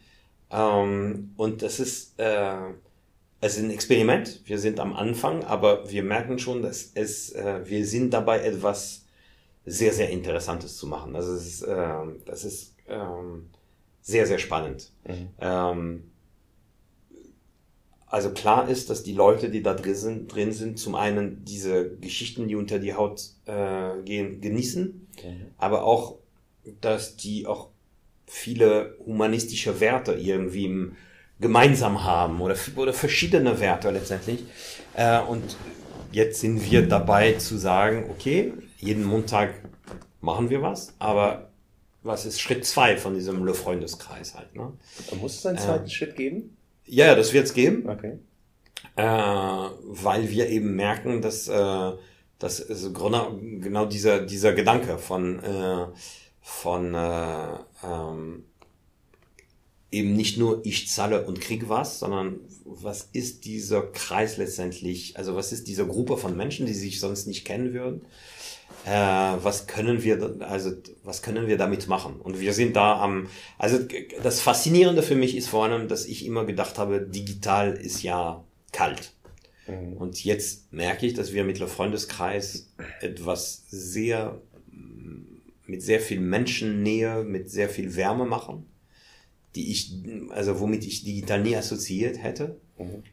Ähm, 0.51 1.31
und 1.37 1.61
das 1.61 1.79
ist, 1.79 2.19
äh, 2.19 2.55
es 3.41 3.57
ist 3.57 3.63
ein 3.63 3.71
Experiment. 3.71 4.41
Wir 4.45 4.57
sind 4.57 4.79
am 4.79 4.93
Anfang, 4.93 5.43
aber 5.43 5.89
wir 5.89 6.03
merken 6.03 6.39
schon, 6.39 6.61
dass 6.61 6.91
es, 6.93 7.31
äh, 7.31 7.61
wir 7.65 7.85
sind 7.85 8.13
dabei 8.13 8.39
etwas 8.39 9.05
sehr, 9.65 9.93
sehr 9.93 10.09
Interessantes 10.09 10.77
zu 10.77 10.87
machen. 10.87 11.15
Also 11.15 11.33
es 11.33 11.45
ist, 11.45 11.61
äh, 11.63 11.93
das 12.25 12.45
ist 12.45 12.75
ähm, 12.87 13.49
sehr, 14.01 14.27
sehr 14.27 14.39
spannend. 14.39 14.91
Mhm. 15.07 15.29
Ähm, 15.39 16.11
also 18.15 18.29
klar 18.29 18.69
ist, 18.69 18.89
dass 18.89 19.03
die 19.03 19.11
Leute, 19.11 19.49
die 19.49 19.61
da 19.61 19.73
drin 19.73 19.93
sind, 19.93 20.33
drin 20.33 20.53
sind 20.53 20.79
zum 20.79 20.95
einen 20.95 21.43
diese 21.43 21.97
Geschichten, 21.97 22.47
die 22.47 22.55
unter 22.55 22.79
die 22.79 22.93
Haut 22.93 23.21
äh, 23.45 24.01
gehen, 24.05 24.39
genießen, 24.39 25.07
mhm. 25.21 25.45
aber 25.57 25.83
auch, 25.83 26.15
dass 26.79 27.17
die 27.17 27.45
auch 27.45 27.71
viele 28.25 28.95
humanistische 29.05 29.81
Werte 29.81 30.13
irgendwie 30.13 30.93
gemeinsam 31.41 32.05
haben 32.05 32.39
oder, 32.39 32.55
oder 32.77 32.93
verschiedene 32.93 33.59
Werte 33.59 33.91
letztendlich. 33.91 34.45
Äh, 34.93 35.19
und 35.19 35.57
jetzt 36.13 36.39
sind 36.39 36.71
wir 36.71 36.87
dabei 36.87 37.33
zu 37.33 37.57
sagen, 37.57 38.05
okay, 38.09 38.53
jeden 38.77 39.03
Montag 39.03 39.55
machen 40.21 40.49
wir 40.49 40.61
was, 40.61 40.93
aber 40.99 41.49
was 42.01 42.25
ist 42.25 42.39
Schritt 42.39 42.65
zwei 42.65 42.95
von 42.95 43.13
diesem 43.13 43.43
Le 43.43 43.53
Freundeskreis 43.53 44.35
halt? 44.35 44.55
Ne? 44.55 44.71
Muss 45.19 45.35
es 45.35 45.45
einen 45.45 45.57
zweiten 45.57 45.87
äh, 45.87 45.89
Schritt 45.89 46.15
geben? 46.15 46.54
Ja, 46.85 47.07
ja, 47.07 47.15
das 47.15 47.33
wird 47.33 47.45
es 47.45 47.53
geben. 47.53 47.87
Okay. 47.89 48.19
Äh, 48.95 49.03
weil 49.03 50.29
wir 50.29 50.49
eben 50.49 50.75
merken, 50.75 51.21
dass, 51.21 51.47
äh, 51.47 51.91
dass 52.39 52.69
also 52.69 52.93
genau, 52.93 53.39
genau 53.59 53.85
dieser, 53.85 54.25
dieser 54.25 54.53
Gedanke 54.53 54.97
von, 54.97 55.39
äh, 55.39 55.87
von 56.41 56.93
äh, 56.93 57.57
ähm, 57.83 58.45
eben 59.91 60.13
nicht 60.15 60.37
nur 60.37 60.65
ich 60.65 60.89
zahle 60.89 61.25
und 61.25 61.41
krieg 61.41 61.67
was, 61.69 61.99
sondern 61.99 62.39
was 62.65 63.09
ist 63.13 63.45
dieser 63.45 63.81
Kreis 63.81 64.37
letztendlich, 64.37 65.17
also 65.17 65.35
was 65.35 65.51
ist 65.51 65.67
diese 65.67 65.87
Gruppe 65.87 66.17
von 66.17 66.35
Menschen, 66.35 66.65
die 66.65 66.73
sich 66.73 66.99
sonst 66.99 67.27
nicht 67.27 67.45
kennen 67.45 67.73
würden 67.73 68.05
äh, 68.85 68.89
was 68.89 69.67
können 69.67 70.03
wir, 70.03 70.37
also 70.41 70.71
was 71.03 71.21
können 71.21 71.47
wir 71.47 71.57
damit 71.57 71.87
machen? 71.87 72.19
Und 72.21 72.39
wir 72.39 72.53
sind 72.53 72.75
da 72.75 73.01
am, 73.01 73.27
also 73.57 73.79
das 74.21 74.41
Faszinierende 74.41 75.01
für 75.01 75.15
mich 75.15 75.35
ist 75.35 75.49
vor 75.49 75.65
allem, 75.65 75.87
dass 75.87 76.05
ich 76.05 76.25
immer 76.25 76.45
gedacht 76.45 76.77
habe, 76.77 77.01
digital 77.01 77.73
ist 77.73 78.03
ja 78.03 78.43
kalt. 78.71 79.13
Mhm. 79.67 79.93
Und 79.93 80.23
jetzt 80.23 80.71
merke 80.71 81.07
ich, 81.07 81.15
dass 81.15 81.33
wir 81.33 81.43
mit 81.43 81.59
der 81.59 81.67
Freundeskreis 81.67 82.69
etwas 83.01 83.63
sehr, 83.69 84.39
mit 85.65 85.81
sehr 85.81 85.99
viel 85.99 86.19
Menschennähe, 86.19 87.23
mit 87.23 87.49
sehr 87.49 87.69
viel 87.69 87.95
Wärme 87.95 88.25
machen, 88.25 88.67
die 89.55 89.71
ich, 89.71 89.93
also 90.29 90.59
womit 90.59 90.85
ich 90.85 91.03
digital 91.03 91.41
nie 91.41 91.55
assoziiert 91.55 92.21
hätte. 92.21 92.59
Mhm 92.77 93.03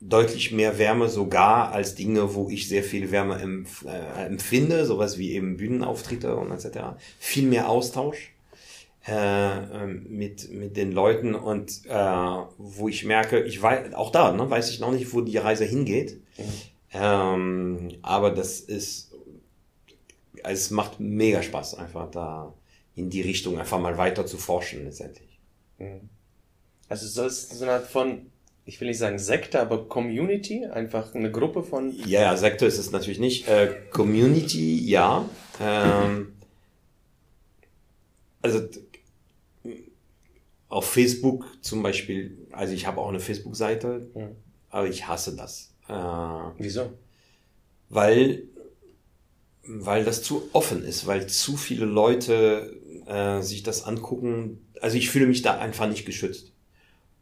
deutlich 0.00 0.52
mehr 0.52 0.78
Wärme 0.78 1.08
sogar 1.08 1.72
als 1.72 1.94
Dinge, 1.94 2.34
wo 2.34 2.48
ich 2.48 2.68
sehr 2.68 2.82
viel 2.82 3.10
Wärme 3.10 3.40
empf 3.40 3.84
äh, 3.86 4.26
empfinde, 4.26 4.84
sowas 4.84 5.18
wie 5.18 5.32
eben 5.32 5.56
Bühnenauftritte 5.56 6.36
und 6.36 6.50
etc. 6.50 6.96
Viel 7.18 7.46
mehr 7.48 7.68
Austausch 7.68 8.34
äh, 9.06 9.12
ähm, 9.12 10.06
mit 10.08 10.50
mit 10.50 10.76
den 10.76 10.92
Leuten 10.92 11.34
und 11.34 11.86
äh, 11.86 11.94
wo 12.58 12.88
ich 12.88 13.04
merke, 13.04 13.42
ich 13.42 13.60
weiß 13.60 13.94
auch 13.94 14.10
da, 14.10 14.32
ne, 14.32 14.48
weiß 14.48 14.70
ich 14.70 14.80
noch 14.80 14.92
nicht, 14.92 15.12
wo 15.12 15.20
die 15.20 15.38
Reise 15.38 15.64
hingeht, 15.64 16.20
mhm. 16.36 16.44
ähm, 16.92 17.88
aber 18.02 18.30
das 18.30 18.60
ist 18.60 19.12
es 20.42 20.70
macht 20.70 21.00
mega 21.00 21.42
Spaß 21.42 21.74
einfach 21.76 22.10
da 22.10 22.52
in 22.94 23.10
die 23.10 23.22
Richtung 23.22 23.58
einfach 23.58 23.80
mal 23.80 23.98
weiter 23.98 24.26
zu 24.26 24.36
forschen 24.36 24.84
letztendlich. 24.84 25.40
Mhm. 25.78 26.08
Also 26.88 27.06
so 27.08 27.24
ist 27.24 27.50
so 27.50 27.64
eine 27.64 27.74
Art 27.74 27.86
von 27.86 28.30
ich 28.66 28.80
will 28.80 28.88
nicht 28.88 28.98
sagen 28.98 29.18
Sekte, 29.18 29.60
aber 29.60 29.88
Community, 29.88 30.64
einfach 30.66 31.14
eine 31.14 31.30
Gruppe 31.30 31.62
von. 31.62 31.92
Ja, 32.06 32.22
ja 32.22 32.36
Sekte 32.36 32.66
ist 32.66 32.78
es 32.78 32.90
natürlich 32.90 33.18
nicht. 33.18 33.46
Äh, 33.46 33.74
Community, 33.90 34.78
ja. 34.88 35.28
Ähm, 35.60 36.32
also 38.40 38.60
auf 40.68 40.90
Facebook 40.90 41.46
zum 41.62 41.82
Beispiel, 41.82 42.36
also 42.52 42.72
ich 42.72 42.86
habe 42.86 43.00
auch 43.00 43.08
eine 43.08 43.20
Facebook-Seite, 43.20 44.10
ja. 44.14 44.28
aber 44.70 44.88
ich 44.88 45.06
hasse 45.06 45.36
das. 45.36 45.74
Äh, 45.88 45.92
Wieso? 46.58 46.92
Weil, 47.90 48.44
weil 49.62 50.04
das 50.04 50.22
zu 50.22 50.48
offen 50.52 50.82
ist, 50.82 51.06
weil 51.06 51.26
zu 51.26 51.56
viele 51.56 51.84
Leute 51.84 52.76
äh, 53.06 53.40
sich 53.42 53.62
das 53.62 53.84
angucken. 53.84 54.66
Also 54.80 54.96
ich 54.96 55.10
fühle 55.10 55.26
mich 55.26 55.42
da 55.42 55.58
einfach 55.58 55.86
nicht 55.86 56.06
geschützt. 56.06 56.53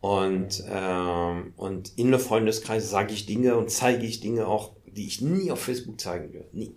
Und, 0.03 0.65
ähm, 0.69 1.53
und 1.57 1.97
in 1.97 2.11
der 2.11 2.19
Freundeskreis 2.19 2.91
sage 2.91 3.15
ich 3.15 3.25
Dinge 3.25 3.57
und 3.57 3.71
zeige 3.71 4.05
ich 4.05 4.19
Dinge 4.19 4.49
auch, 4.49 4.73
die 4.85 5.07
ich 5.07 5.21
nie 5.21 5.53
auf 5.53 5.61
Facebook 5.61 6.01
zeigen 6.01 6.35
würde. 6.35 6.49
Nie. 6.53 6.75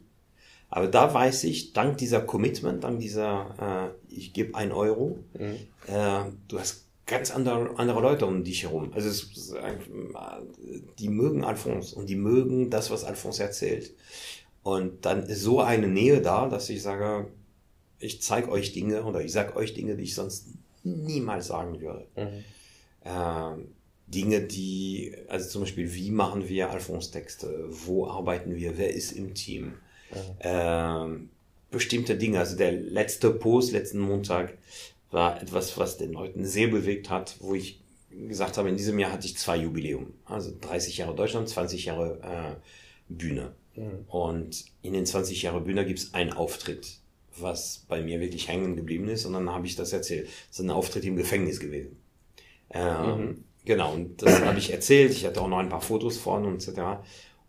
Aber 0.70 0.88
da 0.88 1.12
weiß 1.12 1.46
ich, 1.46 1.74
dank 1.74 1.98
dieser 1.98 2.22
Commitment, 2.22 2.84
dank 2.84 3.00
dieser, 3.00 3.96
äh, 4.08 4.14
ich 4.14 4.32
gebe 4.34 4.54
ein 4.54 4.72
Euro, 4.72 5.18
mhm. 5.34 5.56
äh, 5.88 6.32
du 6.48 6.60
hast 6.60 6.86
ganz 7.08 7.32
andere, 7.32 7.80
andere 7.80 8.00
Leute 8.00 8.28
um 8.28 8.44
dich 8.44 8.62
herum. 8.62 8.92
Also 8.94 9.10
es, 9.10 9.56
die 11.00 11.10
mögen 11.10 11.44
Alphonse 11.44 11.96
und 11.96 12.08
die 12.08 12.16
mögen 12.16 12.70
das, 12.70 12.92
was 12.92 13.04
Alphonse 13.04 13.42
erzählt. 13.42 13.92
Und 14.62 15.04
dann 15.04 15.24
ist 15.24 15.42
so 15.42 15.62
eine 15.62 15.88
Nähe 15.88 16.22
da, 16.22 16.48
dass 16.48 16.70
ich 16.70 16.84
sage, 16.84 17.26
ich 17.98 18.22
zeige 18.22 18.52
euch 18.52 18.72
Dinge 18.72 19.04
oder 19.04 19.22
ich 19.22 19.32
sage 19.32 19.56
euch 19.56 19.74
Dinge, 19.74 19.96
die 19.96 20.04
ich 20.04 20.14
sonst 20.14 20.50
niemals 20.84 21.48
sagen 21.48 21.82
würde. 21.82 22.06
Mhm. 22.16 22.44
Ähm, 23.06 23.68
Dinge, 24.08 24.42
die, 24.42 25.16
also 25.28 25.50
zum 25.50 25.62
Beispiel, 25.62 25.94
wie 25.94 26.12
machen 26.12 26.48
wir 26.48 26.70
Alphonse-Texte? 26.70 27.66
Wo 27.70 28.08
arbeiten 28.08 28.56
wir? 28.56 28.78
Wer 28.78 28.94
ist 28.94 29.12
im 29.12 29.34
Team? 29.34 29.74
Mhm. 30.12 30.20
Ähm, 30.42 31.30
bestimmte 31.72 32.16
Dinge. 32.16 32.40
Also 32.40 32.56
der 32.56 32.72
letzte 32.72 33.32
Post 33.32 33.72
letzten 33.72 34.00
Montag 34.00 34.58
war 35.12 35.42
etwas, 35.42 35.78
was 35.78 35.98
den 35.98 36.14
Leuten 36.14 36.46
sehr 36.46 36.68
bewegt 36.68 37.10
hat, 37.10 37.36
wo 37.40 37.56
ich 37.56 37.82
gesagt 38.10 38.58
habe, 38.58 38.70
in 38.70 38.78
diesem 38.78 39.00
Jahr 39.00 39.12
hatte 39.12 39.28
ich 39.28 39.38
zwei 39.38 39.58
Jubiläum. 39.58 40.14
Also 40.26 40.54
30 40.62 40.98
Jahre 40.98 41.16
Deutschland, 41.16 41.50
20 41.50 41.86
Jahre 41.86 42.20
äh, 42.22 42.56
Bühne. 43.10 43.54
Mhm. 43.76 44.06
Und 44.08 44.66
in 44.82 44.94
den 44.94 45.06
20 45.06 45.42
Jahre 45.42 45.62
Bühne 45.62 45.86
gibt 45.86 46.00
es 46.00 46.14
einen 46.14 46.34
Auftritt, 46.34 47.00
was 47.38 47.86
bei 47.88 48.02
mir 48.02 48.20
wirklich 48.20 48.48
hängen 48.48 48.76
geblieben 48.76 49.08
ist. 49.10 49.26
Und 49.26 49.34
dann 49.34 49.50
habe 49.50 49.66
ich 49.66 49.76
das 49.76 49.94
erzählt. 49.94 50.28
Das 50.50 50.60
ist 50.60 50.66
ein 50.66 50.70
Auftritt 50.70 51.06
im 51.06 51.16
Gefängnis 51.16 51.60
gewesen. 51.60 51.98
Ähm, 52.76 53.20
mhm. 53.20 53.44
Genau, 53.64 53.94
und 53.94 54.22
das 54.22 54.42
habe 54.42 54.60
ich 54.60 54.72
erzählt. 54.72 55.12
Ich 55.12 55.26
hatte 55.26 55.42
auch 55.42 55.48
noch 55.48 55.58
ein 55.58 55.70
paar 55.70 55.82
Fotos 55.82 56.18
von 56.18 56.46
und 56.46 56.56
etc. 56.56 56.82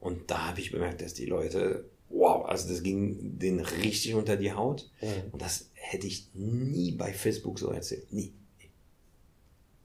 Und 0.00 0.30
da 0.30 0.48
habe 0.48 0.60
ich 0.60 0.70
bemerkt, 0.70 1.02
dass 1.02 1.14
die 1.14 1.26
Leute, 1.26 1.90
wow, 2.08 2.46
also 2.46 2.68
das 2.68 2.82
ging 2.82 3.38
denen 3.38 3.60
richtig 3.60 4.14
unter 4.14 4.36
die 4.36 4.52
Haut. 4.52 4.90
Mhm. 5.02 5.32
Und 5.32 5.42
das 5.42 5.70
hätte 5.74 6.06
ich 6.06 6.30
nie 6.32 6.92
bei 6.92 7.12
Facebook 7.12 7.58
so 7.58 7.70
erzählt. 7.70 8.12
Nie. 8.12 8.32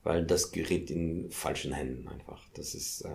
Weil 0.04 0.24
das 0.24 0.52
gerät 0.52 0.90
in 0.90 1.30
falschen 1.30 1.72
Händen 1.72 2.08
einfach. 2.08 2.42
Das 2.54 2.74
ist. 2.74 3.02
Äh, 3.02 3.10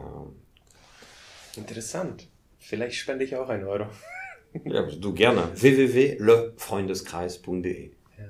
Interessant. 1.58 2.28
Vielleicht 2.60 2.98
spende 2.98 3.26
ich 3.26 3.36
auch 3.36 3.50
einen 3.50 3.64
Euro. 3.64 3.88
ja, 4.66 4.84
du 4.84 5.14
gerne. 5.14 5.50
www.lefreundeskreis.de 5.56 7.92
ja. 8.18 8.26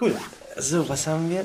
Cool. 0.00 0.16
So, 0.56 0.88
was 0.88 1.06
haben 1.06 1.30
wir? 1.30 1.44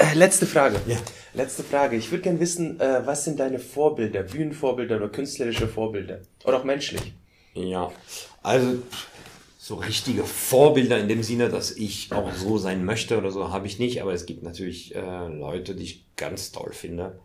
Äh, 0.00 0.14
letzte 0.14 0.46
Frage. 0.46 0.80
Ja. 0.86 0.96
Letzte 1.34 1.62
Frage. 1.62 1.94
Ich 1.96 2.10
würde 2.10 2.22
gerne 2.22 2.40
wissen, 2.40 2.80
äh, 2.80 3.06
was 3.06 3.24
sind 3.24 3.38
deine 3.38 3.58
Vorbilder, 3.58 4.22
Bühnenvorbilder 4.22 4.96
oder 4.96 5.10
künstlerische 5.10 5.68
Vorbilder? 5.68 6.20
Oder 6.44 6.58
auch 6.58 6.64
menschlich? 6.64 7.12
Ja, 7.52 7.92
also 8.42 8.78
so 9.58 9.74
richtige 9.74 10.24
Vorbilder 10.24 10.98
in 10.98 11.08
dem 11.08 11.22
Sinne, 11.22 11.50
dass 11.50 11.70
ich 11.72 12.10
auch 12.12 12.32
so 12.32 12.56
sein 12.56 12.84
möchte 12.84 13.18
oder 13.18 13.30
so, 13.30 13.50
habe 13.50 13.66
ich 13.66 13.78
nicht. 13.78 14.00
Aber 14.00 14.14
es 14.14 14.24
gibt 14.24 14.42
natürlich 14.42 14.94
äh, 14.94 15.28
Leute, 15.28 15.74
die 15.74 15.84
ich 15.84 16.06
ganz 16.16 16.50
toll 16.50 16.72
finde. 16.72 17.20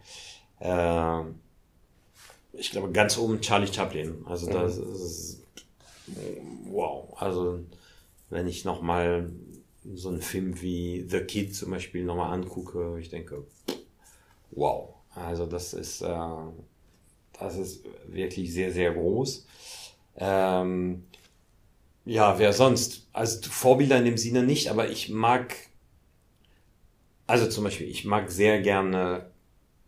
Äh, 0.60 1.22
ich 2.52 2.72
glaube, 2.72 2.92
ganz 2.92 3.18
oben 3.18 3.40
Charlie 3.40 3.72
Chaplin. 3.72 4.26
Also 4.26 4.52
das 4.52 4.78
mhm. 4.78 4.96
ist 4.96 5.44
wow. 6.66 7.16
Also 7.22 7.62
wenn 8.30 8.48
ich 8.48 8.66
noch 8.66 8.82
mal 8.82 9.30
so 9.94 10.10
einen 10.10 10.22
Film 10.22 10.62
wie 10.62 11.06
The 11.08 11.20
Kid 11.22 11.56
zum 11.56 11.72
Beispiel 11.72 12.04
nochmal 12.04 12.34
angucke, 12.34 12.98
ich 13.00 13.10
denke, 13.10 13.44
wow. 14.52 14.90
Also 15.14 15.46
das 15.46 15.74
ist, 15.74 16.02
äh, 16.02 16.18
das 17.40 17.56
ist 17.56 17.86
wirklich 18.08 18.54
sehr, 18.54 18.74
sehr 18.74 18.94
groß. 18.94 19.46
Ähm, 20.18 21.04
ja, 22.06 22.38
wer 22.38 22.54
sonst? 22.54 23.08
Also 23.14 23.50
Vorbilder 23.50 23.98
in 23.98 24.06
dem 24.06 24.18
Sinne 24.18 24.44
nicht, 24.44 24.70
aber 24.70 24.90
ich 24.90 25.10
mag, 25.10 25.56
also 27.28 27.48
zum 27.48 27.64
Beispiel, 27.64 27.88
ich 27.88 28.06
mag 28.06 28.30
sehr 28.30 28.62
gerne 28.62 29.30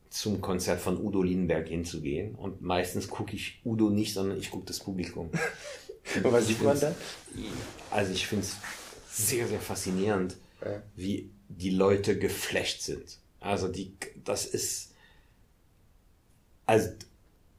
zum 0.09 0.41
Konzert 0.41 0.79
von 0.79 0.97
Udo 0.99 1.21
Lindenberg 1.21 1.67
hinzugehen 1.67 2.35
und 2.35 2.61
meistens 2.61 3.07
gucke 3.07 3.35
ich 3.35 3.59
Udo 3.65 3.89
nicht, 3.89 4.13
sondern 4.13 4.39
ich 4.39 4.49
gucke 4.49 4.65
das 4.65 4.79
Publikum. 4.79 5.29
Was 6.23 6.47
sieht 6.47 6.63
man 6.63 6.79
da? 6.79 6.95
Also 7.91 8.13
ich 8.13 8.25
finde 8.25 8.45
es 8.45 8.55
sehr, 9.17 9.47
sehr 9.47 9.59
faszinierend, 9.59 10.37
ja. 10.63 10.81
wie 10.95 11.31
die 11.49 11.71
Leute 11.71 12.17
geflasht 12.17 12.81
sind. 12.81 13.19
Also 13.39 13.67
die, 13.67 13.95
das 14.23 14.45
ist, 14.45 14.93
also 16.65 16.89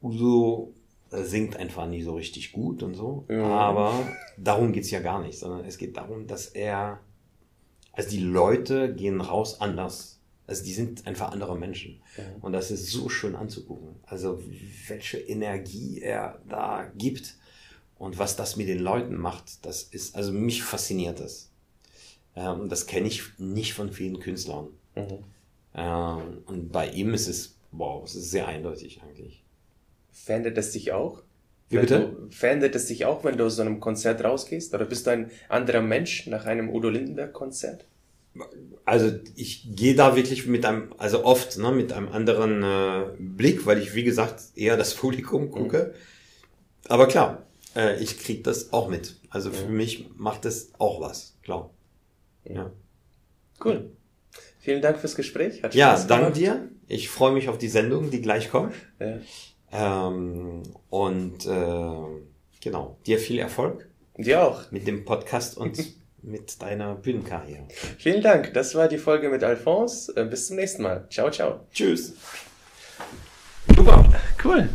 Udo 0.02 0.74
singt 1.11 1.56
einfach 1.56 1.86
nicht 1.86 2.04
so 2.04 2.14
richtig 2.14 2.52
gut 2.52 2.82
und 2.82 2.94
so, 2.94 3.24
ja. 3.28 3.42
aber 3.42 4.09
darum 4.36 4.72
geht's 4.72 4.90
ja 4.90 5.00
gar 5.00 5.22
nicht, 5.22 5.38
sondern 5.38 5.64
es 5.64 5.78
geht 5.78 5.96
darum, 5.96 6.26
dass 6.26 6.48
er, 6.48 7.00
also 7.92 8.11
die 8.11 8.20
Leute 8.20 8.94
gehen 8.94 9.20
raus 9.20 9.61
anders. 9.61 10.20
Also 10.46 10.64
die 10.64 10.72
sind 10.72 11.06
einfach 11.06 11.32
andere 11.32 11.59
Menschen. 11.59 12.00
Ja. 12.16 12.24
Und 12.40 12.52
das 12.52 12.70
ist 12.70 12.90
so 12.90 13.11
schön 13.11 13.34
anzugucken. 13.34 13.96
Also 14.06 14.42
welche 14.86 15.18
Energie 15.18 16.00
er 16.00 16.40
da 16.48 16.90
gibt 16.96 17.34
und 17.99 18.18
was 18.18 18.36
das 18.36 18.57
mit 18.57 18.68
den 18.68 18.78
Leuten 18.78 19.16
macht, 19.16 19.64
das 19.66 19.82
ist, 19.82 20.14
also 20.14 20.32
mich 20.32 20.62
fasziniert 20.62 21.20
das. 21.20 21.51
Ähm, 22.36 22.61
und 22.61 22.72
das 22.72 22.86
kenne 22.86 23.09
ich 23.09 23.22
nicht 23.38 23.74
von 23.74 23.92
vielen 23.92 24.20
Künstlern. 24.20 24.68
Mhm. 24.94 25.24
Ähm, 25.74 26.38
und 26.46 26.72
bei 26.72 26.88
ihm 26.88 27.12
ist 27.12 27.28
es, 27.28 27.57
wow, 27.72 28.05
es 28.05 28.14
ist 28.14 28.30
sehr 28.30 28.46
eindeutig 28.46 29.01
eigentlich. 29.03 29.42
Verändert 30.12 30.57
es 30.59 30.72
dich 30.72 30.92
auch? 30.92 31.22
Wie 31.68 31.78
bitte? 31.78 32.16
Verändert 32.30 32.74
es 32.74 32.86
dich 32.86 33.05
auch, 33.05 33.24
wenn 33.24 33.36
du 33.36 33.44
aus 33.44 33.57
so 33.57 33.62
einem 33.62 33.80
Konzert 33.80 34.24
rausgehst? 34.24 34.72
Oder 34.74 34.86
bist 34.86 35.07
du 35.07 35.11
ein 35.11 35.30
anderer 35.49 35.82
Mensch 35.82 36.26
nach 36.26 36.46
einem 36.46 36.70
Udo 36.70 36.88
Lindenberg 36.88 37.32
Konzert? 37.32 37.84
Also 38.84 39.11
ich 39.34 39.74
gehe 39.74 39.94
da 39.94 40.16
wirklich 40.16 40.46
mit 40.46 40.64
einem, 40.64 40.94
also 40.96 41.24
oft 41.24 41.59
ne, 41.59 41.72
mit 41.72 41.92
einem 41.92 42.09
anderen 42.09 42.62
äh, 42.62 43.07
Blick, 43.18 43.66
weil 43.66 43.78
ich 43.78 43.94
wie 43.94 44.05
gesagt 44.05 44.40
eher 44.55 44.76
das 44.76 44.94
Publikum 44.96 45.51
gucke. 45.51 45.92
Mhm. 45.94 46.90
Aber 46.90 47.09
klar, 47.09 47.47
äh, 47.77 48.03
ich 48.03 48.19
krieg 48.19 48.45
das 48.45 48.73
auch 48.73 48.89
mit. 48.89 49.16
Also 49.31 49.51
für 49.51 49.66
mhm. 49.66 49.77
mich 49.77 50.07
macht 50.16 50.45
es 50.45 50.73
auch 50.79 51.01
was, 51.01 51.37
klar. 51.43 51.71
Ja. 52.45 52.71
Cool. 53.64 53.91
Vielen 54.61 54.83
Dank 54.83 54.99
fürs 54.99 55.14
Gespräch. 55.14 55.62
Hat 55.62 55.75
ja, 55.75 55.99
danke 56.07 56.33
dir. 56.33 56.69
Ich 56.89 57.09
freue 57.09 57.33
mich 57.33 57.49
auf 57.49 57.59
die 57.59 57.69
Sendung, 57.69 58.11
die 58.11 58.21
gleich 58.21 58.51
kommt. 58.51 58.75
Ja. 58.99 59.19
Ähm, 59.71 60.62
und 60.91 61.47
äh, 61.47 62.21
genau, 62.61 62.99
dir 63.07 63.19
viel 63.19 63.39
Erfolg. 63.39 63.89
Dir 64.16 64.43
auch. 64.43 64.71
Mit 64.71 64.87
dem 64.87 65.05
Podcast 65.05 65.57
und 65.57 65.79
mit 66.23 66.61
deiner 66.61 66.95
Bühnenkarriere. 66.95 67.69
Vielen 67.99 68.23
Dank. 68.23 68.53
Das 68.55 68.75
war 68.75 68.89
die 68.89 68.99
Folge 68.99 69.29
mit 69.29 69.45
Alphonse. 69.45 70.12
Äh, 70.16 70.25
bis 70.25 70.49
zum 70.49 70.57
nächsten 70.57 70.83
Mal. 70.83 71.07
Ciao, 71.11 71.31
ciao. 71.31 71.61
Tschüss. 71.73 72.14
Super. 73.75 74.05
Cool. 74.43 74.69